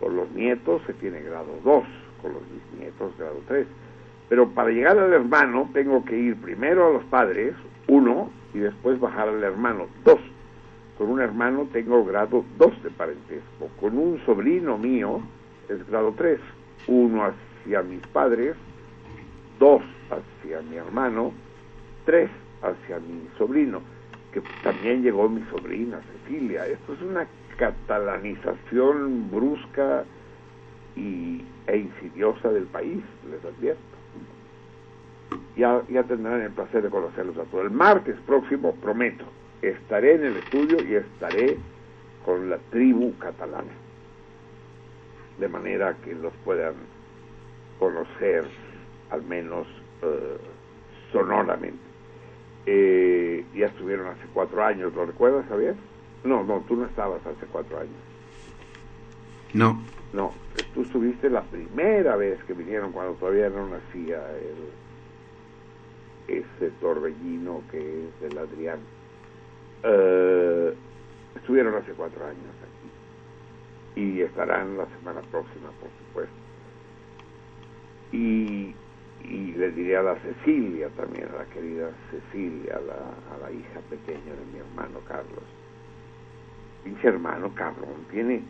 [0.00, 1.84] Con los nietos se tiene grado 2,
[2.20, 3.66] con los bisnietos grado 3.
[4.28, 7.54] Pero para llegar al hermano tengo que ir primero a los padres,
[7.86, 10.18] 1, y después bajar al hermano, 2.
[10.98, 13.68] Con un hermano tengo grado 2 de parentesco.
[13.80, 15.20] Con un sobrino mío
[15.68, 16.38] es grado 3.
[16.86, 18.56] Uno hacia mis padres,
[19.58, 21.32] 2 hacia mi hermano,
[22.04, 22.30] 3
[22.62, 23.80] hacia mi sobrino
[24.34, 26.66] que también llegó mi sobrina Cecilia.
[26.66, 30.04] Esto es una catalanización brusca
[30.96, 33.00] y, e insidiosa del país,
[33.30, 33.80] les advierto.
[35.56, 37.66] Ya tendrán el placer de conocerlos a todos.
[37.66, 39.24] El martes próximo, prometo,
[39.62, 41.56] estaré en el estudio y estaré
[42.24, 43.70] con la tribu catalana,
[45.38, 46.74] de manera que los puedan
[47.78, 48.44] conocer
[49.10, 49.66] al menos
[50.02, 50.38] eh,
[51.12, 51.94] sonoramente
[52.66, 55.74] eh, ya estuvieron hace cuatro años, ¿lo recuerdas, Javier?
[56.24, 57.92] No, no, tú no estabas hace cuatro años.
[59.52, 59.78] No,
[60.12, 60.32] No,
[60.74, 64.20] tú estuviste la primera vez que vinieron cuando todavía no nacía
[66.28, 68.78] el, ese torbellino que es del Adrián.
[69.82, 70.74] Eh,
[71.36, 72.54] estuvieron hace cuatro años
[73.96, 76.34] y estarán la semana próxima, por supuesto.
[78.12, 78.74] Y
[79.28, 82.94] y le diré a la Cecilia también, a la querida Cecilia, a la,
[83.34, 85.44] a la hija pequeña de mi hermano Carlos.
[86.82, 88.42] Pinche hermano, cabrón, tiene,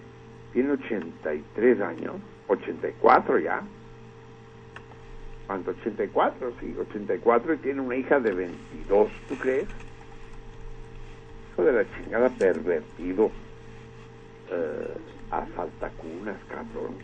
[0.52, 2.16] tiene 83 años,
[2.48, 3.62] 84 ya.
[5.46, 5.70] ¿Cuánto?
[5.72, 9.68] 84, sí, 84 y tiene una hija de 22, ¿tú crees?
[11.52, 13.30] Hijo de la chingada pervertido,
[14.50, 14.94] eh,
[15.38, 16.94] asaltacunas, cabrón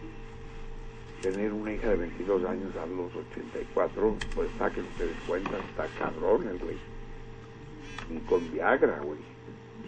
[1.22, 6.48] tener una hija de 22 años a los 84, pues saquen ustedes cuenta, está cabrón
[6.48, 6.76] el güey.
[8.10, 9.18] Ni con Viagra, güey.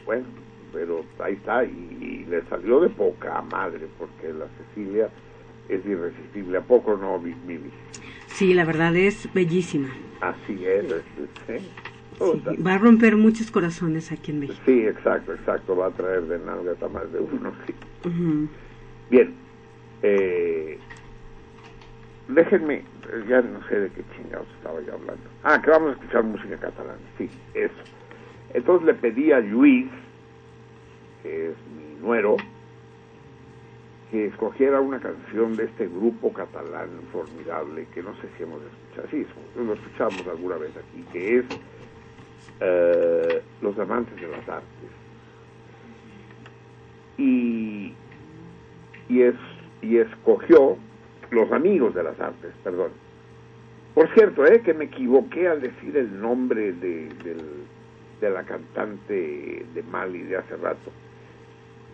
[0.05, 0.27] Bueno,
[0.73, 1.69] pero ahí está, y,
[2.01, 5.09] y, le salió de poca madre, porque la Cecilia
[5.69, 6.59] es irresistible.
[6.59, 7.71] ¿A poco no, Vivi?
[8.27, 9.89] Sí, la verdad es bellísima.
[10.21, 10.85] Así es,
[11.49, 11.61] ¿eh?
[12.19, 14.61] Sí, va a romper muchos corazones aquí en México.
[14.65, 17.75] Sí, exacto, exacto, va a traer de nalgas a más de uno, sí.
[18.05, 18.49] Uh -huh.
[19.11, 19.35] Bien,
[20.03, 20.79] eh,
[22.29, 22.83] déjenme,
[23.29, 25.23] ya no sé de qué chingados estaba yo hablando.
[25.43, 27.75] Ah, que vamos a escuchar música catalana, sí, eso.
[28.55, 29.87] Entonces le pedí a Luis,
[31.23, 32.37] que es mi nuero,
[34.11, 39.09] que escogiera una canción de este grupo catalán formidable, que no sé si hemos escuchado,
[39.11, 39.27] sí,
[39.57, 41.45] lo escuchamos alguna vez aquí, que es
[42.61, 44.91] eh, Los Amantes de las Artes.
[47.19, 47.95] Y,
[49.09, 49.35] y, es,
[49.83, 50.77] y escogió
[51.31, 52.91] los amigos de las artes, perdón.
[53.95, 57.09] Por cierto, eh, que me equivoqué al decir el nombre de,
[58.21, 60.91] de, la cantante de Mali de hace rato.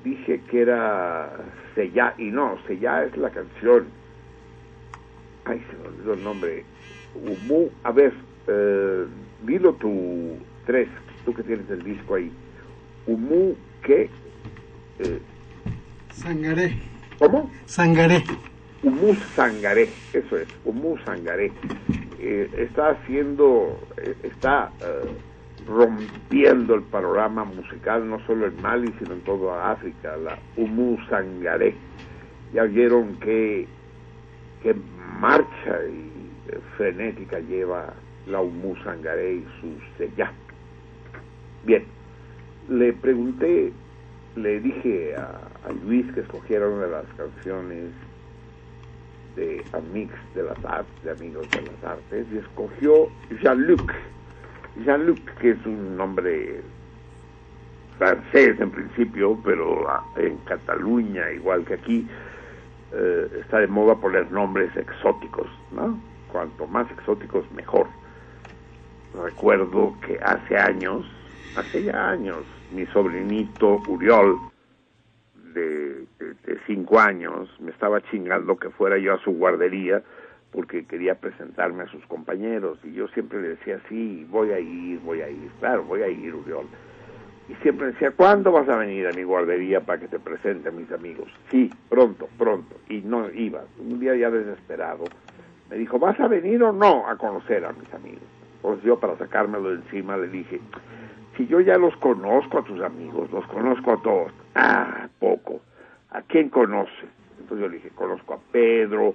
[0.05, 1.30] Dije que era
[1.74, 3.86] Sella, y no, Sella es la canción.
[5.44, 6.64] Ay, se me olvidó el nombre.
[7.82, 8.12] A ver,
[8.47, 9.06] eh,
[9.43, 10.36] dilo tú,
[10.66, 10.89] tres,
[11.24, 12.31] tú que tienes el disco ahí.
[13.06, 14.10] Umu, ¿qué?
[15.01, 15.20] Eh,
[16.12, 16.77] Sangaré.
[17.19, 17.51] ¿Cómo?
[17.66, 18.23] Sangaré.
[18.82, 21.51] Humus Sangaré, eso es, Humus Sangaré.
[22.20, 25.09] eh, está haciendo, eh, está eh,
[25.66, 31.74] rompiendo el panorama musical no solo en Mali, sino en toda África, la Umu Sangaré.
[32.52, 33.66] Ya vieron que,
[34.62, 34.74] que
[35.20, 36.10] marcha y
[36.77, 37.93] frenética lleva
[38.30, 39.44] la Umu Sangaré y.
[41.64, 41.84] Bien,
[42.68, 43.72] le pregunté,
[44.36, 47.90] le dije a, a Luis que escogiera una de las canciones
[49.36, 53.09] de Amix de las Artes, de Amigos de las Artes, y escogió
[53.42, 53.92] Jean-Luc.
[54.84, 56.60] Jean-Luc, que es un nombre
[57.98, 62.09] francés en principio, pero ah, en Cataluña, igual que aquí,
[62.92, 66.00] eh, está de moda poner nombres exóticos, ¿no?
[66.32, 67.86] Cuanto más exóticos, mejor.
[69.23, 71.05] Recuerdo que hace años,
[71.57, 74.39] hace ya años, mi sobrinito Uriol,
[75.55, 76.07] de,
[76.66, 80.03] cinco años, me estaba chingando que fuera yo a su guardería
[80.53, 85.01] porque quería presentarme a sus compañeros y yo siempre le decía, sí, voy a ir,
[85.01, 86.66] voy a ir, claro, voy a ir, Uriol.
[87.49, 90.73] Y siempre decía, ¿cuándo vas a venir a mi guardería para que te presente a
[90.73, 91.28] mis amigos?
[91.51, 92.77] Sí, pronto, pronto.
[92.89, 93.65] Y no iba.
[93.78, 95.05] Un día ya desesperado,
[95.70, 98.38] me dijo, ¿vas a venir o no a conocer a mis amigos?
[98.62, 100.60] Pues yo para sacármelo de encima le dije,
[101.36, 104.32] si yo ya los conozco a tus amigos, los conozco a todos.
[104.55, 105.60] Ah, poco.
[106.10, 107.09] ¿A quién conoces?
[107.39, 109.14] Entonces yo le dije, conozco a Pedro,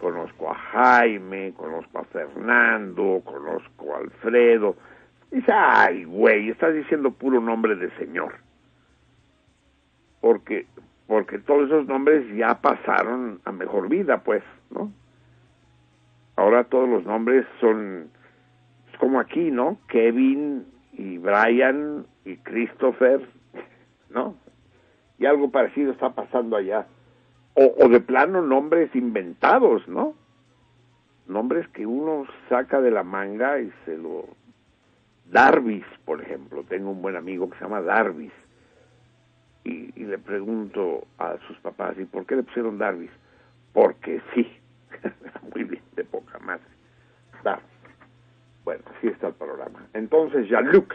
[0.00, 4.76] conozco a Jaime, conozco a Fernando, conozco a Alfredo.
[5.30, 8.36] Dice, ay, güey, estás diciendo puro nombre de señor.
[10.20, 10.66] Porque,
[11.06, 14.90] porque todos esos nombres ya pasaron a mejor vida, pues, ¿no?
[16.36, 18.10] Ahora todos los nombres son
[18.98, 19.78] como aquí, ¿no?
[19.88, 23.26] Kevin y Brian y Christopher,
[24.10, 24.34] ¿no?
[25.18, 26.86] Y algo parecido está pasando allá.
[27.54, 30.14] O, de plano nombres inventados, ¿no?
[31.26, 34.26] Nombres que uno saca de la manga y se lo...
[35.26, 36.62] Darvis, por ejemplo.
[36.62, 38.32] Tengo un buen amigo que se llama Darvis.
[39.64, 43.10] Y, y le pregunto a sus papás, ¿y por qué le pusieron Darvis?
[43.72, 44.48] Porque sí.
[45.54, 46.62] Muy bien, de poca madre.
[47.42, 47.77] Darvis.
[48.68, 49.86] Bueno, así está el programa.
[49.94, 50.92] Entonces, Jean-Luc,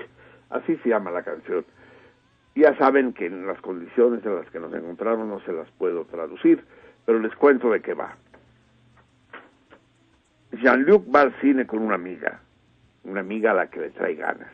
[0.52, 1.66] así se llama la canción.
[2.54, 6.06] Ya saben que en las condiciones en las que nos encontramos no se las puedo
[6.06, 6.64] traducir,
[7.04, 8.16] pero les cuento de qué va.
[10.52, 12.42] Jean-Luc va al cine con una amiga,
[13.06, 14.52] una amiga a la que le trae ganas.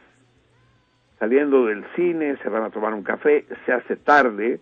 [1.19, 4.61] Saliendo del cine, se van a tomar un café, se hace tarde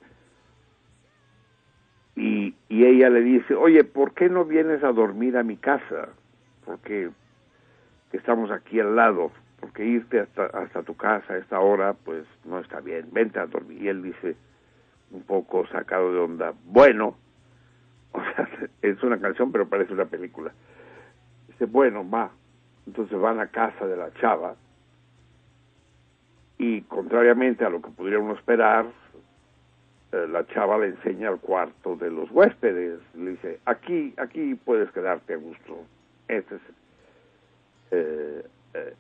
[2.15, 6.09] y, y ella le dice, oye, ¿por qué no vienes a dormir a mi casa?
[6.65, 7.11] Porque
[8.11, 12.59] estamos aquí al lado, porque irte hasta, hasta tu casa a esta hora, pues no
[12.59, 13.81] está bien, vente a dormir.
[13.81, 14.35] Y él dice,
[15.11, 17.15] un poco sacado de onda, bueno,
[18.11, 18.47] o sea,
[18.81, 20.51] es una canción, pero parece una película.
[21.47, 22.31] Dice, bueno, va.
[22.85, 24.55] Entonces van a casa de la chava
[26.57, 28.88] y contrariamente a lo que pudiera uno esperar,
[30.11, 32.99] eh, la chava le enseña el cuarto de los huéspedes.
[33.15, 35.85] Le dice, aquí, aquí puedes quedarte a gusto.
[36.27, 36.61] Este es,
[37.91, 38.93] eh, eh,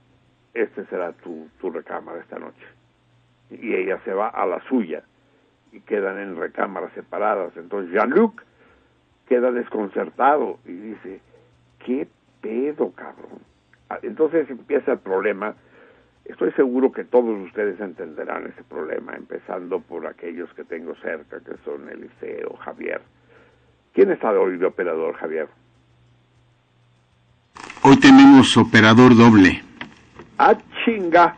[0.53, 2.65] este será tu, tu recámara esta noche.
[3.49, 5.03] Y ella se va a la suya
[5.71, 7.55] y quedan en recámaras separadas.
[7.57, 8.41] Entonces Jean-Luc
[9.27, 11.19] queda desconcertado y dice,
[11.85, 12.07] ¿qué
[12.41, 13.39] pedo, cabrón?
[13.89, 15.55] Ah, Entonces empieza el problema.
[16.25, 21.55] Estoy seguro que todos ustedes entenderán ese problema, empezando por aquellos que tengo cerca, que
[21.63, 23.01] son Eliseo, Javier.
[23.93, 25.47] ¿Quién está hoy de operador, Javier?
[27.87, 29.63] Hoy tenemos operador doble.
[30.37, 30.53] ¡Ah,
[30.83, 31.37] chinga!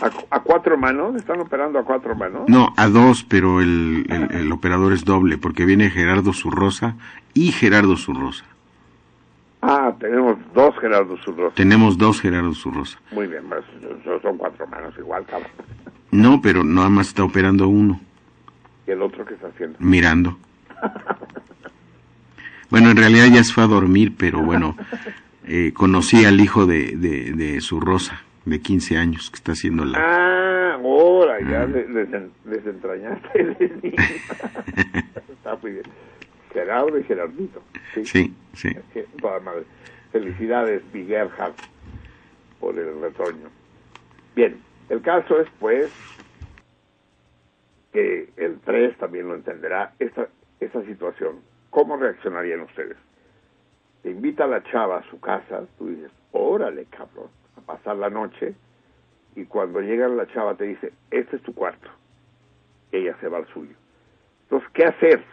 [0.00, 1.14] ¿A, a cuatro manos?
[1.14, 2.42] ¿Están operando a cuatro manos?
[2.48, 6.96] No, a dos, pero el, el, el operador es doble, porque viene Gerardo Zurrosa
[7.34, 8.44] y Gerardo Zurrosa.
[9.60, 11.54] Ah, tenemos dos Gerardo Zurrosa.
[11.54, 12.98] Tenemos dos Gerardo Zurrosa.
[13.12, 13.62] Muy bien, pues,
[14.22, 15.52] son cuatro manos igual, cabrón.
[16.10, 18.00] No, pero nada más está operando uno,
[18.88, 19.76] ¿Y el otro qué está haciendo?
[19.78, 20.36] mirando.
[22.72, 24.74] Bueno, en realidad ya se fue a dormir, pero bueno,
[25.46, 29.98] eh, conocí al hijo de, de, de Zurrosa, de 15 años, que está haciendo la...
[30.00, 31.66] Ah, ahora ya Ah.
[31.66, 33.82] le- desen- desentrañaste.
[35.28, 35.84] Está muy bien.
[36.54, 37.62] Gerardo y Gerardito.
[37.92, 38.06] Sí.
[38.06, 38.68] Sí, sí.
[40.10, 41.54] Felicidades, Miguel Hart,
[42.58, 43.50] por el retoño.
[44.34, 44.56] Bien,
[44.88, 45.90] el caso es, pues,
[47.92, 50.26] que el 3 también lo entenderá, esta,
[50.58, 51.36] esta situación.
[51.72, 52.98] ¿Cómo reaccionarían ustedes?
[54.02, 58.10] Te invita a la chava a su casa, tú dices, órale, cabrón, a pasar la
[58.10, 58.54] noche,
[59.34, 61.88] y cuando llega la chava te dice, este es tu cuarto.
[62.90, 63.74] Ella se va al suyo.
[64.42, 65.24] Entonces, ¿qué hacer?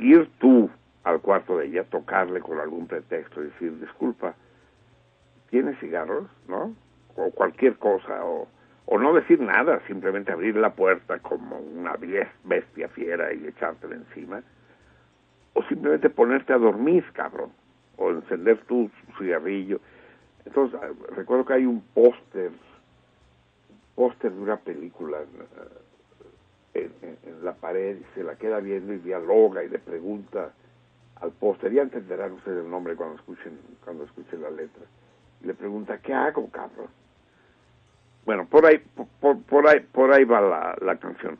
[0.00, 0.68] Ir tú
[1.04, 4.34] al cuarto de ella, tocarle con algún pretexto, decir, disculpa,
[5.48, 6.28] ¿tienes cigarros?
[6.48, 6.74] ¿No?
[7.14, 8.48] O cualquier cosa, o,
[8.86, 11.94] o no decir nada, simplemente abrir la puerta como una
[12.44, 14.42] bestia fiera y echártela encima,
[15.54, 17.52] o simplemente ponerte a dormir, cabrón,
[17.96, 19.80] o encender tu cigarrillo.
[20.44, 22.50] Entonces, ah, recuerdo que hay un póster,
[23.94, 25.18] póster de una película
[26.74, 30.52] en, en, la pared y se la queda viendo y dialoga y le pregunta
[31.16, 34.82] al póster, ya entenderán ustedes el nombre cuando escuchen, cuando escuchen la letra,
[35.40, 36.88] y le pregunta, ¿qué hago, cabrón?
[38.24, 38.78] Bueno, por ahí,
[39.20, 41.38] por, por ahí, por ahí va la, la canción.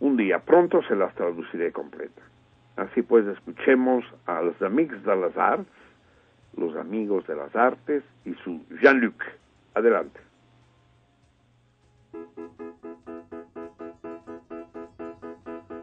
[0.00, 2.22] Un día pronto se las traduciré completa.
[2.76, 5.68] Así pues, escuchemos a los Amigos de las Arts,
[6.56, 9.22] los amigos de las artes y su Jean-Luc.
[9.74, 10.20] Adelante.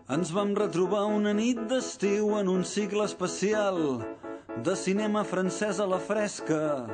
[0.10, 4.02] Ens vam retrobar una nit d'estiu en un cicle especial
[4.66, 6.86] de cinema francès a la fresca.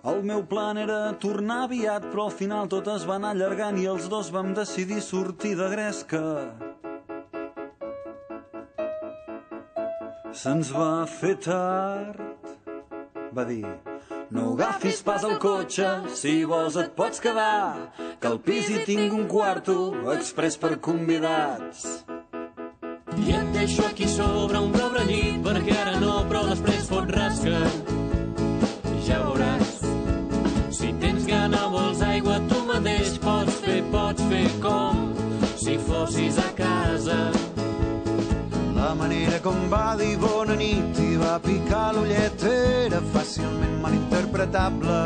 [0.00, 3.84] El meu plan era tornar aviat, però al final tot es va anar allargant i
[3.90, 6.22] els dos vam decidir sortir de gresca.
[10.32, 12.48] Se'ns va fer tard,
[13.36, 13.66] va dir.
[14.32, 17.90] No agafis pas el cotxe, si vols et pots quedar,
[18.22, 19.76] que al pis hi tinc un quarto
[20.14, 22.06] express per convidats.
[23.20, 25.79] I et deixo aquí sobre un pobre llit perquè
[39.20, 45.00] Manera com va dir bona nit i va picar l'ullet era fàcilment malinterpretable.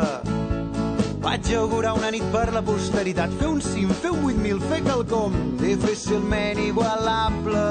[1.25, 5.35] Vaig augurar una nit per la posteritat, fer un cim, fer un 8.000, fer quelcom
[5.59, 7.65] difícilment igualable.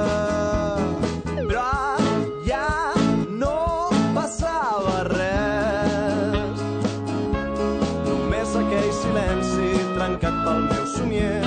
[1.32, 1.64] Però
[2.44, 2.68] ja
[3.40, 3.56] no
[4.12, 6.64] passava res.
[8.10, 11.40] Només aquell silenci trencat pel meu somier.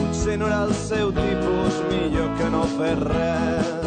[0.00, 3.79] Potser no era el seu tipus, millor que no fer res.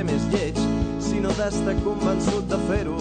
[0.00, 0.58] Ser més lleig,
[1.02, 2.96] sinó d'estar convençut de fer-ho.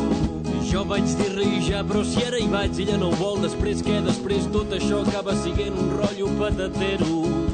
[0.69, 3.39] Jo vaig dir-li ja, però si ara hi vaig, ella no ho vol.
[3.45, 4.01] Després què?
[4.03, 7.48] Després tot això acaba siguent un rotllo patatero.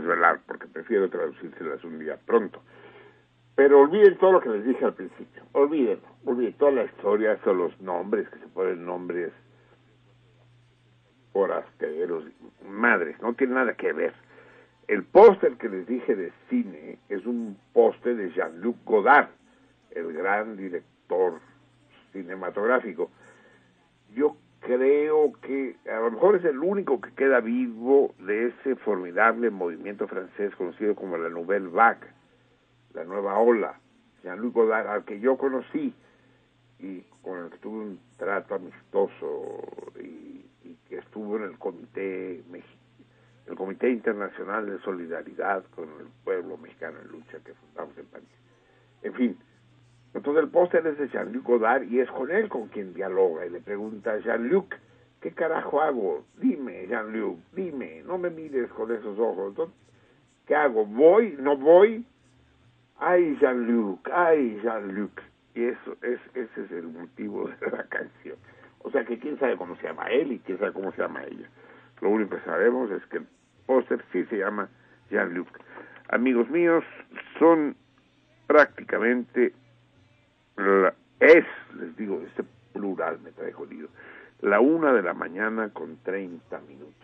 [0.00, 2.62] Desvelar porque prefiero traducírselas un día pronto.
[3.54, 5.42] Pero olviden todo lo que les dije al principio.
[5.52, 9.32] Olviden, olviden toda la historia, todos los nombres, que se ponen nombres
[11.32, 12.24] forasteros,
[12.68, 14.12] madres, no tiene nada que ver.
[14.86, 19.28] El póster que les dije de cine es un póster de Jean-Luc Godard,
[19.90, 21.40] el gran director
[22.12, 23.10] cinematográfico.
[24.14, 29.50] Yo creo que a lo mejor es el único que queda vivo de ese formidable
[29.50, 32.06] movimiento francés conocido como la Nouvelle Vague,
[32.94, 33.78] la nueva ola,
[34.22, 35.94] Jean-Luc Godard, al que yo conocí
[36.80, 39.62] y con el que tuve un trato amistoso
[40.00, 40.44] y,
[40.88, 42.42] que estuvo en el comité
[43.48, 48.28] el Comité Internacional de Solidaridad con el pueblo mexicano en lucha que fundamos en París.
[49.02, 49.38] En fin,
[50.14, 53.50] entonces el póster es de Jean-Luc Godard y es con él con quien dialoga y
[53.50, 54.74] le pregunta, Jean-Luc,
[55.20, 56.24] ¿qué carajo hago?
[56.36, 59.50] Dime, Jean-Luc, dime, no me mires con esos ojos.
[59.50, 59.74] Entonces,
[60.48, 60.86] ¿Qué hago?
[60.86, 61.36] ¿Voy?
[61.38, 62.06] ¿No voy?
[62.98, 65.20] Ay, Jean-Luc, ay, Jean-Luc.
[65.54, 68.36] Y eso, es, ese es el motivo de la canción.
[68.78, 71.22] O sea que quién sabe cómo se llama él y quién sabe cómo se llama
[71.24, 71.50] ella.
[72.00, 73.26] Lo único que sabemos es que el
[73.66, 74.70] póster sí se llama
[75.10, 75.48] Jean-Luc.
[76.08, 76.82] Amigos míos,
[77.38, 77.76] son
[78.46, 79.52] prácticamente
[80.58, 81.44] la- es,
[81.76, 83.88] les digo, este plural me trae jodido,
[84.40, 86.94] la una de la mañana con 30 minutos.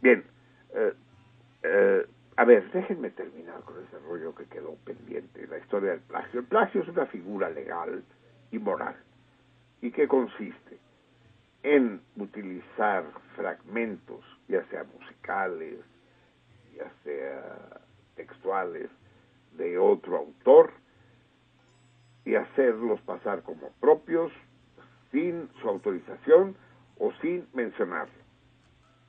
[0.00, 0.24] Bien,
[0.74, 0.94] eh,
[1.62, 2.06] eh,
[2.36, 6.40] a ver, déjenme terminar con ese rollo que quedó pendiente, la historia del plagio.
[6.40, 8.02] El plagio es una figura legal
[8.50, 8.96] y moral.
[9.80, 10.78] ¿Y qué consiste?
[11.62, 13.04] En utilizar
[13.36, 15.78] fragmentos, ya sea musicales,
[16.76, 17.80] ya sea
[18.16, 18.90] textuales,
[19.56, 20.72] de otro autor,
[22.24, 24.32] y hacerlos pasar como propios
[25.10, 26.56] sin su autorización
[26.98, 28.22] o sin mencionarlo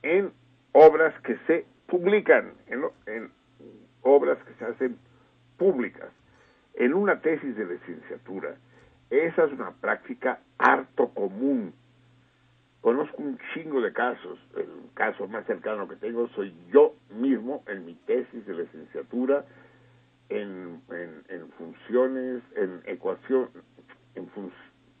[0.04, 0.32] en
[0.72, 3.30] obras que se publican, en, en
[4.02, 4.98] obras que se hacen
[5.56, 6.10] públicas.
[6.74, 8.56] En una tesis de licenciatura,
[9.10, 11.72] esa es una práctica harto común.
[12.80, 14.38] Conozco un chingo de casos.
[14.56, 19.44] El caso más cercano que tengo soy yo mismo en mi tesis de licenciatura
[20.28, 23.50] en, en, en funciones, en ecuación,
[24.14, 24.52] en fun-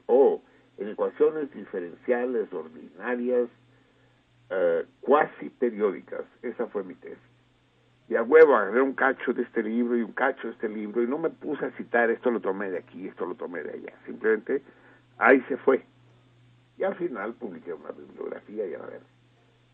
[0.06, 0.42] oh,
[0.78, 3.48] en ecuaciones diferenciales ordinarias
[4.50, 6.24] eh, cuasi periódicas.
[6.42, 7.18] Esa fue mi tesis.
[8.08, 11.02] Y a huevo agarré un cacho de este libro y un cacho de este libro
[11.02, 13.72] y no me puse a citar esto lo tomé de aquí, esto lo tomé de
[13.72, 13.94] allá.
[14.04, 14.62] Simplemente
[15.16, 15.84] ahí se fue.
[16.76, 19.00] Y al final publiqué una bibliografía y a ver.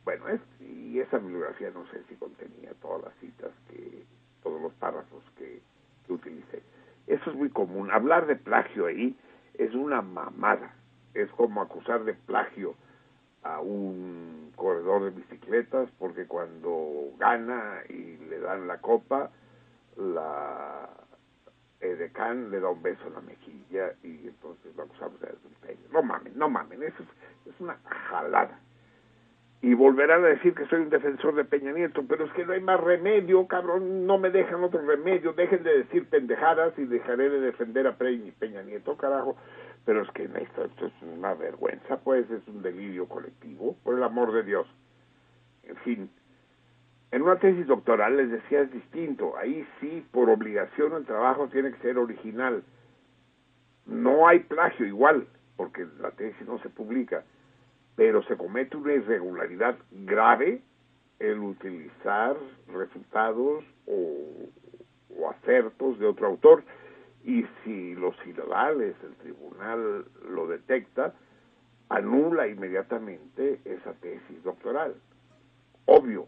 [0.04, 4.04] Bueno, es, y esa bibliografía no sé si contenía todas las citas que,
[4.42, 5.60] todos los párrafos que,
[6.06, 6.62] que utilicé.
[7.06, 7.90] Eso es muy común.
[7.90, 9.16] Hablar de plagio ahí
[9.54, 10.74] es una mamada.
[11.14, 12.74] Es como acusar de plagio
[13.42, 19.30] a un corredor de bicicletas porque cuando gana y le dan la copa,
[19.96, 20.88] la
[21.80, 25.86] Edecán le da un beso en la mejilla y entonces lo acusamos de adulterio.
[25.92, 28.58] No mamen, no mamen, eso es, es una jalada.
[29.62, 32.54] Y volverán a decir que soy un defensor de Peña Nieto, pero es que no
[32.54, 37.28] hay más remedio, cabrón, no me dejan otro remedio, dejen de decir pendejadas y dejaré
[37.28, 39.36] de defender a Peña Nieto, carajo.
[39.84, 44.02] Pero es que esto, esto es una vergüenza, pues es un delirio colectivo, por el
[44.02, 44.66] amor de Dios.
[45.64, 46.10] En fin,
[47.10, 51.72] en una tesis doctoral les decía es distinto, ahí sí, por obligación el trabajo tiene
[51.72, 52.62] que ser original.
[53.84, 55.26] No hay plagio igual,
[55.56, 57.24] porque la tesis no se publica,
[58.00, 60.62] pero se comete una irregularidad grave
[61.18, 62.34] el utilizar
[62.68, 64.48] resultados o,
[65.18, 66.64] o acertos de otro autor
[67.24, 71.12] y si los ciudadanos, el tribunal lo detecta,
[71.90, 74.94] anula inmediatamente esa tesis doctoral.
[75.84, 76.26] Obvio,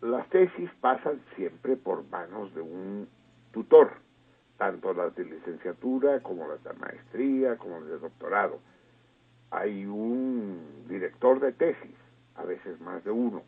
[0.00, 3.06] las tesis pasan siempre por manos de un
[3.52, 3.90] tutor,
[4.56, 8.60] tanto las de licenciatura como las de maestría, como las de doctorado.
[9.50, 11.96] Hay un director de tesis,
[12.34, 13.42] a veces más de uno,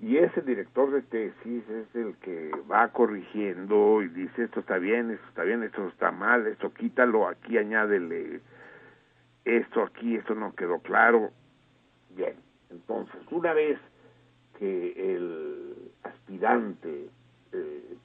[0.00, 5.10] y ese director de tesis es el que va corrigiendo y dice esto está bien,
[5.10, 8.40] esto está bien, esto está mal, esto quítalo, aquí añádele
[9.44, 11.30] esto aquí, esto no quedó claro.
[12.16, 12.34] Bien,
[12.70, 13.78] entonces una vez
[14.58, 17.08] que el aspirante
[17.52, 17.96] eh,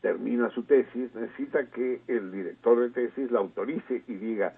[0.00, 4.54] termina su tesis, necesita que el director de tesis la autorice y diga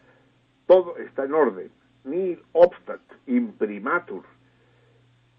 [0.70, 1.68] todo está en orden,
[2.04, 4.22] nil obstat imprimatur,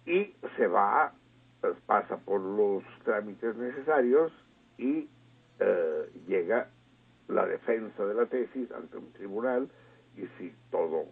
[0.06, 1.14] y se va,
[1.62, 4.34] pues, pasa por los trámites necesarios
[4.78, 5.08] y
[5.60, 6.68] eh, llega
[7.30, 9.70] la defensa de la tesis ante un tribunal
[10.18, 11.06] y si todo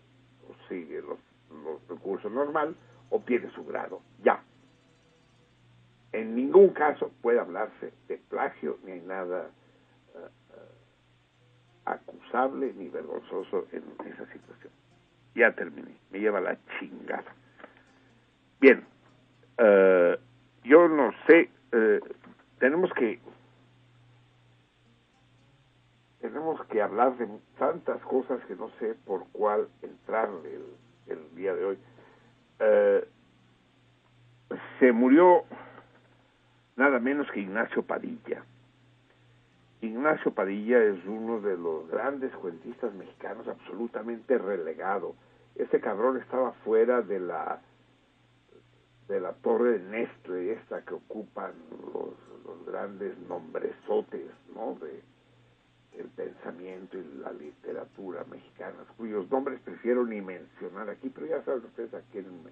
[0.68, 1.20] sigue los,
[1.64, 2.76] los recursos normal,
[3.12, 4.02] obtiene su grado.
[4.22, 4.44] Ya.
[6.12, 9.50] En ningún caso puede hablarse de plagio, ni hay nada
[11.94, 14.72] acusable ni vergonzoso en esa situación.
[15.36, 17.34] Ya terminé, me lleva la chingada.
[18.60, 18.84] Bien,
[19.58, 20.18] eh,
[20.64, 22.00] yo no sé, eh,
[22.60, 23.20] tenemos que
[26.20, 31.54] tenemos que hablar de tantas cosas que no sé por cuál entrar el, el día
[31.56, 31.78] de hoy.
[32.60, 33.08] Eh,
[34.80, 35.46] se murió
[36.76, 38.44] nada menos que Ignacio Padilla.
[39.82, 45.16] Ignacio Padilla es uno de los grandes cuentistas mexicanos absolutamente relegado.
[45.56, 47.62] Este cabrón estaba fuera de la
[49.08, 51.54] de la torre de Nestle, esta que ocupan
[51.94, 52.14] los,
[52.66, 54.76] grandes nombresotes, ¿no?
[54.76, 55.02] De,
[55.98, 61.66] el pensamiento y la literatura mexicanas, cuyos nombres prefiero ni mencionar aquí, pero ya saben
[61.66, 62.52] ustedes a quiénes me,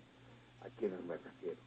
[0.61, 1.57] a quiénes me refiero.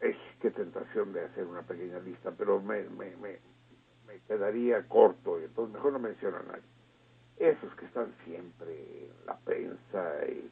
[0.00, 3.38] Es qué tentación de hacer una pequeña lista, pero me, me,
[4.08, 6.62] me quedaría corto, y entonces mejor no menciono a nadie.
[7.36, 10.50] Esos que están siempre en la prensa y,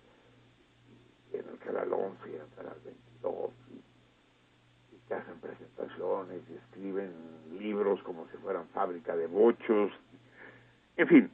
[1.33, 6.55] en el canal 11 y en el canal 22 y, y que hacen presentaciones y
[6.55, 7.13] escriben
[7.59, 9.91] libros como si fueran fábrica de bochos.
[10.97, 11.31] En fin,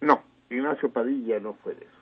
[0.00, 2.00] no, Ignacio Padilla no fue de eso.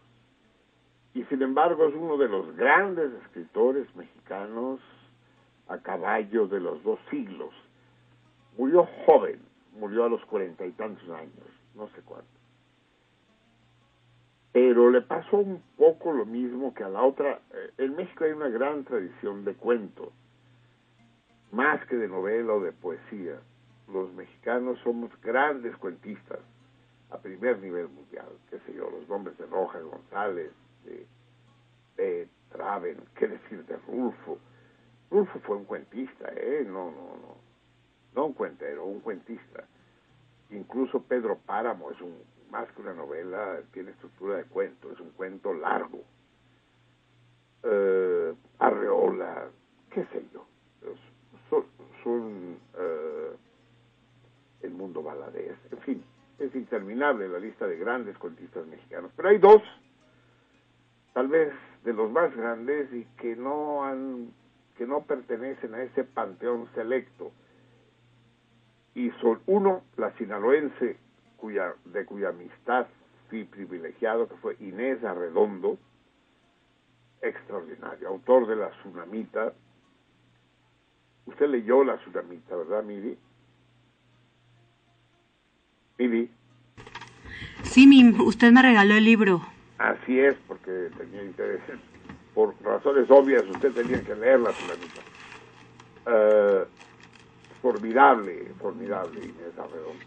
[1.15, 4.81] Y sin embargo es uno de los grandes escritores mexicanos
[5.69, 7.55] a caballo de los dos siglos.
[8.59, 9.40] Murió joven,
[9.78, 12.28] murió a los cuarenta y tantos años, no sé cuánto.
[14.52, 17.40] Pero le pasó un poco lo mismo que a la otra.
[17.52, 20.12] Eh, En México hay una gran tradición de cuento,
[21.52, 23.40] más que de novela o de poesía.
[23.93, 26.40] Los mexicanos somos grandes cuentistas
[27.10, 30.51] a primer nivel mundial, qué sé yo, los nombres de Rojas González,
[30.85, 31.06] de,
[31.97, 34.39] de Traven, qué decir de Rulfo.
[35.10, 36.64] Rulfo fue un cuentista, ¿eh?
[36.66, 37.48] No, no, no.
[38.19, 39.62] No un cuentero, un cuentista.
[40.51, 42.16] Incluso Pedro Páramo es un,
[42.51, 46.03] más que una novela, tiene estructura de cuento, es un cuento largo.
[47.62, 49.47] Eh, Arreola,
[49.90, 50.45] qué sé yo.
[52.03, 53.36] Son, eh,
[54.62, 56.05] el mundo baladés, en fin,
[56.40, 59.12] es interminable la lista de grandes cuentistas mexicanos.
[59.15, 59.62] Pero hay dos,
[61.15, 61.53] tal vez
[61.85, 64.32] de los más grandes y que no han,
[64.77, 67.31] que no pertenecen a ese panteón selecto.
[68.94, 70.97] Y son uno, la sinaloense,
[71.36, 72.86] cuya, de cuya amistad
[73.28, 75.78] fui privilegiado, que fue Inés Arredondo,
[77.23, 79.52] extraordinario, autor de La Tsunamita.
[81.27, 83.19] Usted leyó La Tsunamita, ¿verdad, Miri?
[85.98, 86.31] Miri.
[87.62, 89.43] Sí, mi, usted me regaló el libro.
[89.78, 91.60] Así es, porque tenía interés.
[92.35, 95.01] Por razones obvias, usted tenía que leer La Tsunamita.
[96.06, 96.65] Eh,
[97.62, 100.05] formidable, formidable Inés Arredondo.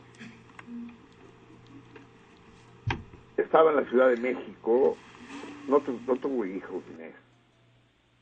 [3.37, 4.97] Estaba en la Ciudad de México,
[5.67, 7.15] no, tu, no tuvo hijos Inés.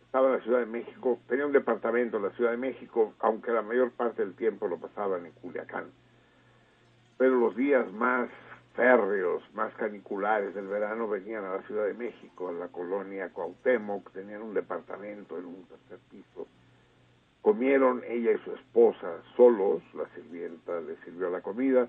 [0.06, 3.52] Estaba en la Ciudad de México, tenía un departamento en la Ciudad de México, aunque
[3.52, 5.86] la mayor parte del tiempo lo pasaban en Culiacán.
[7.18, 8.30] Pero los días más
[8.76, 14.12] férreos, más caniculares del verano venían a la Ciudad de México, a la colonia Cuauhtémoc,
[14.12, 16.48] tenían un departamento en un tercer piso.
[17.42, 21.88] Comieron ella y su esposa solos, la sirvienta le sirvió la comida,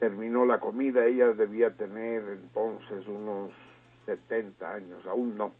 [0.00, 3.52] terminó la comida, ella debía tener entonces unos
[4.06, 5.52] 70 años, aún no.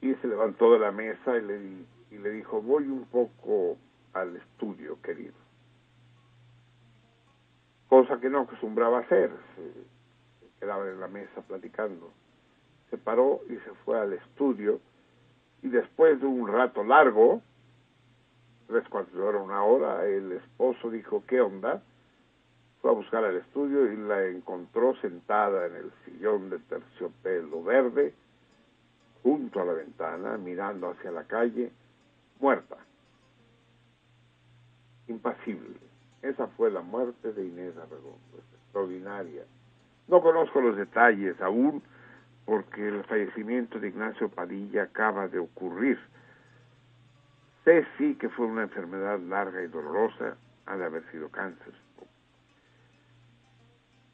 [0.00, 1.60] Y se levantó de la mesa y le,
[2.12, 3.76] y le dijo, voy un poco
[4.12, 5.34] al estudio, querido.
[7.88, 12.12] Cosa que no acostumbraba hacer, se, se quedaba en la mesa platicando.
[12.90, 14.80] Se paró y se fue al estudio
[15.66, 17.42] y después de un rato largo,
[18.68, 21.82] tres cuartos de hora, una hora, el esposo dijo, ¿qué onda?
[22.80, 28.14] Fue a buscar al estudio y la encontró sentada en el sillón de terciopelo verde,
[29.24, 31.72] junto a la ventana, mirando hacia la calle,
[32.38, 32.76] muerta,
[35.08, 35.80] impasible.
[36.22, 39.42] Esa fue la muerte de Inés Arredondo, extraordinaria.
[40.06, 41.82] No conozco los detalles aún,
[42.46, 45.98] porque el fallecimiento de Ignacio Padilla acaba de ocurrir.
[47.64, 51.74] Sé sí que fue una enfermedad larga y dolorosa, ha de haber sido cáncer,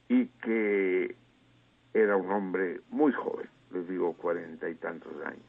[0.08, 1.14] y que
[1.94, 5.42] era un hombre muy joven, les digo cuarenta y tantos años.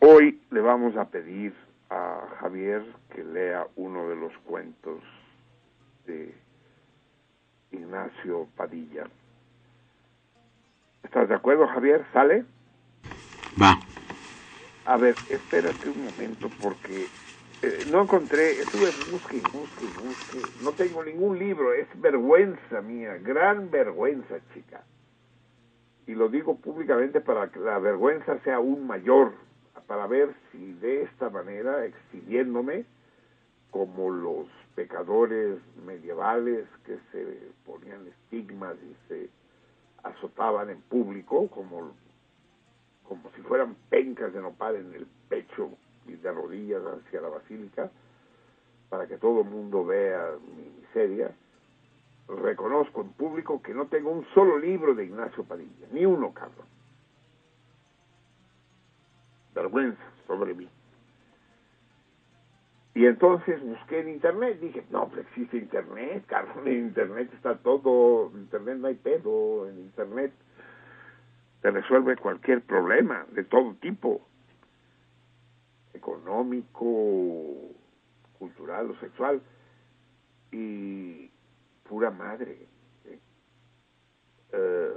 [0.00, 1.54] Hoy le vamos a pedir
[1.90, 5.02] a Javier que lea uno de los cuentos
[6.06, 6.34] de
[7.70, 9.06] Ignacio Padilla.
[11.14, 12.04] ¿Estás de acuerdo, Javier?
[12.12, 12.44] ¿Sale?
[13.62, 13.80] Va.
[14.84, 17.08] A ver, espérate un momento porque
[17.62, 23.70] eh, no encontré, estuve busque busque busque, no tengo ningún libro, es vergüenza mía, gran
[23.70, 24.82] vergüenza, chica.
[26.08, 29.34] Y lo digo públicamente para que la vergüenza sea aún mayor,
[29.86, 32.86] para ver si de esta manera, exhibiéndome
[33.70, 39.43] como los pecadores medievales que se ponían estigmas y se
[40.04, 41.92] azotaban en público como,
[43.08, 45.70] como si fueran pencas de nopal en el pecho
[46.06, 47.90] y de rodillas hacia la basílica,
[48.90, 51.34] para que todo el mundo vea mi miseria,
[52.28, 56.66] reconozco en público que no tengo un solo libro de Ignacio Padilla, ni uno, cabrón.
[59.54, 60.68] Vergüenza sobre mí.
[62.94, 68.30] Y entonces busqué en internet, dije, no, pero existe internet, cabrón, en internet está todo,
[68.32, 70.32] en internet no hay pedo, en internet
[71.60, 74.20] te resuelve cualquier problema de todo tipo,
[75.94, 76.84] económico,
[78.38, 79.40] cultural o sexual,
[80.52, 81.30] y
[81.88, 82.58] pura madre.
[83.02, 83.18] ¿sí?
[84.52, 84.92] Eh,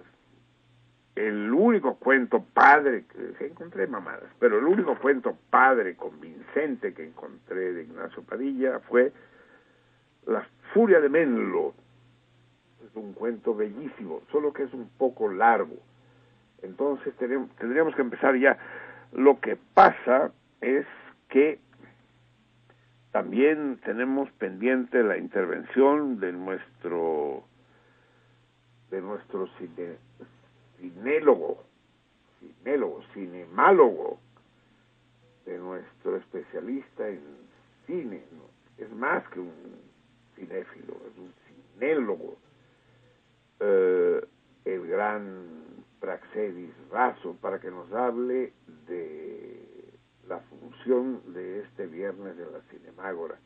[1.17, 3.05] el único cuento padre
[3.37, 9.11] que encontré mamadas, pero el único cuento padre convincente que encontré de Ignacio Padilla fue
[10.27, 11.73] La Furia de Menlo.
[12.87, 15.77] Es un cuento bellísimo, solo que es un poco largo.
[16.61, 18.57] Entonces tenemos, tendríamos que empezar ya.
[19.11, 20.31] Lo que pasa
[20.61, 20.85] es
[21.29, 21.59] que
[23.11, 27.43] también tenemos pendiente la intervención de nuestro
[28.91, 29.97] de nuestro cine,
[30.79, 31.63] cinélogo,
[32.39, 34.19] cinélogo, cinemálogo,
[35.45, 37.21] de nuestro especialista en
[37.85, 38.21] cine,
[38.77, 39.53] es más que un
[40.35, 42.37] cinéfilo, es un cinélogo,
[43.61, 44.25] eh,
[44.65, 45.45] el gran
[46.01, 48.51] Praxedis Razo, para que nos hable
[48.87, 49.87] de
[50.27, 53.39] la función de este viernes de la Cinemágora.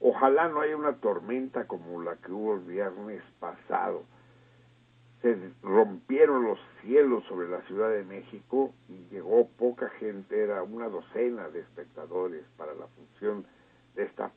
[0.00, 4.04] Ojalá no haya una tormenta como la que hubo el viernes pasado
[5.22, 10.88] se rompieron los cielos sobre la Ciudad de México y llegó poca gente, era una
[10.88, 13.44] docena de espectadores para la función
[13.94, 14.32] de esta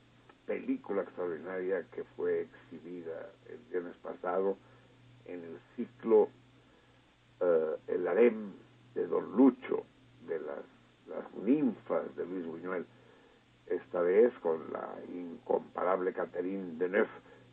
[0.46, 4.58] película extraordinaria que fue exhibida el viernes pasado
[5.26, 6.30] en el ciclo
[7.40, 8.52] uh, El harem
[8.94, 9.86] de Don Lucho,
[10.28, 10.66] de las,
[11.08, 12.86] las ninfas de Luis Buñuel,
[13.68, 17.08] esta vez con la incomparable Catherine Deneuve.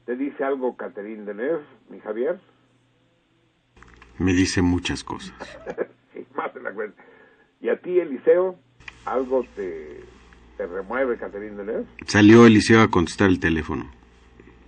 [0.04, 2.40] ¿Te dice algo Catherine Deneuve, mi Javier?
[4.20, 5.32] Me dice muchas cosas.
[6.12, 7.02] sí, más de la cuenta.
[7.62, 8.54] ¿Y a ti, Eliseo,
[9.06, 10.00] algo te,
[10.58, 11.86] te remueve, Caterina Deneuve?
[12.06, 13.90] Salió Eliseo a contestar el teléfono.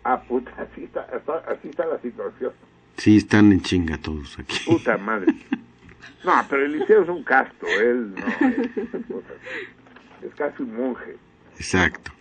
[0.04, 1.02] Ah, puta, así está,
[1.46, 2.52] así está la situación.
[2.96, 4.58] Sí, están en chinga todos aquí.
[4.66, 5.32] Puta madre.
[6.24, 8.68] No, pero Eliseo es un casto, él no es,
[10.22, 11.16] es casi un monje.
[11.56, 12.12] Exacto.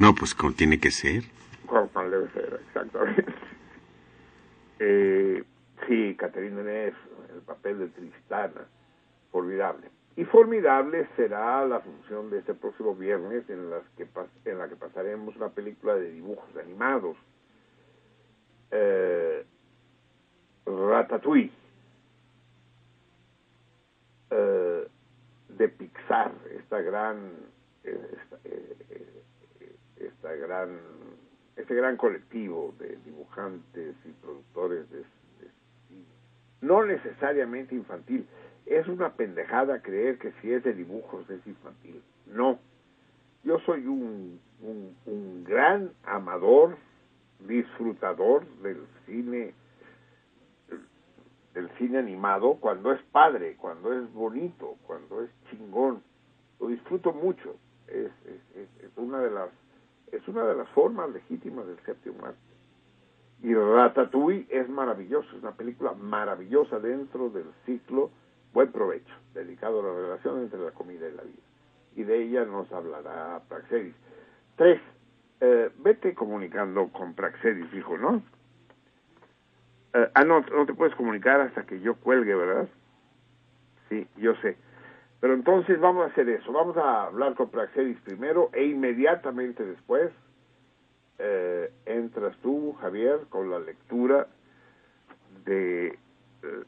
[0.00, 1.22] No, pues como tiene que ser.
[1.66, 3.24] Como debe ser, exactamente.
[4.80, 5.44] Eh,
[5.86, 6.96] Sí, Caterina Deneuve,
[7.34, 8.66] el papel de Tristana,
[9.30, 9.90] formidable.
[10.16, 14.06] Y formidable será la función de este próximo viernes en, las que
[14.44, 17.16] en la que pasaremos una película de dibujos animados,
[18.70, 19.44] eh,
[20.64, 21.52] Ratatouille,
[24.30, 24.88] eh,
[25.48, 27.32] de Pixar, esta gran,
[27.82, 29.22] esta, eh,
[29.96, 30.78] esta gran,
[31.56, 35.04] este gran colectivo de dibujantes y productores de
[36.64, 38.26] no necesariamente infantil.
[38.66, 42.02] Es una pendejada creer que si es de dibujos es infantil.
[42.26, 42.58] No.
[43.42, 44.40] Yo soy un,
[45.06, 46.76] un, gran amador,
[47.46, 49.52] disfrutador del cine,
[51.52, 56.02] del cine animado cuando es padre, cuando es bonito, cuando es chingón.
[56.58, 57.56] Lo disfruto mucho.
[57.86, 58.10] Es,
[58.56, 59.50] es una de las
[60.14, 62.53] es una de las formas legítimas del séptimo arte.
[63.44, 68.10] Y Ratatouille es maravilloso, es una película maravillosa dentro del ciclo
[68.54, 71.42] Buen Provecho, dedicado a la relación entre la comida y la vida.
[71.94, 73.94] Y de ella nos hablará Praxedis.
[74.56, 74.80] Tres,
[75.42, 78.22] eh, vete comunicando con Praxedis, dijo, ¿no?
[79.92, 82.66] Eh, ah, no, no te puedes comunicar hasta que yo cuelgue, ¿verdad?
[83.90, 84.56] Sí, yo sé.
[85.20, 90.10] Pero entonces vamos a hacer eso, vamos a hablar con Praxedis primero e inmediatamente después
[91.18, 94.26] eh, entras tú, Javier, con la lectura
[95.44, 96.62] de eh,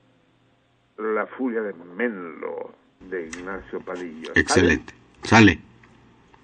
[0.98, 4.32] La Furia de Menlo, de Ignacio Padilla.
[4.34, 4.94] Excelente.
[5.22, 5.58] ¿Sale?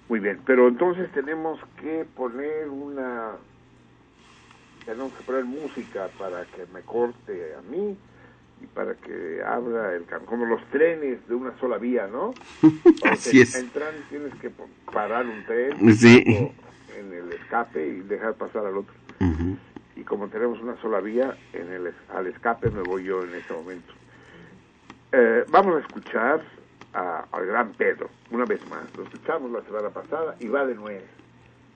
[0.09, 3.31] Muy bien, pero entonces tenemos que poner una
[4.85, 7.97] tenemos que poner música para que me corte a mí
[8.61, 12.33] y para que abra el camino, como los trenes de una sola vía, ¿no?
[13.09, 13.55] Así es.
[13.55, 14.51] Entran, tienes que
[14.91, 16.23] parar un tren Sí.
[16.27, 16.62] o
[16.95, 18.93] en el escape y dejar pasar al otro.
[19.19, 19.57] Ujú.
[19.95, 23.53] Y como tenemos una sola vía, en el, al escape me voy yo en este
[23.53, 23.93] momento.
[25.11, 26.41] Eh, vamos a escuchar
[26.93, 28.83] a- al gran Pedro, una vez más.
[28.97, 31.05] Lo escuchamos la semana pasada y va de nuevo.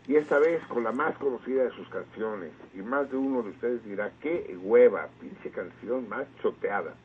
[0.08, 2.52] Y esta vez con la más conocida de sus canciones.
[2.74, 6.96] Y más de uno de ustedes dirá, qué hueva, pinche canción más choteada.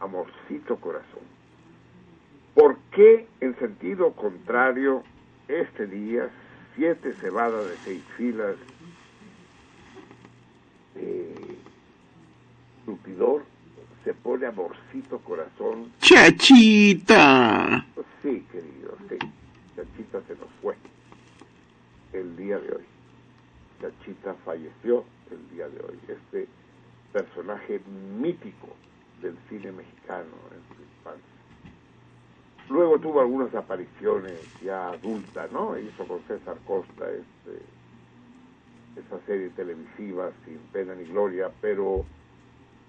[0.00, 1.22] Amorcito corazón.
[2.54, 5.04] ¿Por qué en sentido contrario
[5.48, 6.28] este día,
[6.74, 8.56] siete cebadas de seis filas,
[10.96, 11.56] eh,
[12.84, 13.44] surtidor,
[14.04, 15.92] se pone amorcito corazón?
[16.00, 17.84] Chachita.
[18.22, 19.16] Sí, querido, sí.
[19.76, 20.76] Chachita se nos fue
[22.12, 22.84] el día de hoy.
[23.80, 25.98] Chachita falleció el día de hoy.
[26.08, 26.48] Este
[27.12, 27.80] personaje
[28.18, 28.68] mítico
[29.20, 30.91] del cine mexicano en.
[32.72, 35.78] Luego tuvo algunas apariciones ya adulta, ¿no?
[35.78, 37.62] Hizo con César Costa este,
[38.96, 42.06] esa serie televisiva sin pena ni gloria, pero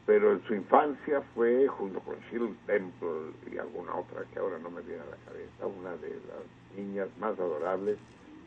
[0.06, 4.70] pero en su infancia fue junto con Shirley Temple y alguna otra que ahora no
[4.70, 7.98] me viene a la cabeza, una de las niñas más adorables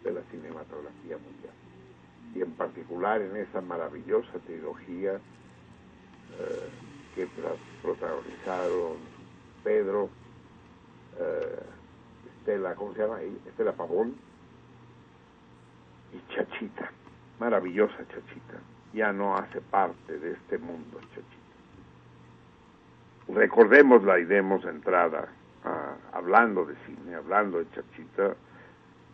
[0.05, 1.55] de la cinematografía mundial.
[2.35, 6.69] Y en particular en esa maravillosa trilogía eh,
[7.15, 7.27] que
[7.83, 8.97] protagonizaron
[9.65, 10.11] Pedro,
[11.19, 11.63] eh,
[12.39, 13.21] Estela, ¿cómo se llama?
[13.23, 14.15] Estela Pavón
[16.13, 16.91] y Chachita,
[17.41, 18.59] maravillosa Chachita,
[18.93, 21.37] ya no hace parte de este mundo Chachita.
[23.29, 25.29] Recordémosla y demos entrada,
[26.13, 28.37] hablando de cine, hablando de Chachita,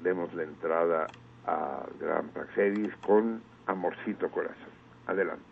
[0.03, 1.07] demos la entrada
[1.47, 4.73] a Gran Praxedis con Amorcito Corazón.
[5.07, 5.52] Adelante.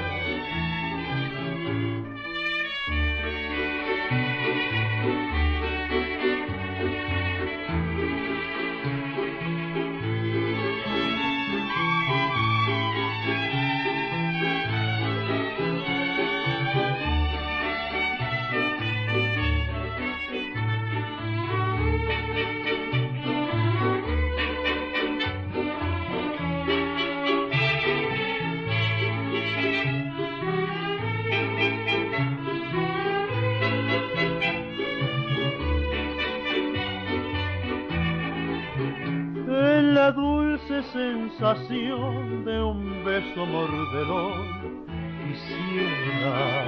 [40.71, 44.85] Dulce sensación de un beso mordelón
[45.27, 46.67] quisiera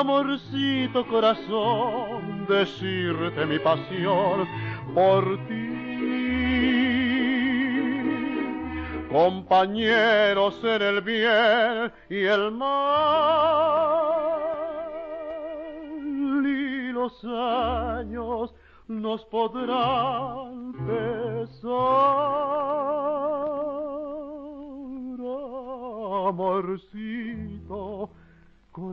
[0.00, 4.46] amorcito corazón decirte mi pasión
[4.94, 5.70] por ti.
[9.10, 12.74] Compañeros en el bien y el mal.
[16.46, 18.54] Y los años
[18.88, 20.63] nos podrán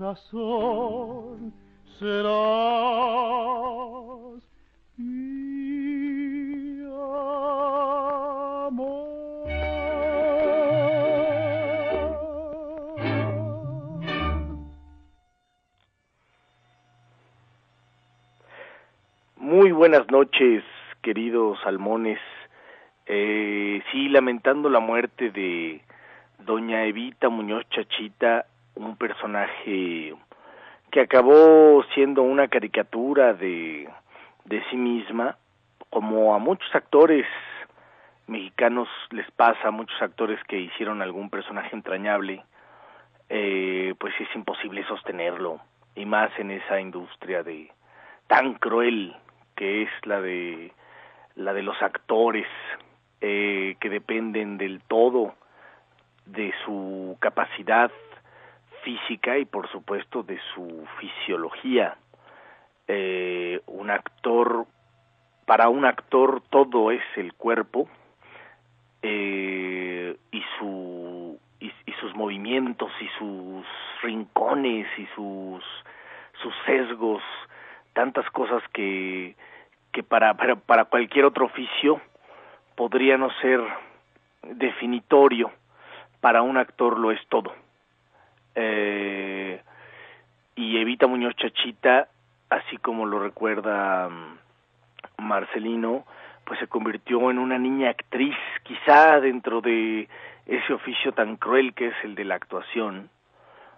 [0.01, 1.53] corazón,
[1.99, 2.41] serás.
[19.37, 20.63] Muy buenas noches,
[21.01, 22.19] queridos salmones.
[23.05, 25.81] Eh, sí, lamentando la muerte de
[26.39, 28.45] doña Evita Muñoz Chachita,
[28.75, 30.15] un personaje
[30.91, 33.89] que acabó siendo una caricatura de,
[34.45, 35.37] de sí misma,
[35.89, 37.25] como a muchos actores
[38.27, 42.43] mexicanos les pasa, a muchos actores que hicieron algún personaje entrañable,
[43.29, 45.59] eh, pues es imposible sostenerlo,
[45.95, 47.71] y más en esa industria de
[48.27, 49.15] tan cruel
[49.55, 50.71] que es la de
[51.43, 52.47] la de los actores
[53.19, 55.35] eh, que dependen del todo
[56.25, 57.91] de su capacidad
[58.83, 61.97] física y por supuesto de su fisiología.
[62.87, 64.65] Eh, un actor,
[65.45, 67.87] para un actor todo es el cuerpo
[69.01, 73.65] eh, y, su, y, y sus movimientos y sus
[74.01, 75.63] rincones y sus,
[76.41, 77.21] sus sesgos,
[77.93, 79.35] tantas cosas que,
[79.91, 82.01] que para, para, para cualquier otro oficio
[82.75, 83.61] podría no ser
[84.43, 85.51] definitorio,
[86.19, 87.53] para un actor lo es todo.
[88.55, 89.61] Eh,
[90.55, 92.07] y Evita Muñoz Chachita,
[92.49, 94.37] así como lo recuerda um,
[95.17, 96.05] Marcelino,
[96.45, 100.07] pues se convirtió en una niña actriz, quizá dentro de
[100.45, 103.09] ese oficio tan cruel que es el de la actuación,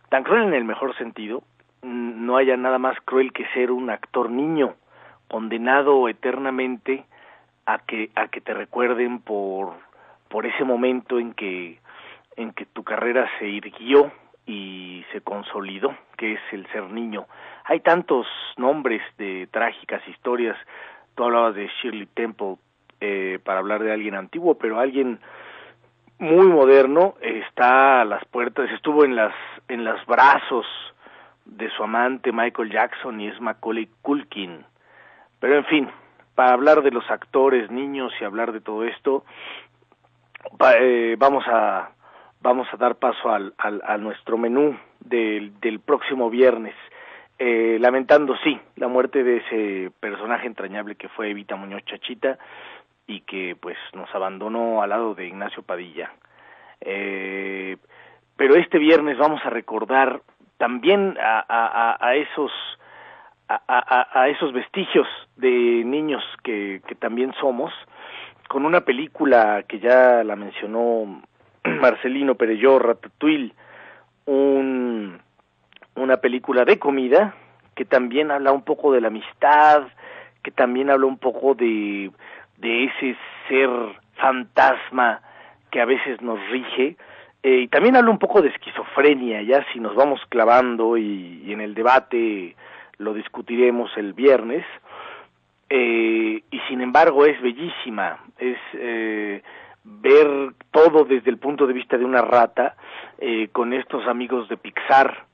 [0.09, 1.43] tan cruel en el mejor sentido,
[1.81, 4.75] no haya nada más cruel que ser un actor niño,
[5.27, 7.05] condenado eternamente
[7.65, 9.73] a que a que te recuerden por
[10.29, 11.79] por ese momento en que
[12.35, 14.11] en que tu carrera se irguió
[14.45, 17.27] y se consolidó, que es el ser niño.
[17.65, 18.27] Hay tantos
[18.57, 20.57] nombres de trágicas historias.
[21.15, 22.55] Tú hablabas de Shirley Temple
[22.99, 25.19] eh, para hablar de alguien antiguo, pero alguien
[26.19, 29.33] muy moderno está a las puertas, estuvo en las
[29.67, 30.65] en los brazos
[31.45, 34.65] de su amante Michael Jackson y es Macaulay Culkin.
[35.43, 35.89] Pero en fin,
[36.35, 39.25] para hablar de los actores, niños y hablar de todo esto,
[40.79, 41.89] eh, vamos a
[42.39, 46.75] vamos a dar paso al, al, a nuestro menú del, del próximo viernes.
[47.37, 52.37] Eh, lamentando, sí, la muerte de ese personaje entrañable que fue Evita Muñoz Chachita
[53.05, 56.13] y que pues nos abandonó al lado de Ignacio Padilla.
[56.79, 57.75] Eh,
[58.37, 60.21] pero este viernes vamos a recordar
[60.55, 62.53] también a, a, a esos
[63.55, 67.71] a, a, a, esos vestigios de niños que, que también somos,
[68.47, 71.21] con una película que ya la mencionó
[71.63, 73.53] Marcelino Perelló, Ratatouille,
[74.25, 75.19] un,
[75.95, 77.35] una película de comida
[77.75, 79.83] que también habla un poco de la amistad,
[80.43, 82.11] que también habla un poco de,
[82.57, 83.17] de ese
[83.47, 83.69] ser
[84.15, 85.21] fantasma
[85.71, 86.97] que a veces nos rige,
[87.41, 91.51] eh, y también habla un poco de esquizofrenia, ya si nos vamos clavando y, y
[91.51, 92.55] en el debate
[93.03, 94.65] lo discutiremos el viernes,
[95.69, 99.41] eh, y sin embargo es bellísima, es eh,
[99.83, 102.75] ver todo desde el punto de vista de una rata
[103.17, 105.25] eh, con estos amigos de Pixar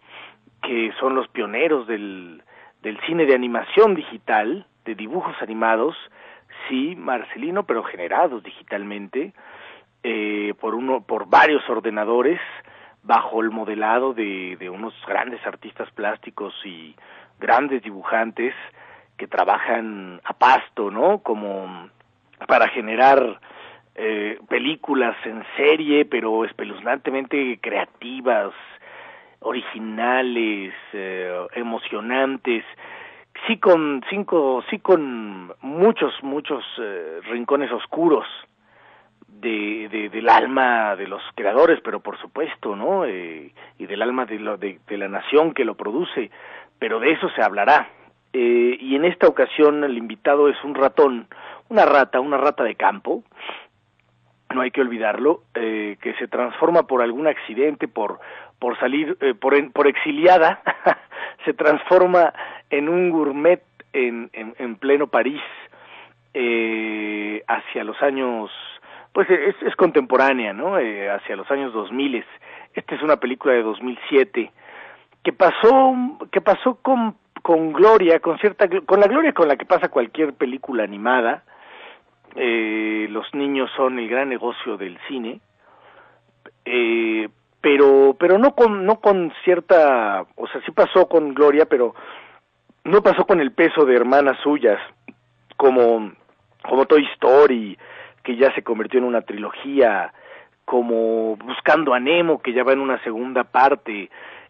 [0.61, 2.43] que son los pioneros del,
[2.81, 5.95] del cine de animación digital, de dibujos animados,
[6.67, 9.33] sí, Marcelino, pero generados digitalmente
[10.03, 12.39] eh, por uno, por varios ordenadores
[13.03, 16.95] bajo el modelado de, de unos grandes artistas plásticos y
[17.39, 18.53] grandes dibujantes
[19.17, 21.19] que trabajan a pasto, ¿no?
[21.19, 21.89] Como
[22.47, 23.39] para generar
[23.95, 28.53] eh, películas en serie, pero espeluznantemente creativas,
[29.41, 32.63] originales, eh, emocionantes,
[33.47, 38.25] sí con cinco, sí con muchos, muchos eh, rincones oscuros
[39.27, 43.05] de, de, del alma de los creadores, pero por supuesto, ¿no?
[43.05, 46.31] Eh, y del alma de, lo, de la nación que lo produce,
[46.79, 47.89] pero de eso se hablará.
[48.33, 51.27] Eh, y en esta ocasión el invitado es un ratón,
[51.69, 53.23] una rata, una rata de campo,
[54.53, 58.19] no hay que olvidarlo, eh, que se transforma por algún accidente, por,
[58.57, 60.61] por salir, eh, por, en, por exiliada,
[61.45, 62.33] se transforma
[62.69, 63.61] en un gourmet
[63.93, 65.41] en, en, en pleno París
[66.33, 68.51] eh, hacia los años,
[69.13, 70.77] pues es, es contemporánea, ¿no?
[70.79, 72.23] Eh, hacia los años 2000.
[72.73, 74.51] Esta es una película de 2007
[75.23, 75.95] que pasó,
[76.31, 80.33] que pasó con, con gloria, con cierta, con la gloria con la que pasa cualquier
[80.33, 81.43] película animada,
[82.35, 85.41] eh, los niños son el gran negocio del cine,
[86.65, 87.27] eh,
[87.61, 91.95] pero pero no con no con cierta, o sea, sí pasó con Gloria, pero
[92.83, 94.79] no pasó con el peso de hermanas suyas,
[95.57, 96.11] como
[96.63, 97.77] como Toy Story,
[98.23, 100.13] que ya se convirtió en una trilogía,
[100.65, 104.09] como Buscando a Nemo, que ya va en una segunda parte.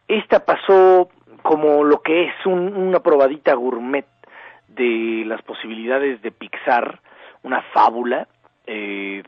[0.09, 1.07] Esta pasó
[1.43, 4.05] como lo que es un, una probadita gourmet
[4.67, 6.99] de las posibilidades de Pixar,
[7.43, 8.27] una fábula
[8.65, 9.21] eh,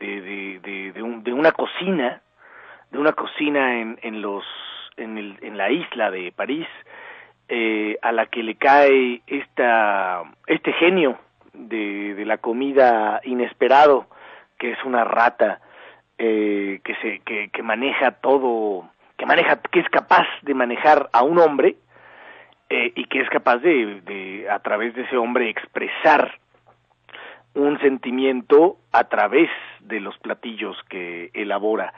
[0.94, 2.20] de, un- de una cocina,
[2.90, 4.44] de una cocina en, los
[4.96, 6.66] en, el, en la isla de París,
[7.48, 11.18] eh, a la que le cae este genio
[11.54, 14.06] de, de la comida inesperado,
[14.58, 15.60] que es una rata
[16.18, 18.88] eh, que se que maneja todo,
[19.22, 21.76] que maneja, que es capaz de manejar a un hombre
[22.68, 26.40] eh, y que es capaz de, a través de ese hombre expresar
[27.54, 31.94] un sentimiento a través de los platillos que elabora.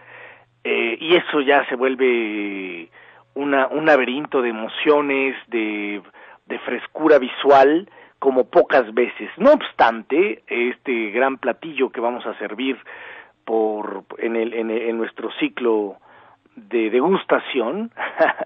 [0.64, 2.90] Eh, y eso ya se vuelve
[3.32, 6.02] una, un laberinto de emociones, de,
[6.44, 7.88] de frescura visual,
[8.18, 9.30] como pocas veces.
[9.38, 12.76] No obstante, este gran platillo que vamos a servir
[13.46, 15.96] por, en, el, en, en nuestro ciclo
[16.56, 17.90] de degustación,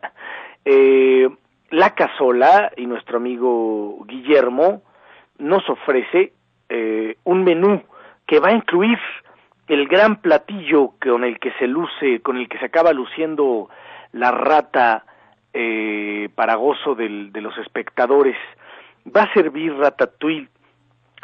[0.65, 1.29] eh,
[1.71, 4.83] la casola y nuestro amigo Guillermo
[5.39, 6.33] nos ofrece
[6.69, 7.83] eh, un menú
[8.27, 8.99] que va a incluir
[9.69, 13.69] el gran platillo con el que se luce, con el que se acaba luciendo
[14.13, 15.05] la rata
[15.53, 18.37] eh, para gozo de los espectadores.
[19.15, 20.49] Va a servir ratatouille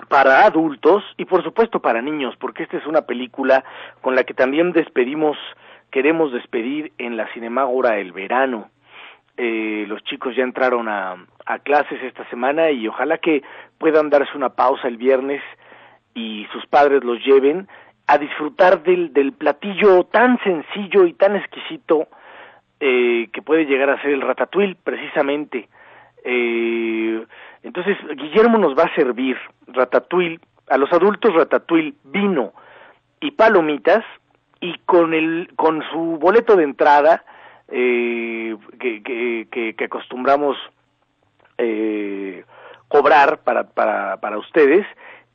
[0.09, 3.65] para adultos y por supuesto para niños, porque esta es una película
[4.01, 5.37] con la que también despedimos,
[5.95, 8.69] queremos despedir en la Cinemágora el verano.
[9.37, 11.25] Eh, los chicos ya entraron a,
[11.63, 13.45] clases esta semana y ojalá que
[13.79, 15.41] puedan darse una pausa el viernes
[16.13, 17.69] y sus padres los lleven
[18.09, 22.09] a disfrutar del, del platillo tan sencillo y tan exquisito
[22.81, 25.69] eh, que puede llegar a ser el ratatouille precisamente.
[26.25, 27.25] Eh,
[27.63, 29.37] entonces Guillermo nos va a servir
[29.69, 32.53] ratatouille a los adultos ratatouille vino
[33.21, 34.05] y palomitas
[34.65, 37.23] y con el con su boleto de entrada
[37.68, 40.57] eh, que, que, que, acostumbramos
[41.59, 42.44] eh,
[42.89, 44.86] cobrar para, para, para ustedes,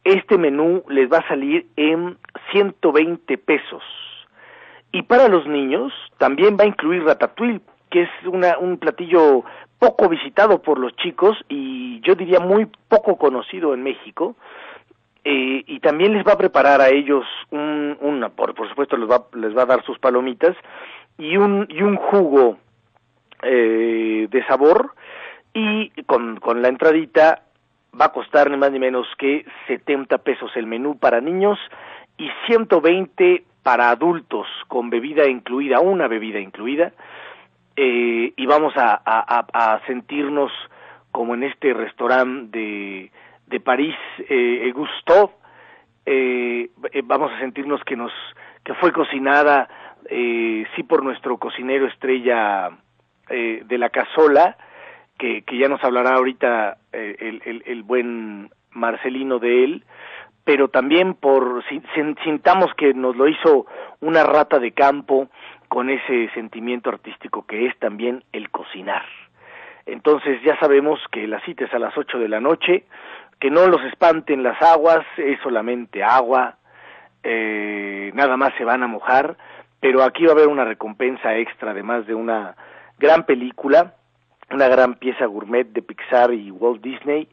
[0.03, 2.17] este menú les va a salir en
[2.51, 3.83] 120 pesos.
[4.91, 9.43] Y para los niños también va a incluir ratatouille, que es una, un platillo
[9.77, 14.35] poco visitado por los chicos y yo diría muy poco conocido en México.
[15.31, 19.07] Eh, y también les va a preparar a ellos un, una, por, por supuesto les
[19.07, 20.57] va, les va a dar sus palomitas
[21.19, 22.57] y un, y un jugo
[23.43, 24.95] eh, de sabor
[25.53, 27.43] y con, con la entradita
[27.93, 31.59] va a costar ni más ni menos que 70 pesos el menú para niños
[32.17, 36.91] y 120 para adultos con bebida incluida, una bebida incluida,
[37.75, 40.51] eh, y vamos a, a, a, sentirnos
[41.11, 43.11] como en este restaurante de,
[43.49, 43.95] de París,
[44.29, 45.31] eh, Gustav,
[46.05, 48.11] eh, eh, vamos a sentirnos que nos
[48.63, 49.67] que fue cocinada
[50.09, 52.71] eh, sí por nuestro cocinero estrella
[53.29, 54.57] eh, de la cazola
[55.17, 59.83] que, que ya nos hablará ahorita eh, el, el, buen Marcelino de él
[60.45, 63.65] pero también por si- sin- sintamos que nos lo hizo
[64.01, 65.27] una rata de campo
[65.67, 69.05] con ese sentimiento artístico que es también el cocinar.
[69.85, 72.85] Entonces ya sabemos que la cita es a las 8 de la noche,
[73.39, 76.57] que no los espanten las aguas, es solamente agua,
[77.23, 79.37] eh, nada más se van a mojar,
[79.79, 82.55] pero aquí va a haber una recompensa extra, además de una
[82.97, 83.93] gran película,
[84.51, 87.29] una gran pieza gourmet de Pixar y Walt Disney,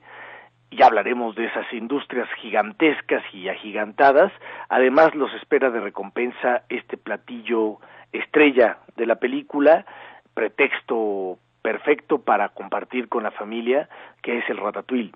[0.70, 4.32] ya hablaremos de esas industrias gigantescas y agigantadas.
[4.68, 7.78] Además, los espera de recompensa este platillo
[8.12, 9.86] estrella de la película,
[10.34, 13.88] pretexto perfecto para compartir con la familia,
[14.22, 15.12] que es el ratatouille,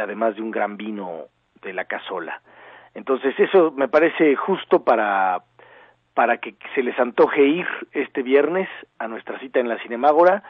[0.00, 1.24] además de un gran vino
[1.62, 2.40] de la cazola.
[2.94, 5.42] Entonces, eso me parece justo para
[6.14, 8.68] para que se les antoje ir este viernes
[8.98, 10.42] a nuestra cita en la Cinemágora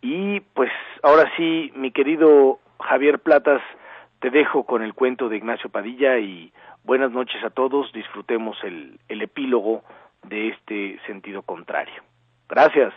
[0.00, 0.70] y pues
[1.02, 3.60] ahora sí, mi querido Javier Platas,
[4.20, 6.52] te dejo con el cuento de Ignacio Padilla y
[6.84, 9.82] buenas noches a todos, disfrutemos el, el epílogo
[10.22, 12.04] de este sentido contrario.
[12.48, 12.94] Gracias.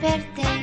[0.00, 0.55] Desperté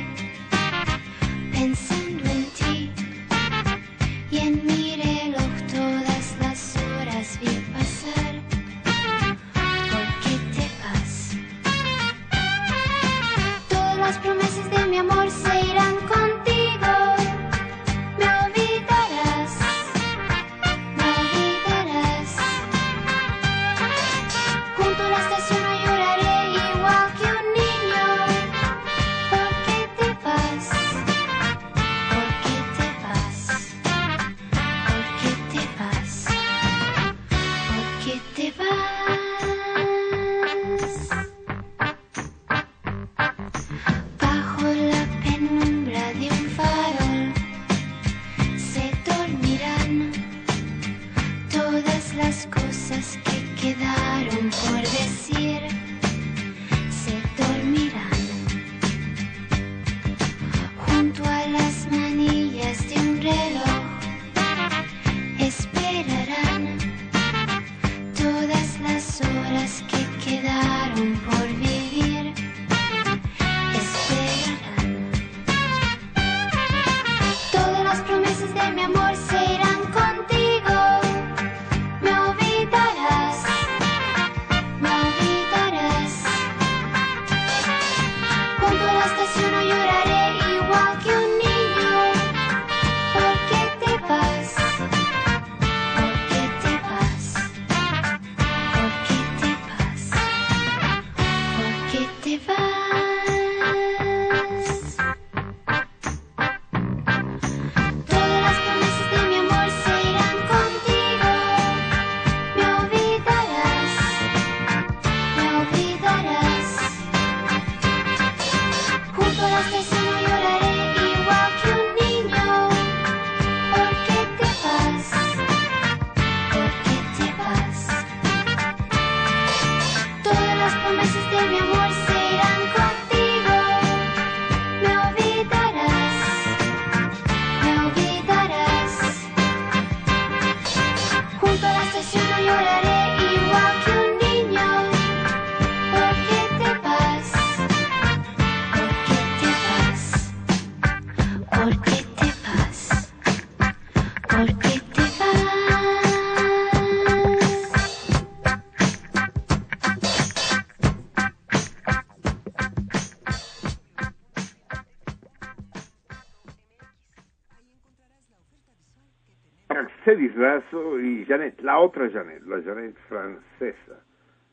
[170.34, 174.04] Razo y Janet, la otra Janet, la Janet francesa,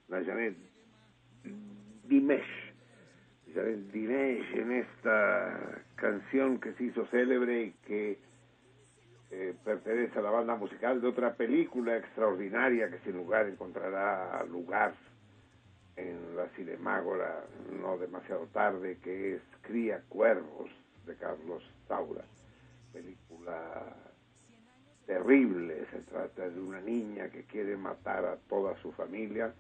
[0.10, 0.56] la Janet
[2.04, 2.74] Dimesh.
[3.54, 8.20] Janet Dimesh en esta canción que se hizo célebre y que
[9.32, 14.94] eh, pertenece a la banda musical de otra película extraordinaria que sin lugar encontrará lugar
[15.96, 17.46] en la Cinemágora
[17.82, 20.70] no demasiado tarde, que es Cría Cuervos
[21.06, 22.24] de Carlos Saura.
[22.94, 23.96] Película
[25.12, 29.54] terrible, se trata de una niña que quiere matar a toda su familia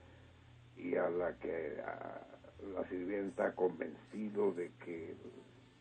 [0.77, 1.75] y a la que
[2.73, 5.17] la sirvienta ha convencido de que el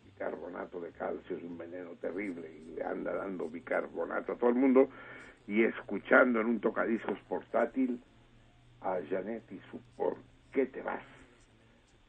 [0.06, 4.56] bicarbonato de calcio es un veneno terrible y le anda dando bicarbonato a todo el
[4.56, 4.88] mundo
[5.46, 8.02] y escuchando en un tocadiscos portátil
[8.80, 10.16] a Janet y su ¿Por
[10.52, 11.04] qué te vas?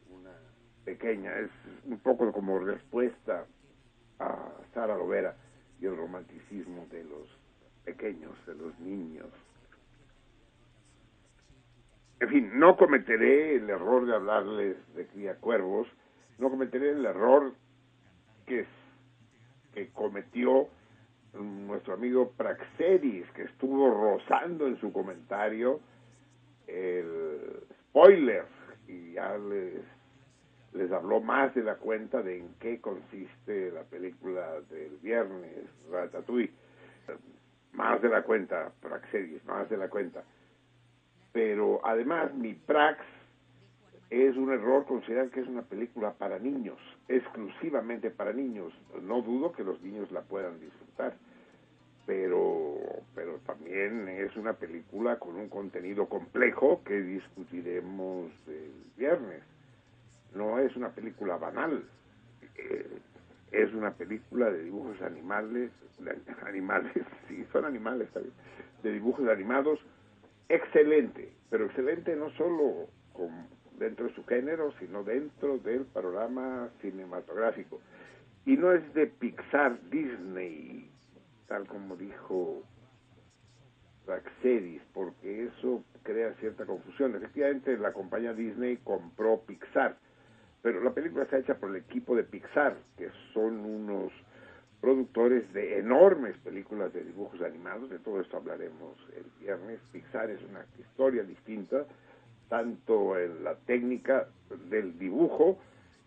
[0.10, 0.34] Una
[0.84, 1.52] pequeña, es
[1.86, 3.46] un poco como respuesta
[4.18, 5.36] a Sara Lovera
[5.80, 7.41] y el romanticismo de los
[7.84, 9.28] pequeños, de los niños.
[12.20, 15.88] En fin, no cometeré el error de hablarles de cría cuervos,
[16.38, 17.54] no cometeré el error
[18.46, 18.66] que,
[19.74, 20.68] que cometió
[21.34, 25.80] nuestro amigo Praxedis, que estuvo rozando en su comentario
[26.68, 28.46] el spoiler
[28.88, 29.82] y ya les,
[30.74, 36.52] les habló más de la cuenta de en qué consiste la película del viernes, Ratatouille.
[37.74, 40.24] Más de la cuenta, Praxedis, más de la cuenta.
[41.32, 43.00] Pero además mi Prax
[44.12, 46.78] es un error considerar que es una película para niños,
[47.08, 48.74] exclusivamente para niños.
[49.02, 51.14] No dudo que los niños la puedan disfrutar,
[52.06, 52.78] pero,
[53.16, 59.44] pero también es una película con un contenido complejo que discutiremos el viernes.
[60.36, 61.86] No es una película banal,
[62.58, 63.00] eh,
[63.52, 65.72] es una película de dibujos animales,
[66.46, 66.94] animales,
[67.28, 68.32] sí, son animales, ¿sabes?
[68.84, 69.80] de dibujos animados,
[70.50, 73.30] excelente, pero excelente no solo con,
[73.78, 77.80] dentro de su género, sino dentro del panorama cinematográfico.
[78.46, 80.90] Y no es de Pixar, Disney,
[81.48, 82.64] tal como dijo
[84.06, 87.16] Praxedis, porque eso crea cierta confusión.
[87.16, 89.98] Efectivamente, la compañía Disney compró Pixar,
[90.62, 94.12] pero la película está hecha por el equipo de Pixar, que son unos
[94.80, 99.80] productores de enormes películas de dibujos animados, de todo esto hablaremos el viernes.
[99.92, 101.86] Pixar es una historia distinta,
[102.50, 104.28] tanto en la técnica
[104.70, 105.58] del dibujo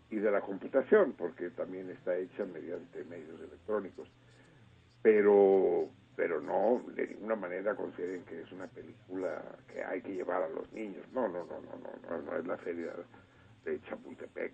[0.09, 4.07] y de la computación, porque también está hecha mediante medios electrónicos.
[5.01, 10.43] Pero, pero no, de ninguna manera consideren que es una película que hay que llevar
[10.43, 11.03] a los niños.
[11.13, 12.93] No, no, no, no, no, no, no es la feria
[13.65, 14.53] de Chapultepec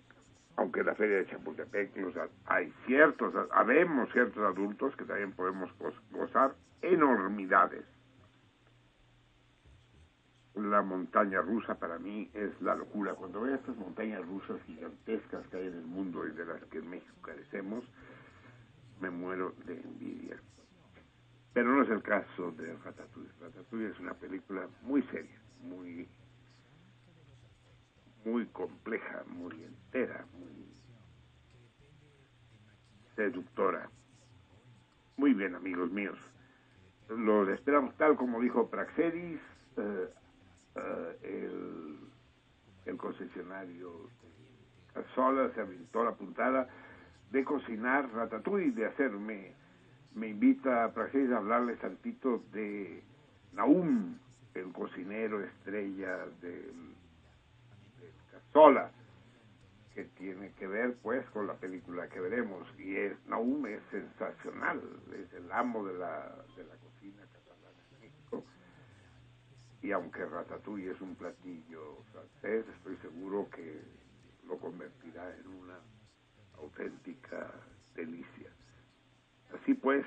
[0.56, 2.14] aunque en la feria de Chapultepec los,
[2.46, 5.70] hay ciertos, habemos ciertos adultos que también podemos
[6.10, 7.84] gozar enormidades.
[10.54, 13.14] La montaña rusa para mí es la locura.
[13.14, 16.78] Cuando veo estas montañas rusas gigantescas que hay en el mundo y de las que
[16.78, 17.84] en México carecemos,
[19.00, 20.36] me muero de envidia.
[21.54, 23.30] Pero no es el caso de Ratatouille.
[23.40, 26.06] Ratatouille es una película muy seria, muy
[28.24, 30.66] muy compleja, muy entera, muy
[33.16, 33.90] seductora.
[35.16, 36.18] Muy bien, amigos míos.
[37.08, 39.40] Los esperamos tal como dijo Praxedis,
[39.76, 40.08] eh,
[40.76, 41.98] eh, el,
[42.86, 44.08] el concesionario
[44.94, 46.68] Casola se aventó la puntada
[47.30, 49.52] de cocinar ratatouille, de hacerme,
[50.14, 53.02] me invita a Praxedis a hablarles tantito de
[53.54, 54.18] Naum,
[54.54, 56.94] el cocinero estrella del,
[58.52, 58.90] Casola
[59.94, 64.82] que tiene que ver pues con la película que veremos y es Naum es sensacional
[65.14, 68.44] es el amo de la, de la cocina catalana en México.
[69.80, 73.80] Y aunque Ratatouille es un platillo francés estoy seguro que
[74.46, 75.78] lo convertirá en una
[76.58, 77.50] auténtica
[77.94, 78.50] delicia.
[79.54, 80.04] Así pues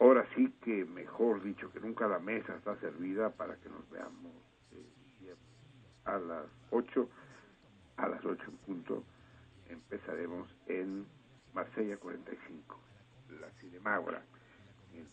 [0.00, 4.34] ahora sí que mejor dicho que nunca la mesa está servida para que nos veamos
[4.72, 5.34] eh,
[6.04, 7.08] a las 8
[7.96, 9.04] a las 8 en punto
[9.68, 11.06] empezaremos en
[11.54, 12.78] Marsella 45,
[13.40, 14.22] la Cinemágora,
[14.92, 15.06] el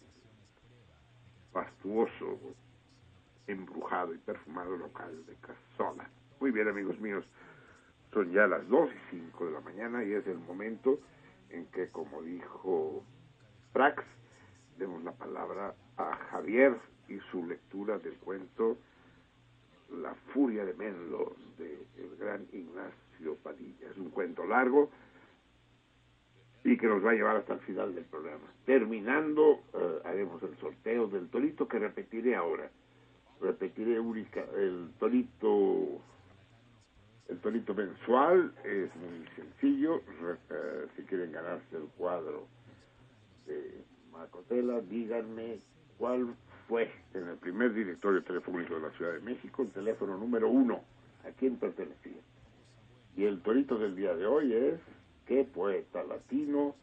[3.48, 6.10] embrujado y perfumado local de Casola.
[6.40, 7.26] Muy bien, amigos míos,
[8.14, 11.00] son ya las 2 y 5 de la mañana y es el momento
[11.50, 13.04] en que, como dijo
[13.74, 14.04] Prax,
[14.78, 16.78] demos la palabra a Javier
[17.08, 18.78] y su lectura del cuento
[19.92, 23.90] La furia de Menlo de el gran Ignacio Padilla.
[23.90, 24.90] Es un cuento largo
[26.64, 28.46] y que nos va a llevar hasta el final del programa.
[28.66, 32.70] Terminando, eh, haremos el sorteo del torito que repetiré ahora.
[33.42, 36.02] Repetiré única, el torito
[37.32, 40.02] el torito mensual es muy sencillo.
[40.50, 42.46] Eh, si quieren ganarse el cuadro
[43.48, 45.60] de Macotela, díganme
[45.98, 46.36] cuál
[46.72, 50.80] fue en el primer directorio telefónico de la Ciudad de México el teléfono número uno.
[51.28, 52.22] ¿A quién pertenecía?
[53.18, 54.80] Y el torito del día de hoy es
[55.28, 56.74] qué poeta latino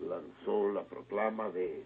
[0.00, 1.84] lanzó la proclama de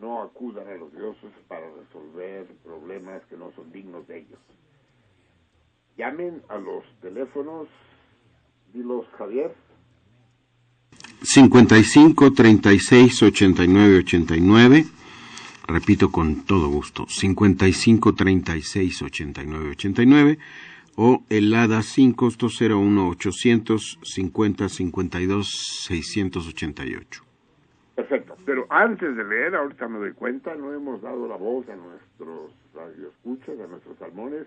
[0.00, 4.40] no acudan a los dioses para resolver problemas que no son dignos de ellos.
[5.96, 7.68] Llamen a los teléfonos,
[8.72, 9.54] dilos Javier,
[11.22, 14.86] 55 36 89 89.
[15.66, 17.06] Repito con todo gusto.
[17.08, 20.38] 55 36 89 89
[20.96, 25.48] o el ADA 501 850 52
[25.88, 27.22] 688.
[27.96, 28.36] Perfecto.
[28.44, 32.50] Pero antes de leer, ahorita me doy cuenta, no hemos dado la voz a nuestros
[32.74, 34.46] radioescuchas, a nuestros salmones.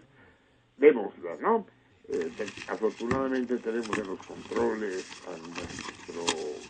[0.78, 1.66] Démosla, ¿no?
[2.10, 6.24] Eh, te- afortunadamente tenemos en los controles a nuestro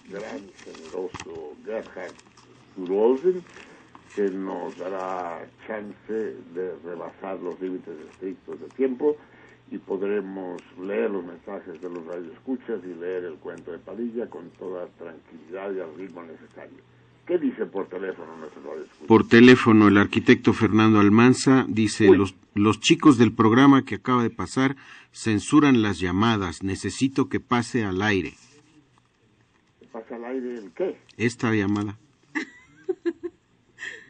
[0.09, 2.13] gran, generoso Gerhard
[2.87, 3.43] Rosen,
[4.17, 9.15] que nos dará chance de rebasar los límites estrictos de tiempo
[9.69, 14.49] y podremos leer los mensajes de los radioescuchas y leer el cuento de Padilla con
[14.57, 16.79] toda tranquilidad y al ritmo necesario.
[17.27, 19.05] ¿Qué dice por teléfono nuestro radioescucha?
[19.05, 24.31] Por teléfono, el arquitecto Fernando Almanza dice, los, los chicos del programa que acaba de
[24.31, 24.77] pasar
[25.11, 26.63] censuran las llamadas.
[26.63, 28.33] Necesito que pase al aire.
[29.91, 30.97] ¿Pasa al aire el qué?
[31.17, 31.99] Esta llamada.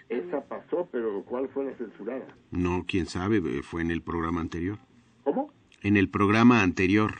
[0.10, 2.26] Esa pasó, pero ¿cuál fue la censurada?
[2.52, 4.78] No, quién sabe, eh, fue en el programa anterior.
[5.24, 5.52] ¿Cómo?
[5.84, 7.12] En el programa anterior.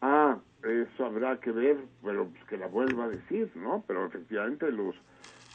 [0.00, 3.84] Ah, eso habrá que ver, pero pues que la vuelva a decir, ¿no?
[3.86, 4.94] Pero efectivamente los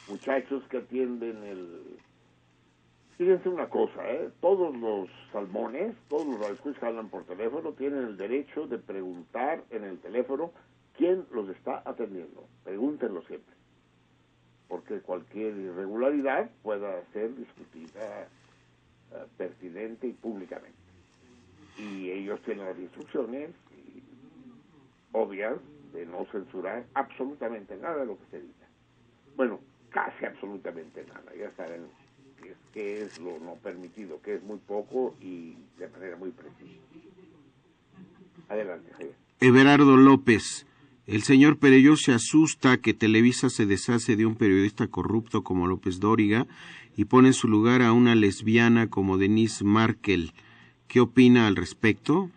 [0.08, 1.98] muchachos que atienden el...
[3.16, 4.30] Fíjense una cosa, ¿eh?
[4.40, 9.64] Todos los salmones, todos los radioescuchas que hablan por teléfono tienen el derecho de preguntar
[9.70, 10.52] en el teléfono
[10.96, 12.46] quién los está atendiendo.
[12.62, 13.57] Pregúntenlo siempre.
[14.68, 20.76] Porque cualquier irregularidad pueda ser discutida eh, pertinente y públicamente.
[21.78, 23.50] Y ellos tienen las instrucciones
[25.12, 25.56] obvias
[25.92, 28.68] de no censurar absolutamente nada de lo que se diga.
[29.36, 31.34] Bueno, casi absolutamente nada.
[31.38, 31.86] Ya saben
[32.42, 36.30] qué es, qué es lo no permitido, que es muy poco y de manera muy
[36.30, 36.82] precisa.
[38.48, 39.14] Adelante, Javier.
[39.40, 40.66] Everardo López.
[41.08, 46.00] El señor Perello se asusta que Televisa se deshace de un periodista corrupto como López
[46.00, 46.46] Dóriga
[46.98, 50.34] y pone en su lugar a una lesbiana como Denise Markel.
[50.86, 52.28] ¿Qué opina al respecto?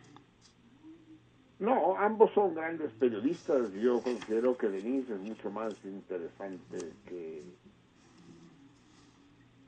[1.59, 3.73] No, ambos son grandes periodistas.
[3.73, 6.77] Yo considero que Denise es mucho más interesante
[7.09, 7.43] que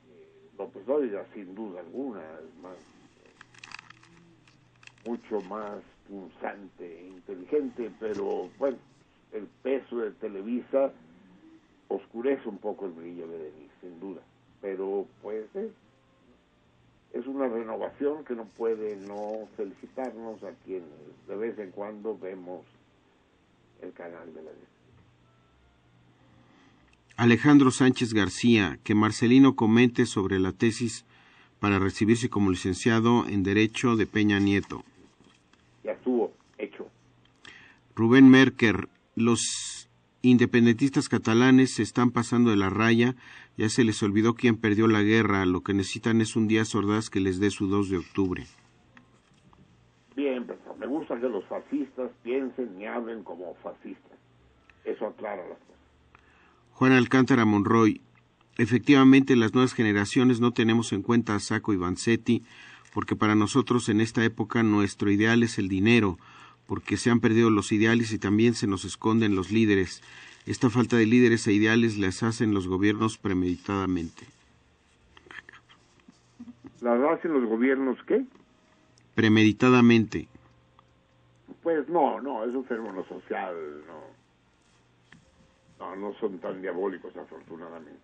[0.06, 0.26] que
[0.56, 2.22] López Dóriga, sin duda alguna.
[2.22, 2.78] Es más,
[5.04, 8.78] mucho más punzante e inteligente, pero bueno,
[9.34, 10.92] el peso de Televisa
[11.88, 14.22] oscurece un poco el brillo de Denise, sin duda.
[14.60, 15.70] Pero pues es,
[17.12, 20.88] es una renovación que no puede no felicitarnos a quienes
[21.28, 22.64] de vez en cuando vemos
[23.82, 24.50] el canal de la
[27.16, 31.04] Alejandro Sánchez García, que Marcelino comente sobre la tesis
[31.60, 34.82] para recibirse como licenciado en Derecho de Peña Nieto.
[35.84, 36.88] Ya estuvo hecho.
[37.94, 39.88] Rubén Merker, los
[40.22, 43.14] independentistas catalanes se están pasando de la raya,
[43.56, 47.10] ya se les olvidó quién perdió la guerra, lo que necesitan es un día sordaz
[47.10, 48.46] que les dé su 2 de octubre.
[50.16, 54.18] Bien, pero me gusta que los fascistas piensen y hablen como fascistas.
[54.84, 55.74] Eso aclara las cosas.
[56.70, 58.00] Juan Alcántara Monroy,
[58.58, 62.42] efectivamente las nuevas generaciones no tenemos en cuenta a Saco y Vanzetti,
[62.92, 66.18] porque para nosotros en esta época nuestro ideal es el dinero,
[66.66, 70.02] porque se han perdido los ideales y también se nos esconden los líderes.
[70.46, 74.26] Esta falta de líderes e ideales les hacen los gobiernos premeditadamente.
[76.80, 78.24] ¿Las hacen los gobiernos qué?
[79.14, 80.28] Premeditadamente.
[81.62, 83.54] Pues no, no, es un fenómeno social,
[83.86, 84.04] no.
[85.78, 88.00] No, no son tan diabólicos, afortunadamente.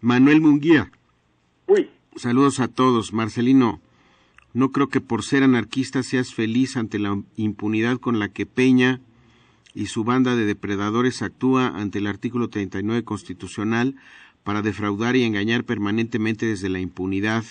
[0.00, 0.90] Manuel Munguía.
[1.66, 1.90] Uy.
[2.16, 3.12] Saludos a todos.
[3.12, 3.80] Marcelino,
[4.52, 9.00] no creo que por ser anarquista seas feliz ante la impunidad con la que Peña
[9.74, 13.94] y su banda de depredadores actúa ante el artículo 39 constitucional
[14.42, 17.44] para defraudar y engañar permanentemente desde la impunidad.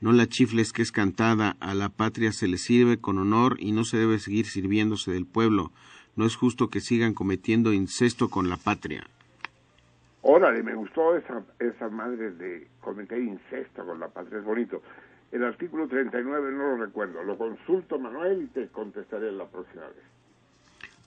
[0.00, 3.72] No la chifles que es cantada, a la patria se le sirve con honor y
[3.72, 5.72] no se debe seguir sirviéndose del pueblo.
[6.16, 9.06] No es justo que sigan cometiendo incesto con la patria.
[10.22, 14.82] Órale, me gustó esa, esa madre de cometer incesto con la patria, es bonito.
[15.30, 20.04] El artículo 39 no lo recuerdo, lo consulto Manuel y te contestaré la próxima vez.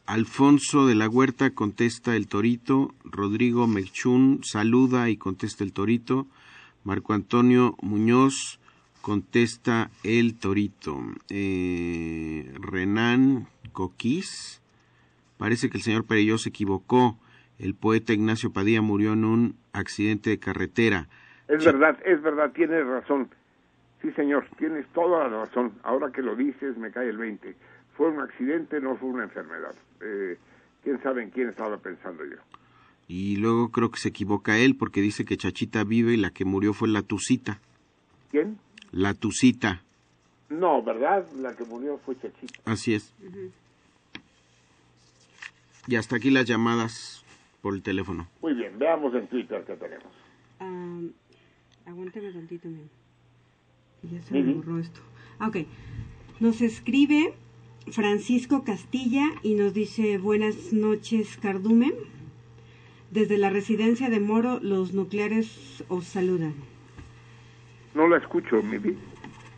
[0.05, 6.27] Alfonso de la Huerta contesta el torito, Rodrigo Melchún saluda y contesta el torito,
[6.83, 8.59] Marco Antonio Muñoz
[9.01, 14.61] contesta el torito, eh, Renan Coquís,
[15.37, 17.17] parece que el señor Perelló se equivocó,
[17.57, 21.07] el poeta Ignacio Padilla murió en un accidente de carretera.
[21.47, 23.29] Es verdad, es verdad, tienes razón.
[24.01, 25.73] Sí, señor, tienes toda la razón.
[25.83, 27.55] Ahora que lo dices, me cae el 20.
[27.95, 29.75] Fue un accidente, no fue una enfermedad.
[30.01, 30.37] Eh,
[30.83, 32.37] ¿Quién sabe en quién estaba pensando yo?
[33.07, 36.45] Y luego creo que se equivoca él porque dice que Chachita vive y la que
[36.45, 37.59] murió fue la Tucita.
[38.31, 38.57] ¿Quién?
[38.91, 39.83] La Tucita.
[40.49, 41.29] No, ¿verdad?
[41.33, 42.59] La que murió fue Chachita.
[42.65, 43.13] Así es.
[45.87, 47.23] Y hasta aquí las llamadas
[47.61, 48.27] por el teléfono.
[48.41, 50.11] Muy bien, veamos en Twitter qué tenemos.
[50.59, 51.11] Um,
[51.85, 53.00] aguántame tantito, men.
[54.03, 54.99] Ya se me borró esto.
[55.39, 55.57] Ah, ok.
[56.39, 57.33] Nos escribe
[57.91, 61.93] Francisco Castilla y nos dice buenas noches, Cardumen.
[63.11, 66.53] Desde la residencia de Moro, los nucleares os saludan.
[67.93, 68.97] No la escucho, mi vida.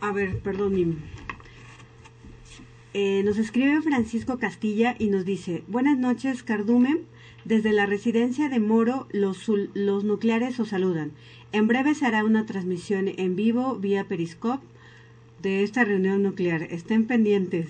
[0.00, 0.98] A ver, perdón.
[2.92, 7.06] Eh, nos escribe Francisco Castilla y nos dice, buenas noches, Cardumen.
[7.44, 11.12] Desde la residencia de Moro, los, los nucleares os saludan.
[11.54, 14.66] En breve se hará una transmisión en vivo vía Periscope
[15.40, 16.62] de esta reunión nuclear.
[16.64, 17.68] Estén pendientes.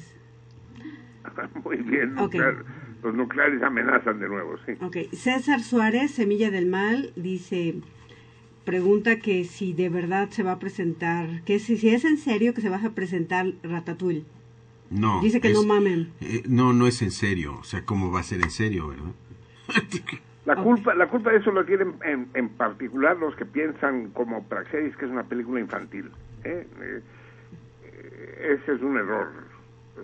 [1.65, 2.65] Muy bien, nuclear-
[3.03, 4.73] los nucleares amenazan de nuevo, sí.
[4.81, 7.75] Ok, César Suárez, Semilla del Mal, dice,
[8.65, 12.55] pregunta que si de verdad se va a presentar, que si, si es en serio
[12.55, 14.25] que se va a presentar Ratatouille.
[14.89, 15.21] No.
[15.21, 16.09] Dice que es- no mamen.
[16.23, 17.59] eh, no, no es en serio.
[17.61, 19.13] O sea, ¿cómo va a ser en serio, verdad?
[20.47, 24.45] La culpa, la culpa de eso lo tienen en, en particular los que piensan como
[24.45, 26.11] Praxedis que es una película infantil.
[26.45, 26.67] ¿eh?
[26.81, 27.01] Eh,
[27.85, 29.29] eh, ese es un error,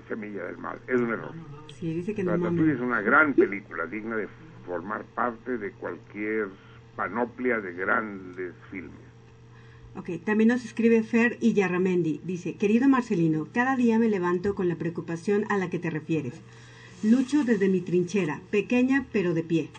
[0.09, 1.33] Semilla del Mal, es un error.
[1.79, 4.29] Sí, dice que no Ratatouille es una gran película, digna de
[4.65, 6.49] formar parte de cualquier
[6.97, 9.11] panoplia de grandes filmes.
[9.97, 12.21] Ok, también nos escribe Fer Illarramendi.
[12.25, 16.41] Dice, querido Marcelino, cada día me levanto con la preocupación a la que te refieres.
[17.03, 19.71] Lucho desde mi trinchera, pequeña pero de pie.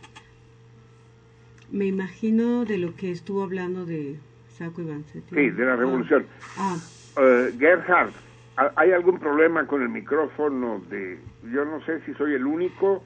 [1.71, 4.19] Me imagino de lo que estuvo hablando de
[4.57, 5.33] Saco y Vanzetti.
[5.35, 6.25] Sí, de la revolución.
[6.57, 6.77] Ah,
[7.17, 8.11] Eh, Gerhard,
[8.57, 11.19] ¿ha- ¿hay algún problema con el micrófono de...
[11.51, 13.03] Yo no sé si soy el único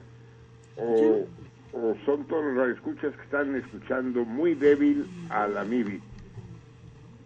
[0.76, 1.26] o,
[1.72, 6.00] o son todos los radioescuchas que están escuchando muy débil a la MIBI.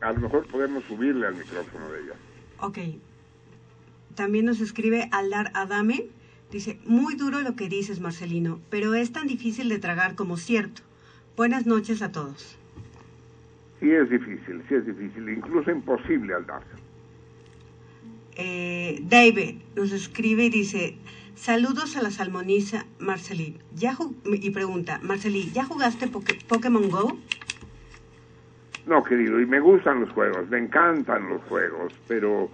[0.01, 2.15] A lo mejor podemos subirle al micrófono de ella.
[2.61, 2.79] ok.
[4.15, 6.07] También nos escribe Aldar Adame.
[6.51, 10.83] Dice, muy duro lo que dices, Marcelino, pero es tan difícil de tragar como cierto.
[11.41, 12.59] Buenas noches a todos.
[13.81, 16.69] Sí es difícil, sí es difícil, incluso imposible al darse.
[18.37, 20.99] Eh, David nos escribe y dice,
[21.37, 23.57] saludos a la salmoniza Marcelí.
[23.75, 23.97] ¿Ya
[24.27, 27.17] y pregunta, Marcelí, ¿ya jugaste Poké- Pokémon Go?
[28.87, 32.51] No, querido, y me gustan los juegos, me encantan los juegos, pero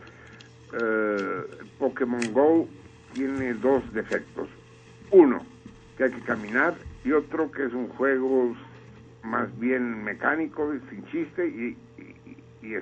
[0.72, 1.42] eh,
[1.80, 2.68] Pokémon Go
[3.16, 4.48] tiene dos defectos.
[5.10, 5.44] Uno,
[5.98, 8.54] que hay que caminar, y otro que es un juego
[9.26, 12.76] más bien mecánico, sin chiste y, y, y.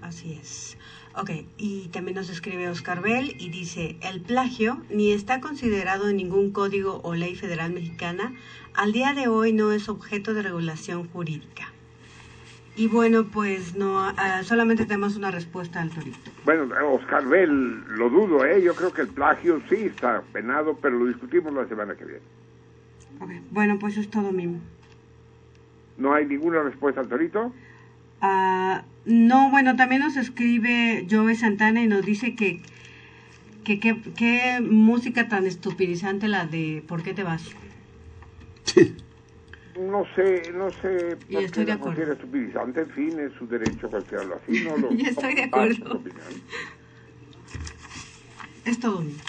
[0.00, 0.78] Así es.
[1.16, 6.16] Ok, y también nos escribe Oscar Bell y dice, el plagio ni está considerado en
[6.16, 8.32] ningún código o ley federal mexicana,
[8.74, 11.72] al día de hoy no es objeto de regulación jurídica.
[12.76, 16.30] Y bueno, pues no, ah, solamente tenemos una respuesta al torito.
[16.44, 18.62] Bueno, Oscar Bell, lo dudo, ¿eh?
[18.62, 22.22] Yo creo que el plagio sí está penado, pero lo discutimos la semana que viene.
[23.20, 24.60] Ok, Bueno, pues eso es todo mismo.
[26.00, 27.52] ¿No hay ninguna respuesta al torito?
[28.22, 32.58] Ah, no, bueno, también nos escribe Joe Santana y nos dice que
[33.64, 37.54] que que- qué música tan estupidizante la de ¿Por qué te vas?
[39.78, 41.16] No sé, no sé.
[41.28, 44.76] Y por estoy qué de considera estupidizante, en fin, es su derecho considerarlo así, no
[44.78, 46.02] lo Y estoy de acuerdo.
[48.64, 49.22] Es todo mismo.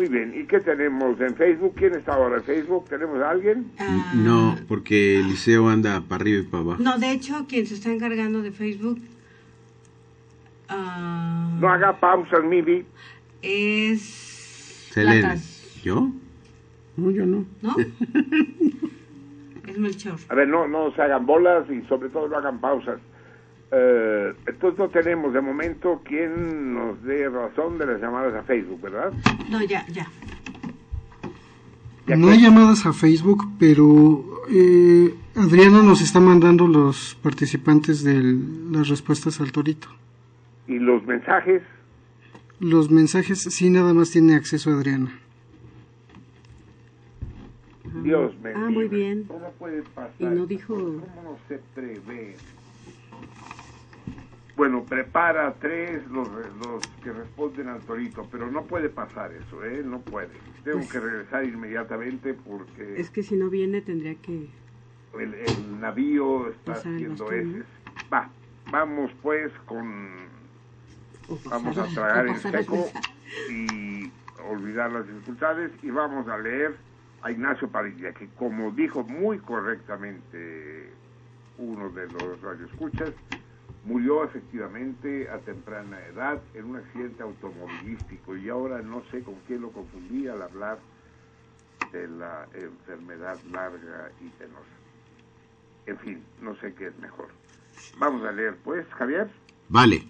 [0.00, 1.74] Muy bien, ¿y qué tenemos en Facebook?
[1.76, 2.86] ¿Quién está ahora en Facebook?
[2.88, 3.70] ¿Tenemos a alguien?
[4.14, 6.82] No, porque Eliseo anda para arriba y para abajo.
[6.82, 8.98] No, de hecho, quien se está encargando de Facebook
[10.70, 12.86] ah, No haga pausas, Mibi.
[13.42, 14.00] es
[14.90, 15.20] Selene.
[15.20, 16.10] Latas, ¿Yo?
[16.96, 17.44] No, yo no.
[17.60, 17.76] ¿no?
[19.68, 20.18] es Melchor.
[20.30, 23.00] A ver, no, no se hagan bolas y sobre todo no hagan pausas.
[23.72, 28.80] Eh, entonces no tenemos de momento quien nos dé razón de las llamadas a Facebook,
[28.80, 29.12] ¿verdad?
[29.48, 30.08] No, ya, ya.
[32.16, 38.36] No hay llamadas a Facebook, pero eh, Adriana nos está mandando los participantes de
[38.72, 39.86] las respuestas al torito.
[40.66, 41.62] Y los mensajes,
[42.58, 45.16] Los mensajes sí nada más tiene acceso Adriana.
[48.02, 49.24] Dios me Ah, muy bien.
[49.24, 50.14] ¿Cómo puede pasar?
[50.18, 50.74] Y no dijo...
[50.74, 52.36] ¿Cómo no se prevé?
[54.56, 59.82] Bueno, prepara tres los, los que responden al torito, pero no puede pasar eso, ¿eh?
[59.84, 60.28] No puede.
[60.64, 64.48] Tengo Pues- que regresar inmediatamente porque Es que si no viene tendría que...
[65.18, 67.64] el, el navío está haciendo heces.
[68.12, 68.28] Va,
[68.70, 70.28] vamos pues con...
[71.44, 72.90] Vamos a tragar el seco
[73.48, 74.10] y
[74.50, 76.76] olvidar las dificultades y vamos a leer
[77.22, 80.92] a Ignacio Padilla, que como dijo muy correctamente
[81.58, 83.14] uno de los radioescuchas,
[83.84, 89.62] murió efectivamente a temprana edad en un accidente automovilístico y ahora no sé con quién
[89.62, 90.78] lo confundí al hablar
[91.92, 94.64] de la enfermedad larga y penosa.
[95.86, 97.28] En fin, no sé qué es mejor.
[97.98, 99.28] Vamos a leer pues, Javier.
[99.68, 100.02] Vale.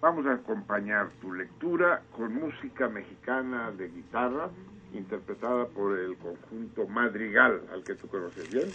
[0.00, 4.50] Vamos a acompañar tu lectura con música mexicana de guitarra,
[4.92, 8.70] interpretada por el conjunto Madrigal, al que tú conoces bien.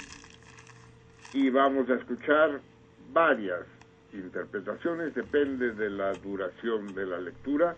[1.34, 2.60] Y vamos a escuchar
[3.14, 3.66] varias
[4.14, 7.76] interpretaciones, depende de la duración de la lectura.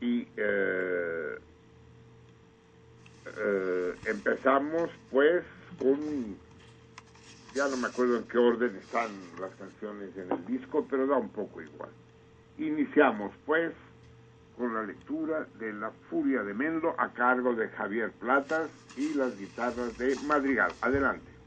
[0.00, 1.38] Y eh,
[3.36, 5.44] eh, empezamos pues
[5.78, 6.36] con
[7.54, 11.16] ya no me acuerdo en qué orden están las canciones en el disco, pero da
[11.16, 11.90] un poco igual.
[12.58, 13.72] Iniciamos pues
[14.56, 19.36] con la lectura de La Furia de Mendo a cargo de Javier Platas y las
[19.38, 20.70] guitarras de Madrigal.
[20.80, 21.39] Adelante.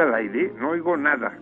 [0.00, 1.38] Al aire, no oigo nada.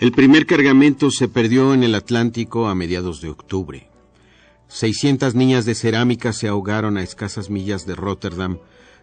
[0.00, 3.90] El primer cargamento se perdió en el Atlántico a mediados de octubre.
[4.68, 8.58] 600 niñas de cerámica se ahogaron a escasas millas de Rotterdam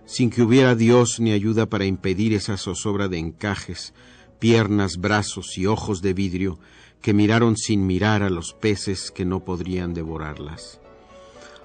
[0.05, 3.93] sin que hubiera Dios ni ayuda para impedir esa zozobra de encajes,
[4.39, 6.59] piernas, brazos y ojos de vidrio
[7.01, 10.79] que miraron sin mirar a los peces que no podrían devorarlas.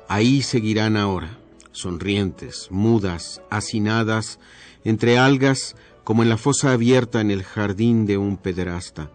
[0.08, 1.38] Ahí seguirán ahora,
[1.72, 4.38] sonrientes, mudas, hacinadas,
[4.84, 9.12] entre algas como en la fosa abierta en el jardín de un pederasta,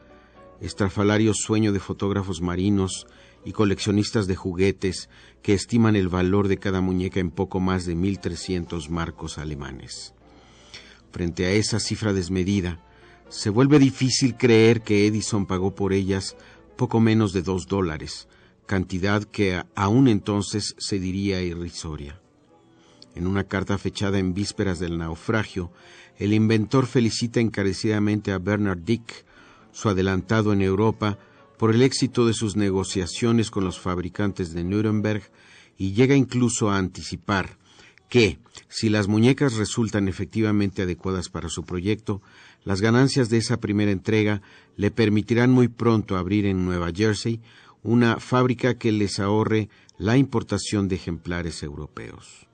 [0.62, 3.08] estrafalario sueño de fotógrafos marinos
[3.44, 5.10] y coleccionistas de juguetes
[5.42, 10.14] que estiman el valor de cada muñeca en poco más de 1.300 marcos alemanes.
[11.12, 12.80] Frente a esa cifra desmedida,
[13.30, 16.36] se vuelve difícil creer que Edison pagó por ellas
[16.76, 18.28] poco menos de dos dólares,
[18.66, 22.20] cantidad que aún entonces se diría irrisoria.
[23.16, 25.72] En una carta fechada en vísperas del naufragio,
[26.18, 29.26] el inventor felicita encarecidamente a Bernard Dick,
[29.72, 31.18] su adelantado en Europa,
[31.58, 35.24] por el éxito de sus negociaciones con los fabricantes de Nuremberg
[35.78, 37.58] y llega incluso a anticipar
[38.10, 42.22] que, si las muñecas resultan efectivamente adecuadas para su proyecto,
[42.64, 44.42] las ganancias de esa primera entrega
[44.76, 47.42] le permitirán muy pronto abrir en Nueva Jersey
[47.84, 52.48] una fábrica que les ahorre la importación de ejemplares europeos.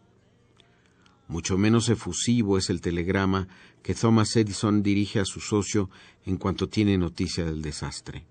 [1.32, 3.48] Mucho menos efusivo es el telegrama
[3.84, 5.90] que Thomas Edison dirige a su socio
[6.26, 8.26] en cuanto tiene noticia del desastre.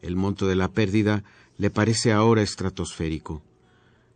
[0.00, 1.24] El monto de la pérdida
[1.58, 3.42] le parece ahora estratosférico,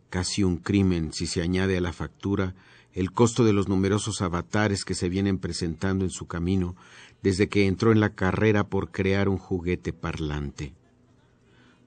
[0.08, 2.54] casi un crimen si se añade a la factura
[2.94, 6.76] el costo de los numerosos avatares que se vienen presentando en su camino
[7.22, 10.72] desde que entró en la carrera por crear un juguete parlante.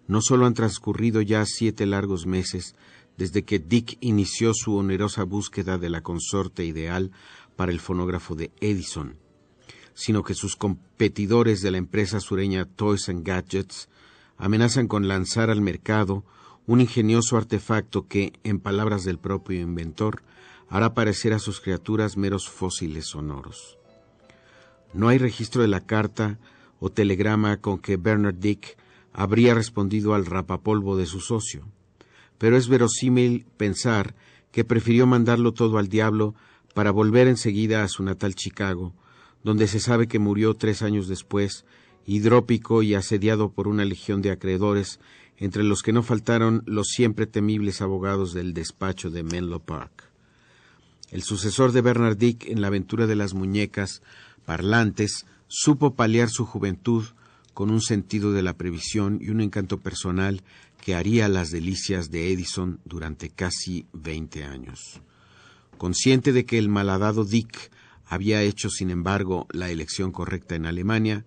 [0.07, 2.75] No solo han transcurrido ya siete largos meses
[3.17, 7.11] desde que Dick inició su onerosa búsqueda de la consorte ideal
[7.55, 9.17] para el fonógrafo de Edison,
[9.93, 13.89] sino que sus competidores de la empresa sureña Toys and Gadgets
[14.37, 16.23] amenazan con lanzar al mercado
[16.65, 20.23] un ingenioso artefacto que, en palabras del propio inventor,
[20.69, 23.77] hará parecer a sus criaturas meros fósiles sonoros.
[24.93, 26.39] No hay registro de la carta
[26.79, 28.77] o telegrama con que Bernard Dick
[29.11, 31.67] habría respondido al rapapolvo de su socio,
[32.43, 34.15] pero es verosímil pensar
[34.51, 36.35] que prefirió mandarlo todo al diablo
[36.73, 38.93] para volver enseguida a su natal Chicago,
[39.45, 41.63] donde se sabe que murió tres años después,
[42.05, 44.99] hidrópico y asediado por una legión de acreedores,
[45.37, 50.09] entre los que no faltaron los siempre temibles abogados del despacho de Menlo Park.
[51.11, 54.01] El sucesor de Bernard Dick en la aventura de las muñecas
[54.43, 57.05] parlantes supo paliar su juventud
[57.53, 60.41] con un sentido de la previsión y un encanto personal
[60.83, 65.01] que haría las delicias de Edison durante casi veinte años.
[65.77, 67.71] Consciente de que el malhadado Dick
[68.05, 71.25] había hecho, sin embargo, la elección correcta en Alemania,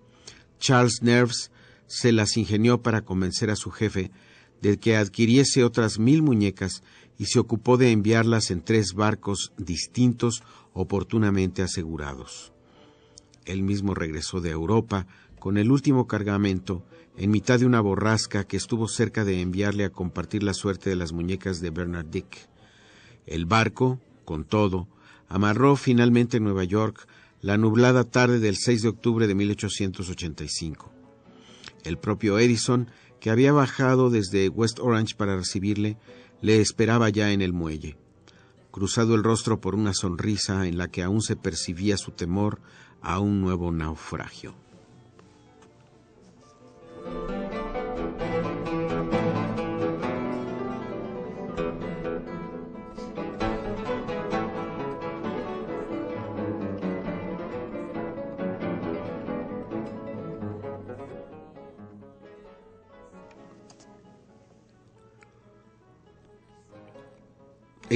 [0.59, 1.53] Charles Nerves
[1.87, 4.11] se las ingenió para convencer a su jefe
[4.61, 6.83] de que adquiriese otras mil muñecas
[7.17, 10.43] y se ocupó de enviarlas en tres barcos distintos
[10.75, 12.53] oportunamente asegurados.
[13.47, 15.07] Él mismo regresó de Europa
[15.39, 16.85] con el último cargamento
[17.19, 20.97] en mitad de una borrasca que estuvo cerca de enviarle a compartir la suerte de
[20.97, 22.49] las muñecas de Bernard Dick.
[23.27, 24.87] El barco, con todo,
[25.29, 27.09] amarró finalmente en Nueva York
[27.41, 30.93] la nublada tarde del 6 de octubre de 1885.
[31.85, 32.89] El propio Edison,
[33.21, 35.97] que había bajado desde West Orange para recibirle,
[36.43, 37.97] le esperaba ya en el muelle,
[38.71, 42.61] cruzado el rostro por una sonrisa en la que aún se percibía su temor
[43.01, 44.66] a un nuevo naufragio.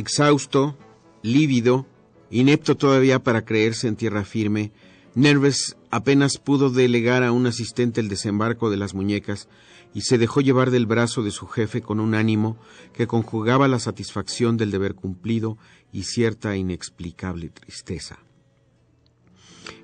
[0.01, 0.77] Exhausto,
[1.23, 1.85] lívido,
[2.31, 4.73] inepto todavía para creerse en tierra firme,
[5.15, 9.49] Nerves apenas pudo delegar a un asistente el desembarco de las muñecas
[9.93, 12.57] y se dejó llevar del brazo de su jefe con un ánimo
[12.93, 15.59] que conjugaba la satisfacción del deber cumplido
[15.93, 18.21] y cierta inexplicable tristeza.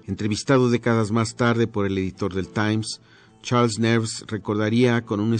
[0.07, 3.01] Entrevistado décadas más tarde por el editor del Times,
[3.43, 5.37] Charles Nerves recordaría con un,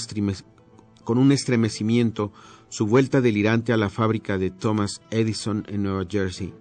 [1.05, 2.33] con un estremecimiento
[2.69, 6.53] su vuelta delirante a la fábrica de Thomas Edison en Nueva Jersey.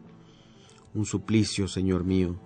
[0.94, 2.40] Un suplicio, señor mío,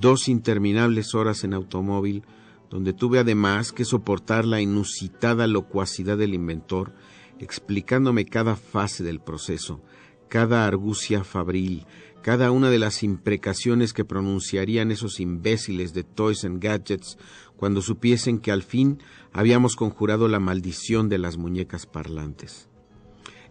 [0.00, 2.24] dos interminables horas en automóvil,
[2.70, 6.94] donde tuve además que soportar la inusitada locuacidad del inventor,
[7.38, 9.82] explicándome cada fase del proceso,
[10.28, 11.86] cada argucia fabril,
[12.22, 17.18] cada una de las imprecaciones que pronunciarían esos imbéciles de Toys and Gadgets
[17.56, 18.98] cuando supiesen que al fin
[19.32, 22.68] habíamos conjurado la maldición de las muñecas parlantes.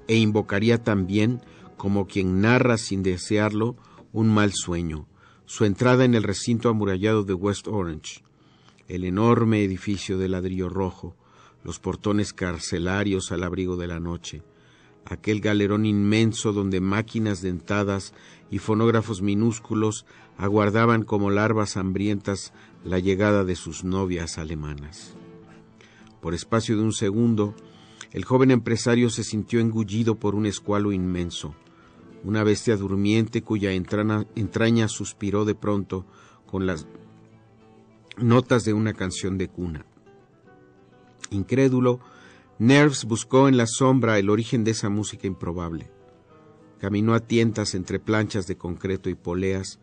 [0.07, 1.41] E invocaría también,
[1.77, 3.75] como quien narra sin desearlo,
[4.11, 5.07] un mal sueño,
[5.49, 8.21] su entrada en el recinto amurallado de West Orange,
[8.87, 11.15] el enorme edificio de ladrillo rojo,
[11.63, 14.43] los portones carcelarios al abrigo de la noche,
[15.05, 18.13] aquel galerón inmenso donde máquinas dentadas
[18.51, 20.05] y fonógrafos minúsculos
[20.37, 22.53] aguardaban como larvas hambrientas
[22.85, 25.15] la llegada de sus novias alemanas.
[26.21, 27.55] Por espacio de un segundo,
[28.11, 31.55] el joven empresario se sintió engullido por un escualo inmenso,
[32.23, 36.06] una bestia durmiente cuya entraña, suspiró de pronto
[36.45, 36.88] con las
[38.17, 39.85] notas de una canción de cuna.
[41.31, 41.99] Incrédulo,
[42.57, 45.89] Nerves buscó en la sombra el origen de esa música improbable.
[46.80, 49.80] Caminó a tientas entre planchas de concreto y poleas,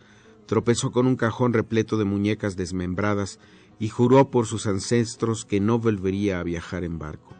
[0.46, 3.38] tropezó con un cajón repleto de muñecas desmembradas
[3.78, 7.34] y juró por sus ancestros que no volvería a viajar en barco.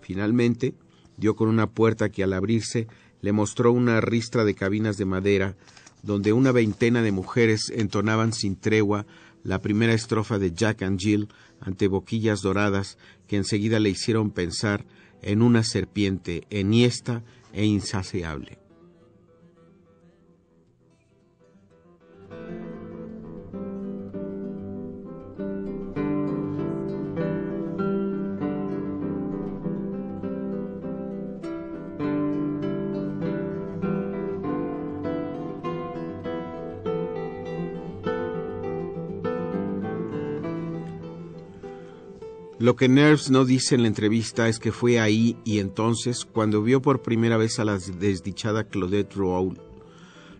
[0.00, 0.74] Finalmente,
[1.16, 2.88] dio con una puerta que al abrirse
[3.26, 5.56] le mostró una ristra de cabinas de madera
[6.04, 9.04] donde una veintena de mujeres entonaban sin tregua
[9.42, 11.26] la primera estrofa de Jack and Jill
[11.58, 14.84] ante boquillas doradas que enseguida le hicieron pensar
[15.22, 18.60] en una serpiente enhiesta e insaciable.
[42.66, 46.64] Lo que Nerves no dice en la entrevista es que fue ahí y entonces cuando
[46.64, 49.60] vio por primera vez a la desdichada Claudette Roule.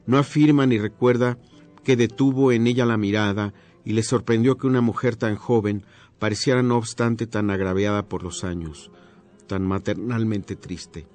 [0.06, 1.38] No afirma ni recuerda
[1.84, 5.84] que detuvo en ella la mirada y le sorprendió que una mujer tan joven
[6.18, 8.90] pareciera no obstante tan agraviada por los años,
[9.46, 11.06] tan maternalmente triste.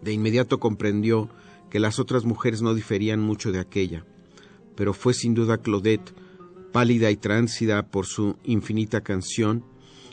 [0.00, 1.28] De inmediato comprendió
[1.68, 4.06] que las otras mujeres no diferían mucho de aquella,
[4.74, 6.14] pero fue sin duda Claudette
[6.76, 9.64] pálida y tránsida por su infinita canción,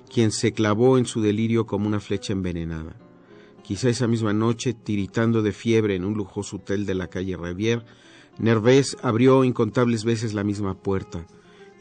[0.10, 2.96] quien se clavó en su delirio como una flecha envenenada.
[3.64, 7.84] Quizá esa misma noche, tiritando de fiebre en un lujoso hotel de la calle Revier,
[8.38, 11.28] Nervés abrió incontables veces la misma puerta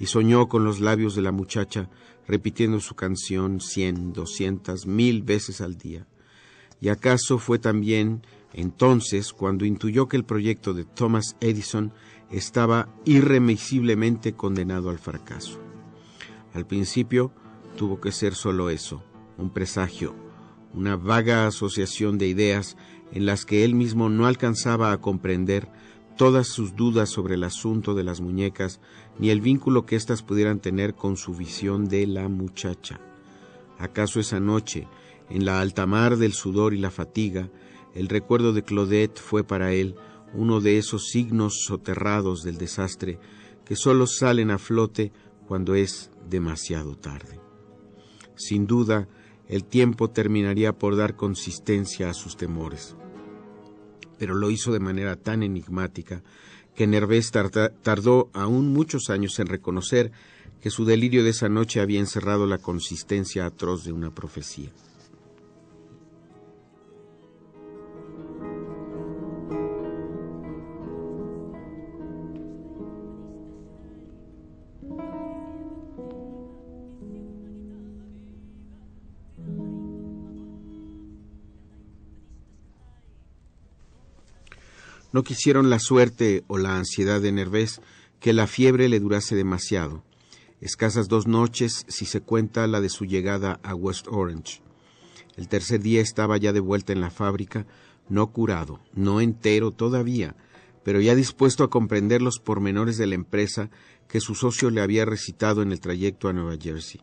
[0.00, 1.88] y soñó con los labios de la muchacha
[2.26, 6.08] repitiendo su canción cien, doscientas, mil veces al día.
[6.80, 11.92] Y acaso fue también entonces cuando intuyó que el proyecto de Thomas Edison
[12.32, 15.60] estaba irremisiblemente condenado al fracaso.
[16.54, 17.32] Al principio
[17.76, 19.02] tuvo que ser solo eso,
[19.38, 20.14] un presagio,
[20.74, 22.76] una vaga asociación de ideas
[23.12, 25.68] en las que él mismo no alcanzaba a comprender
[26.16, 28.80] todas sus dudas sobre el asunto de las muñecas
[29.18, 33.00] ni el vínculo que éstas pudieran tener con su visión de la muchacha.
[33.78, 34.86] ¿Acaso esa noche,
[35.28, 37.48] en la alta mar del sudor y la fatiga,
[37.94, 39.96] el recuerdo de Claudette fue para él
[40.34, 43.18] uno de esos signos soterrados del desastre
[43.64, 45.12] que sólo salen a flote
[45.46, 47.40] cuando es demasiado tarde.
[48.34, 49.08] Sin duda,
[49.48, 52.96] el tiempo terminaría por dar consistencia a sus temores,
[54.18, 56.22] pero lo hizo de manera tan enigmática
[56.74, 60.12] que Nervés tardó aún muchos años en reconocer
[60.60, 64.70] que su delirio de esa noche había encerrado la consistencia atroz de una profecía.
[85.12, 87.82] No quisieron la suerte o la ansiedad de Nervés
[88.18, 90.02] que la fiebre le durase demasiado.
[90.62, 94.62] Escasas dos noches si se cuenta la de su llegada a West Orange.
[95.36, 97.66] El tercer día estaba ya de vuelta en la fábrica,
[98.08, 100.34] no curado, no entero todavía,
[100.82, 103.70] pero ya dispuesto a comprender los pormenores de la empresa
[104.08, 107.02] que su socio le había recitado en el trayecto a Nueva Jersey.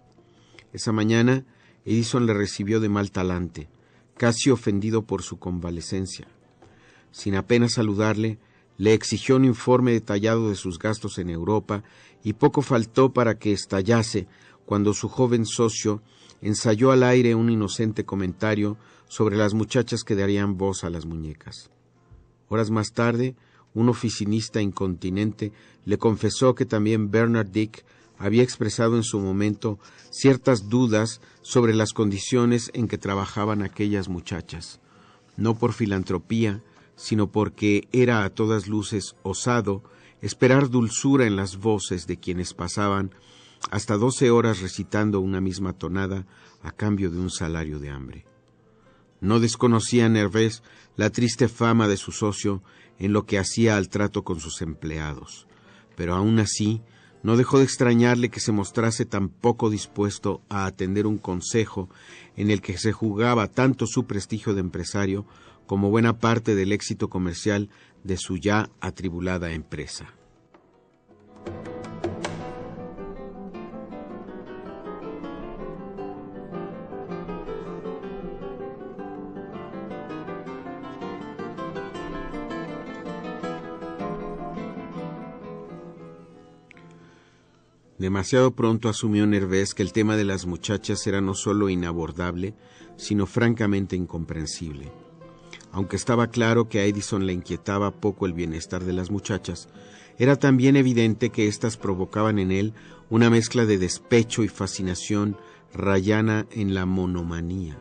[0.74, 1.46] Esa mañana
[1.86, 3.70] Edison le recibió de mal talante,
[4.18, 6.28] casi ofendido por su convalecencia
[7.12, 8.40] sin apenas saludarle,
[8.78, 11.84] le exigió un informe detallado de sus gastos en Europa
[12.24, 14.28] y poco faltó para que estallase
[14.66, 16.02] cuando su joven socio
[16.42, 21.72] ensayó al aire un inocente comentario sobre las muchachas que darían voz a las muñecas.
[22.48, 23.36] Horas más tarde,
[23.74, 25.52] un oficinista incontinente
[25.86, 27.86] le confesó que también Bernard Dick
[28.18, 29.80] había expresado en su momento
[30.10, 34.80] ciertas dudas sobre las condiciones en que trabajaban aquellas muchachas,
[35.38, 36.62] no por filantropía,
[37.00, 39.84] sino porque era a todas luces osado
[40.22, 43.12] esperar dulzura en las voces de quienes pasaban
[43.72, 46.28] hasta doce horas recitando una misma tonada
[46.62, 48.26] a cambio de un salario de hambre.
[49.22, 50.62] No desconocía Nervés
[50.98, 52.62] la triste fama de su socio
[53.00, 55.48] en lo que hacía al trato con sus empleados,
[55.96, 56.82] pero aún así
[57.24, 61.90] no dejó de extrañarle que se mostrase tan poco dispuesto a atender un consejo
[62.36, 65.26] en el que se jugaba tanto su prestigio de empresario
[65.70, 67.70] como buena parte del éxito comercial
[68.04, 70.16] de su ya atribulada empresa.
[88.00, 92.56] Demasiado pronto asumió Nervés que el tema de las muchachas era no solo inabordable,
[92.98, 94.92] sino francamente incomprensible.
[95.72, 99.70] Aunque estaba claro que a Edison le inquietaba poco el bienestar de las muchachas,
[100.18, 102.74] era también evidente que éstas provocaban en él
[103.10, 105.38] una mezcla de despecho y fascinación
[105.74, 107.80] rayana en la monomanía.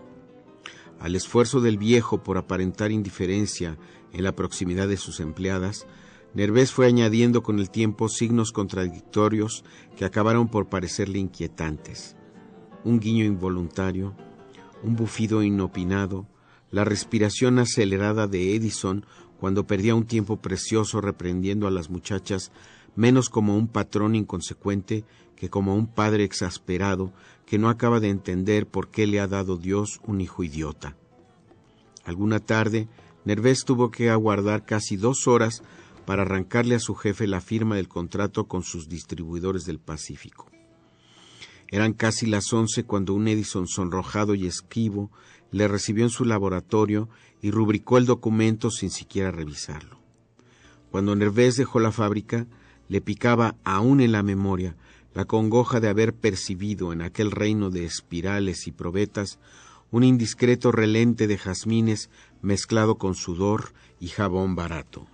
[1.00, 3.78] Al esfuerzo del viejo por aparentar indiferencia
[4.12, 5.86] en la proximidad de sus empleadas,
[6.34, 9.65] Nervés fue añadiendo con el tiempo signos contradictorios
[9.97, 12.17] que acabaron por parecerle inquietantes.
[12.84, 14.15] Un guiño involuntario,
[14.83, 16.26] un bufido inopinado,
[16.71, 19.05] la respiración acelerada de Edison
[19.41, 22.53] cuando perdía un tiempo precioso reprendiendo a las muchachas
[22.97, 25.05] menos como un patrón inconsecuente
[25.37, 27.13] que como un padre exasperado
[27.47, 30.97] que no acaba de entender por qué le ha dado Dios un hijo idiota.
[32.05, 32.89] Alguna tarde,
[33.25, 35.63] Nervés tuvo que aguardar casi dos horas
[36.07, 40.51] para arrancarle a su jefe la firma del contrato con sus distribuidores del Pacífico.
[41.71, 45.11] Eran casi las once cuando un Edison sonrojado y esquivo
[45.51, 47.09] le recibió en su laboratorio
[47.43, 49.99] y rubricó el documento sin siquiera revisarlo.
[50.91, 52.47] Cuando Nervés dejó la fábrica,
[52.89, 54.77] le picaba aún en la memoria
[55.15, 59.39] la congoja de haber percibido en aquel reino de espirales y probetas
[59.91, 62.11] un indiscreto relente de jazmines
[62.43, 65.07] mezclado con sudor y jabón barato.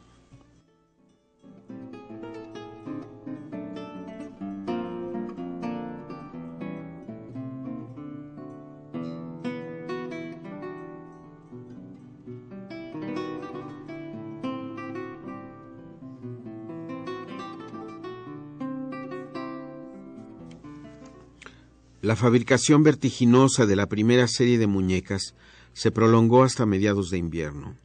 [22.05, 25.35] La fabricación vertiginosa de la primera serie de muñecas
[25.73, 27.79] se prolongó hasta mediados de invierno.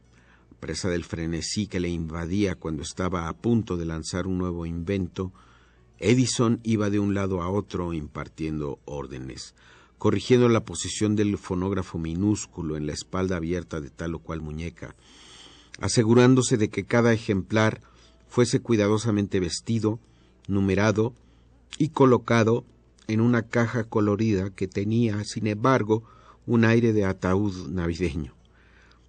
[0.60, 5.32] Presa del frenesí que le invadía cuando estaba a punto de lanzar un nuevo invento,
[5.98, 9.54] Edison iba de un lado a otro impartiendo órdenes,
[9.96, 14.94] corrigiendo la posición del fonógrafo minúsculo en la espalda abierta de tal o cual muñeca,
[15.80, 17.80] asegurándose de que cada ejemplar
[18.28, 19.98] fuese cuidadosamente vestido,
[20.46, 21.14] numerado
[21.78, 22.66] y colocado
[23.10, 26.04] en una caja colorida que tenía, sin embargo,
[26.46, 28.34] un aire de ataúd navideño.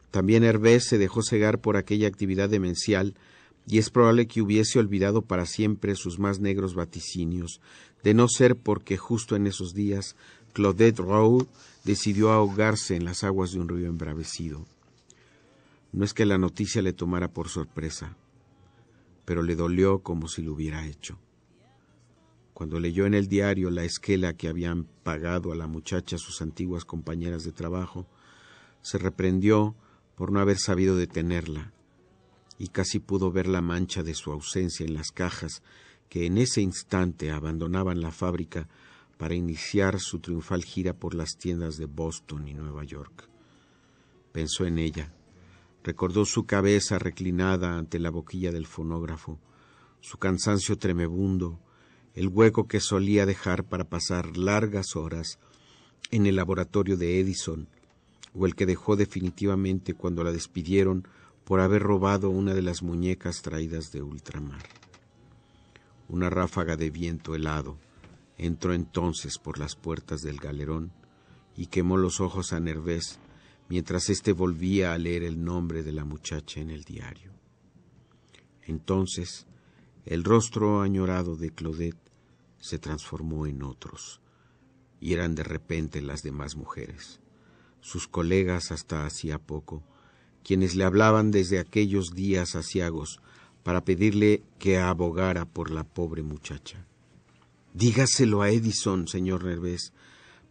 [0.10, 3.16] También Hervé se dejó cegar por aquella actividad demencial
[3.68, 7.62] y es probable que hubiese olvidado para siempre sus más negros vaticinios,
[8.04, 10.16] de no ser porque justo en esos días
[10.54, 11.48] Claudette Rowe
[11.84, 14.66] decidió ahogarse en las aguas de un río embravecido.
[15.94, 18.16] No es que la noticia le tomara por sorpresa,
[19.26, 21.18] pero le dolió como si lo hubiera hecho.
[22.54, 26.86] Cuando leyó en el diario la esquela que habían pagado a la muchacha sus antiguas
[26.86, 28.08] compañeras de trabajo,
[28.82, 29.76] se reprendió
[30.16, 31.74] por no haber sabido detenerla,
[32.58, 35.64] y casi pudo ver la mancha de su ausencia en las cajas
[36.10, 38.68] que en ese instante abandonaban la fábrica
[39.18, 43.30] para iniciar su triunfal gira por las tiendas de Boston y Nueva York.
[44.32, 45.14] Pensó en ella,
[45.84, 49.40] recordó su cabeza reclinada ante la boquilla del fonógrafo,
[50.02, 51.60] su cansancio tremebundo,
[52.16, 55.40] el hueco que solía dejar para pasar largas horas
[56.12, 57.68] en el laboratorio de Edison,
[58.34, 61.08] o el que dejó definitivamente cuando la despidieron
[61.44, 64.64] por haber robado una de las muñecas traídas de ultramar.
[66.08, 67.78] Una ráfaga de viento helado
[68.38, 70.92] entró entonces por las puertas del galerón
[71.56, 73.20] y quemó los ojos a Nervés
[73.70, 77.32] mientras éste volvía a leer el nombre de la muchacha en el diario.
[78.64, 79.48] Entonces,
[80.06, 81.98] el rostro añorado de Claudette
[82.60, 84.22] se transformó en otros,
[85.00, 87.20] y eran de repente las demás mujeres,
[87.82, 89.84] sus colegas hasta hacía poco,
[90.44, 93.20] quienes le hablaban desde aquellos días aciagos
[93.64, 96.86] para pedirle que abogara por la pobre muchacha.
[97.74, 99.94] Dígaselo a Edison, señor Nervés.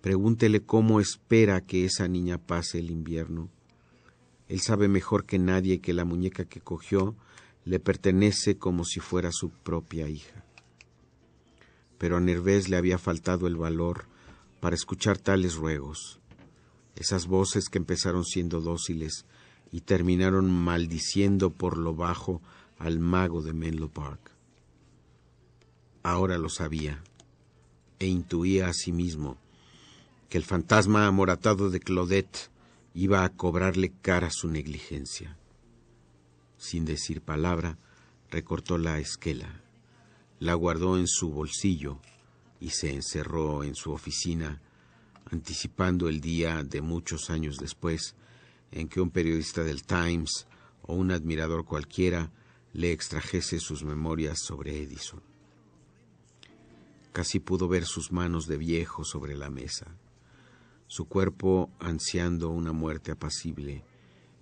[0.00, 3.50] Pregúntele cómo espera que esa niña pase el invierno.
[4.48, 7.14] Él sabe mejor que nadie que la muñeca que cogió
[7.64, 10.44] le pertenece como si fuera su propia hija.
[11.98, 14.06] Pero a Nervés le había faltado el valor
[14.60, 16.20] para escuchar tales ruegos,
[16.96, 19.24] esas voces que empezaron siendo dóciles
[19.72, 22.42] y terminaron maldiciendo por lo bajo
[22.78, 24.32] al mago de Menlo Park.
[26.02, 27.02] Ahora lo sabía
[27.98, 29.36] e intuía a sí mismo
[30.28, 32.50] que el fantasma amoratado de Claudette
[32.94, 35.36] iba a cobrarle cara su negligencia.
[36.60, 37.78] Sin decir palabra,
[38.30, 39.62] recortó la esquela,
[40.40, 41.98] la guardó en su bolsillo
[42.60, 44.60] y se encerró en su oficina,
[45.30, 48.14] anticipando el día de muchos años después
[48.72, 50.46] en que un periodista del Times
[50.82, 52.30] o un admirador cualquiera
[52.74, 55.22] le extrajese sus memorias sobre Edison.
[57.12, 59.96] Casi pudo ver sus manos de viejo sobre la mesa,
[60.88, 63.82] su cuerpo ansiando una muerte apacible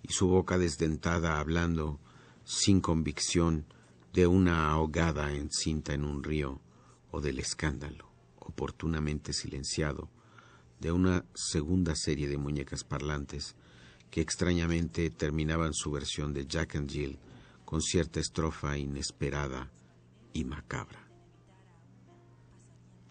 [0.02, 2.00] y su boca desdentada hablando
[2.48, 3.66] sin convicción
[4.14, 6.62] de una ahogada encinta en un río
[7.10, 10.08] o del escándalo, oportunamente silenciado,
[10.80, 13.54] de una segunda serie de muñecas parlantes
[14.10, 17.18] que extrañamente terminaban su versión de Jack and Jill
[17.66, 19.70] con cierta estrofa inesperada
[20.32, 21.06] y macabra.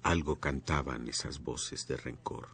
[0.02, 2.48] Algo cantaban esas voces de rencor,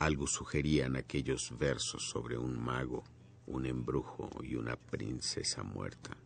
[0.00, 3.04] algo sugerían aquellos versos sobre un mago,
[3.50, 6.16] un embrujo y una princesa muerta.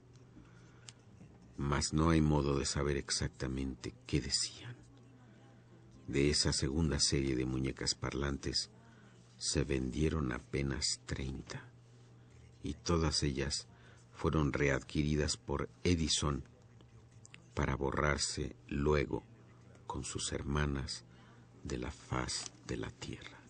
[1.57, 4.77] Mas no hay modo de saber exactamente qué decían.
[6.07, 8.71] De esa segunda serie de muñecas parlantes
[9.39, 11.71] se vendieron apenas treinta
[12.63, 13.67] y todas ellas
[14.13, 16.45] fueron readquiridas por Edison
[17.55, 19.25] para borrarse luego
[19.87, 21.05] con sus hermanas
[21.63, 23.44] de la faz de la tierra.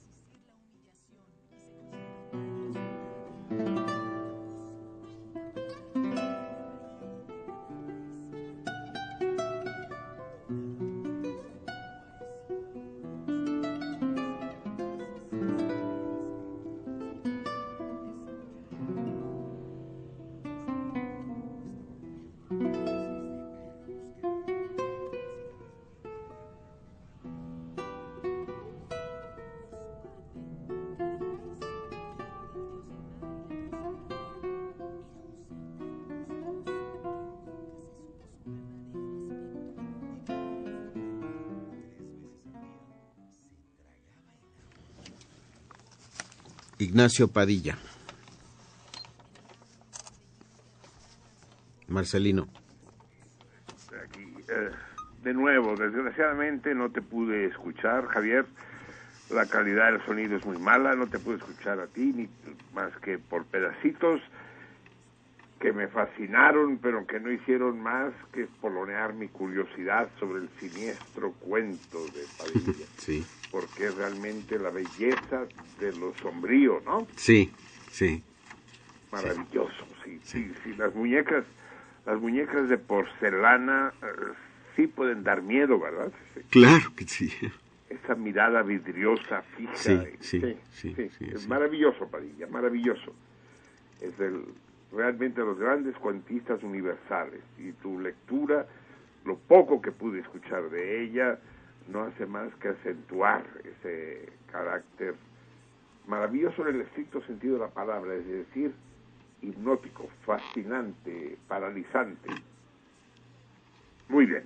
[46.85, 47.77] Ignacio Padilla.
[51.89, 52.49] Marcelino.
[54.49, 54.71] Eh,
[55.23, 58.45] de nuevo, desgraciadamente no te pude escuchar, Javier.
[59.31, 62.29] La calidad del sonido es muy mala, no te pude escuchar a ti, ni
[62.75, 64.21] más que por pedacitos
[65.65, 71.33] que me fascinaron, pero que no hicieron más que espolonear mi curiosidad sobre el siniestro
[71.41, 72.85] cuento de Padilla.
[72.99, 75.47] Sí, porque es realmente la belleza
[75.81, 77.07] de lo sombrío, ¿no?
[77.17, 77.51] sí,
[77.91, 78.23] sí.
[79.11, 80.75] Maravilloso, sí, sí, sí.
[80.77, 81.45] Las muñecas,
[82.05, 84.07] las muñecas de porcelana eh,
[84.77, 86.13] sí pueden dar miedo, ¿verdad?
[86.35, 86.41] Sí.
[86.51, 87.33] Claro que sí.
[87.89, 89.75] Esa mirada vidriosa, fija.
[89.77, 90.41] Sí, y- sí,
[90.73, 91.49] sí, sí, es sí.
[91.49, 93.15] maravilloso, Padilla, maravilloso.
[94.03, 94.45] Es el,
[94.95, 97.41] realmente los grandes cuentistas universales.
[97.59, 98.67] Y tu lectura,
[99.25, 101.39] lo poco que pude escuchar de ella,
[101.89, 105.15] no hace más que acentuar ese carácter
[106.07, 108.73] maravilloso en el estricto sentido de la palabra, es decir,
[109.43, 112.31] hipnótico, fascinante, paralizante.
[114.09, 114.45] Muy bien.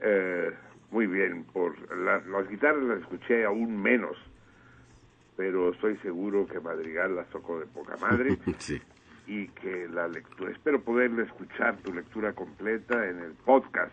[0.00, 0.50] Eh,
[0.90, 1.44] muy bien.
[1.52, 4.16] Por la- las guitarras las escuché aún menos,
[5.36, 8.80] pero estoy seguro que Madrigal las tocó de poca madre Sí.
[9.26, 13.92] Y que la lectura, espero poderle escuchar tu lectura completa en el podcast.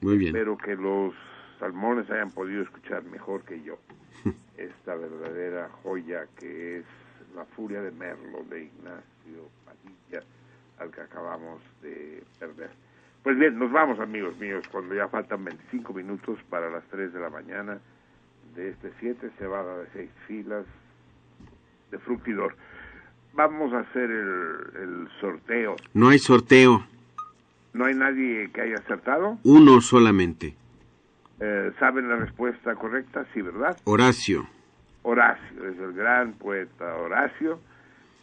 [0.00, 0.34] Muy bien.
[0.34, 1.14] Espero que los
[1.58, 3.78] salmones hayan podido escuchar mejor que yo
[4.56, 6.84] esta verdadera joya que es
[7.34, 10.24] La Furia de Merlo de Ignacio Padilla,
[10.78, 12.70] al que acabamos de perder.
[13.22, 17.20] Pues bien, nos vamos amigos míos, cuando ya faltan 25 minutos para las 3 de
[17.20, 17.80] la mañana
[18.54, 20.66] de este 7 cebada de seis filas
[21.90, 22.54] de fructidor.
[23.34, 25.76] Vamos a hacer el, el sorteo.
[25.92, 26.86] No hay sorteo,
[27.72, 29.38] ¿No hay nadie que haya acertado?
[29.42, 30.54] uno solamente.
[31.40, 33.26] Eh, ¿Saben la respuesta correcta?
[33.34, 33.76] Sí, ¿verdad?
[33.84, 34.46] Horacio.
[35.02, 37.58] Horacio, es el gran poeta Horacio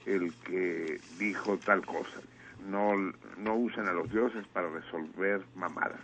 [0.06, 2.22] el que dijo tal cosa.
[2.69, 2.93] No,
[3.38, 5.99] no usen a los dioses para resolver mamadas.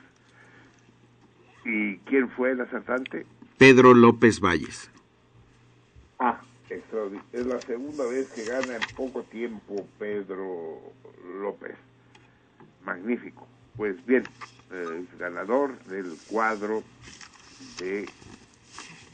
[1.64, 3.26] ¿Y quién fue el acertante?
[3.58, 4.92] Pedro López Valles.
[6.20, 10.80] Ah, es la segunda vez que gana en poco tiempo Pedro
[11.40, 11.76] López.
[12.84, 13.48] Magnífico.
[13.76, 14.28] Pues bien,
[14.72, 16.84] eh, es ganador del cuadro
[17.78, 18.10] de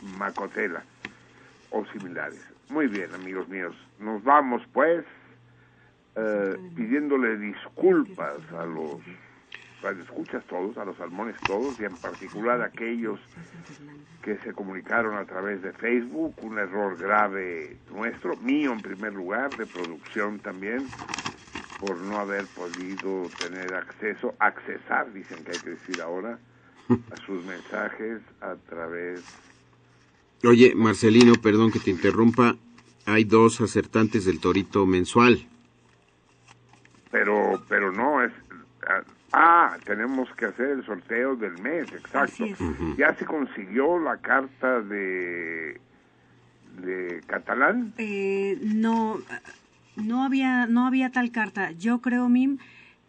[0.02, 0.84] Macotela
[1.72, 2.40] o similares.
[2.70, 3.76] Muy bien, amigos míos.
[4.00, 5.06] Nos vamos, pues,
[6.16, 9.00] eh, pidiéndole disculpas a los
[9.92, 13.20] escuchas todos, a los salmones todos, y en particular a aquellos
[14.22, 19.56] que se comunicaron a través de Facebook, un error grave nuestro, mío en primer lugar,
[19.58, 20.88] de producción también,
[21.80, 26.40] por no haber podido tener acceso, accesar, dicen que hay que decir ahora,
[26.90, 29.24] a sus mensajes a través
[30.46, 32.58] Oye, Marcelino, perdón que te interrumpa.
[33.06, 35.48] Hay dos acertantes del torito mensual.
[37.10, 38.34] pero pero no es
[39.34, 42.46] ah, tenemos que hacer el sorteo del mes exacto
[42.98, 45.82] ya se consiguió la carta de
[46.82, 47.94] de catalán.
[47.98, 49.20] Eh, no,
[49.96, 51.72] no había, no había tal carta.
[51.72, 52.58] Yo creo, Mim,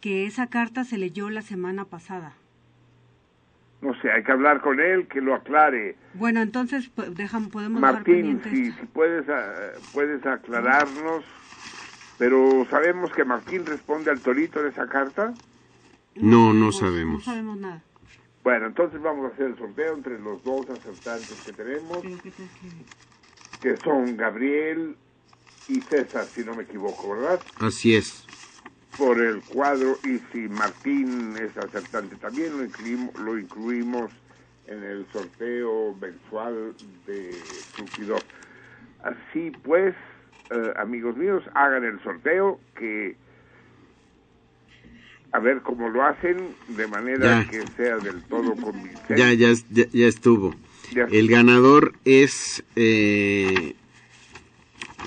[0.01, 2.33] que esa carta se leyó la semana pasada.
[3.81, 5.95] No sé, hay que hablar con él, que lo aclare.
[6.13, 9.53] Bueno, entonces dejan, podemos Martín, si, si puedes, ah,
[9.93, 11.23] puedes aclararnos,
[12.17, 15.33] pero sabemos que Martín responde al torito de esa carta.
[16.15, 17.25] No, no No sabemos.
[17.25, 17.83] sabemos nada.
[18.43, 22.31] Bueno, entonces vamos a hacer el sorteo entre los dos acertantes que tenemos, Pero ¿qué
[22.31, 24.95] tal que- son Gabriel
[25.67, 27.41] y César, si no me equivoco, ¿verdad?
[27.59, 28.29] Así es.
[28.97, 34.11] Por el cuadro, y si Martín es acertante también, lo incluimos, lo incluimos
[34.67, 36.75] en el sorteo mensual
[37.07, 38.23] de Surtidor.
[39.03, 39.95] Así pues,
[40.51, 43.17] eh, amigos míos, hagan el sorteo que
[45.31, 46.37] a ver cómo lo hacen
[46.69, 47.49] de manera Ya.
[47.49, 49.15] que sea del todo convincente.
[49.17, 50.53] Ya, ya, ya, ya estuvo.
[50.93, 51.05] Ya.
[51.11, 52.63] El ganador es...
[52.75, 53.75] Eh...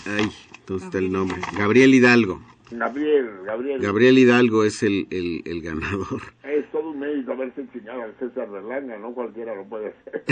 [0.06, 0.30] Ay,
[0.66, 1.38] ¿dónde está el nombre?
[1.56, 2.42] Gabriel Hidalgo.
[2.70, 6.20] Gabriel, Gabriel, Gabriel Hidalgo es el, el, el ganador.
[6.42, 10.24] es todo un mérito haberse enseñado al César Berlanga, no cualquiera lo puede hacer.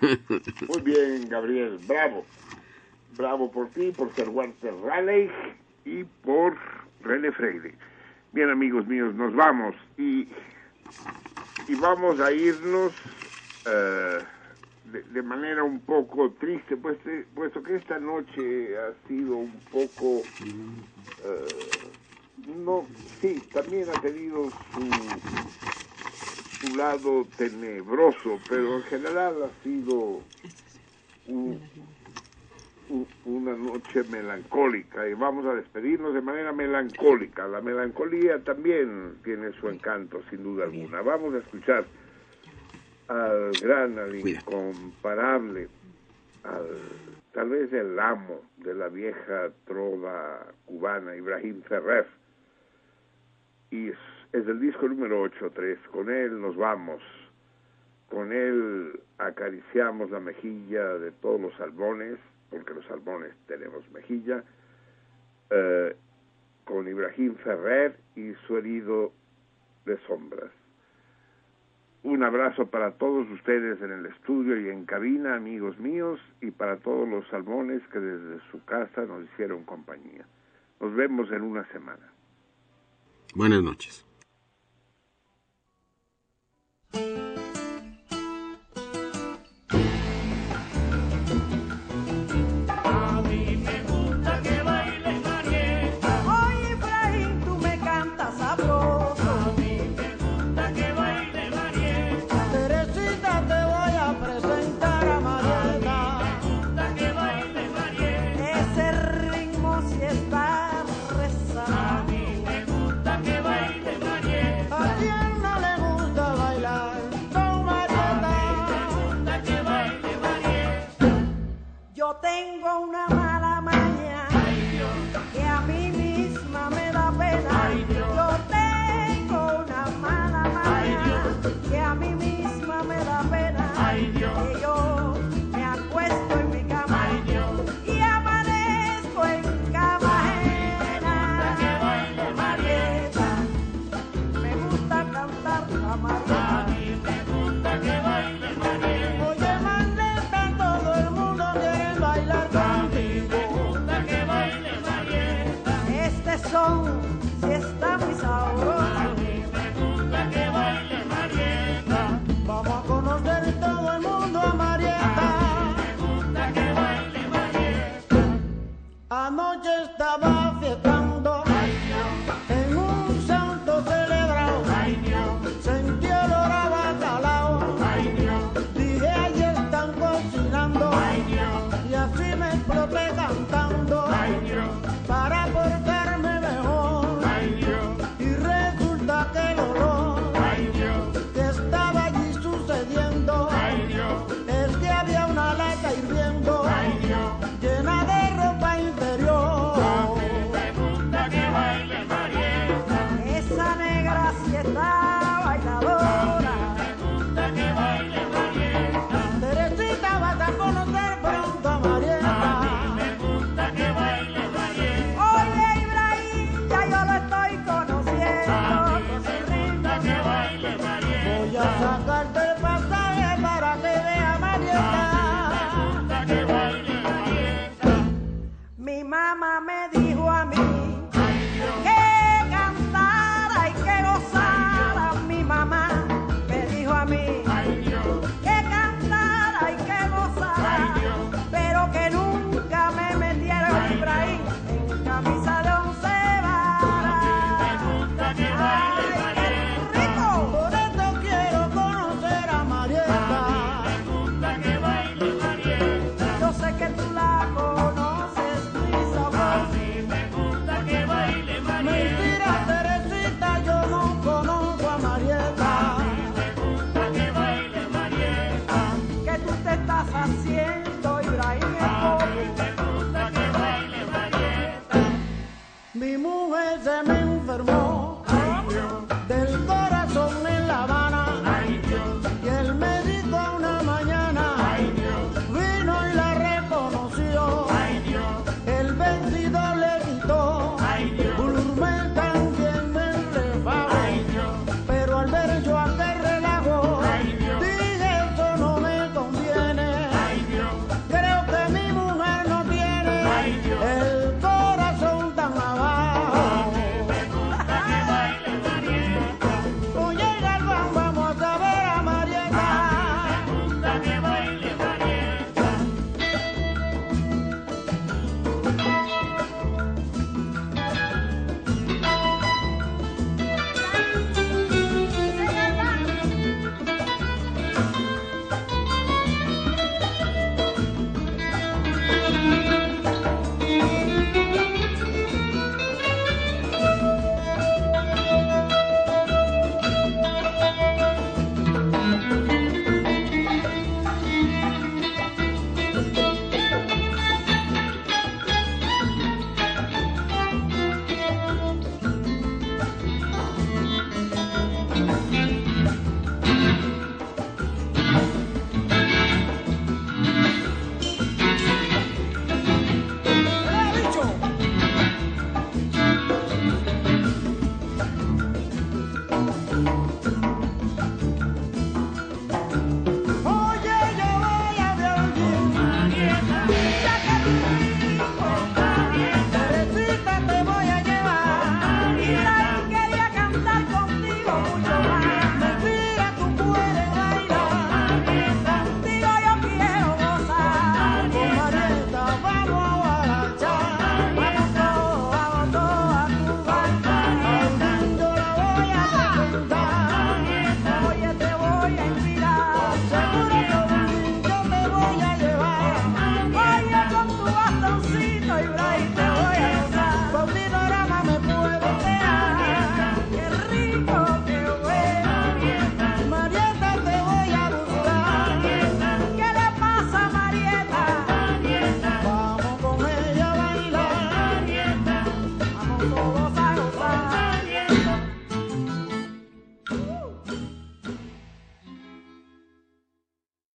[0.68, 2.24] Muy bien, Gabriel, bravo.
[3.16, 5.30] Bravo por ti, por ser Walter Raleigh
[5.84, 6.56] y por
[7.02, 7.74] René Freire.
[8.32, 9.74] Bien, amigos míos, nos vamos.
[9.98, 10.28] Y,
[11.68, 12.92] y vamos a irnos
[13.66, 14.22] eh,
[14.84, 19.60] de, de manera un poco triste, pues, eh, puesto que esta noche ha sido un
[19.70, 20.28] poco...
[21.18, 21.92] eh,
[22.46, 22.88] no,
[23.20, 25.22] sí, también ha tenido su,
[26.60, 30.24] su lado tenebroso, pero en general ha sido
[31.26, 31.62] un-
[33.24, 37.46] una noche melancólica y vamos a despedirnos de manera melancólica.
[37.48, 41.00] La melancolía también tiene su encanto, sin duda alguna.
[41.00, 41.84] Vamos a escuchar
[43.08, 45.68] al gran, al incomparable,
[46.44, 46.66] al
[47.32, 52.06] tal vez el amo de la vieja trova cubana, Ibrahim Ferrer.
[53.70, 53.98] Y es,
[54.32, 55.78] es el disco número 8-3.
[55.90, 57.02] Con él nos vamos.
[58.10, 62.18] Con él acariciamos la mejilla de todos los salmones,
[62.52, 64.44] porque los salmones tenemos mejilla.
[65.50, 65.96] eh,
[66.64, 69.12] con Ibrahim Ferrer y su herido
[69.84, 70.50] de sombras.
[72.04, 76.78] Un abrazo para todos ustedes en el estudio y en cabina, amigos míos, y para
[76.78, 80.26] todos los salmones que desde su casa nos hicieron compañía.
[80.80, 82.12] Nos vemos en una semana.
[83.34, 84.04] Buenas noches.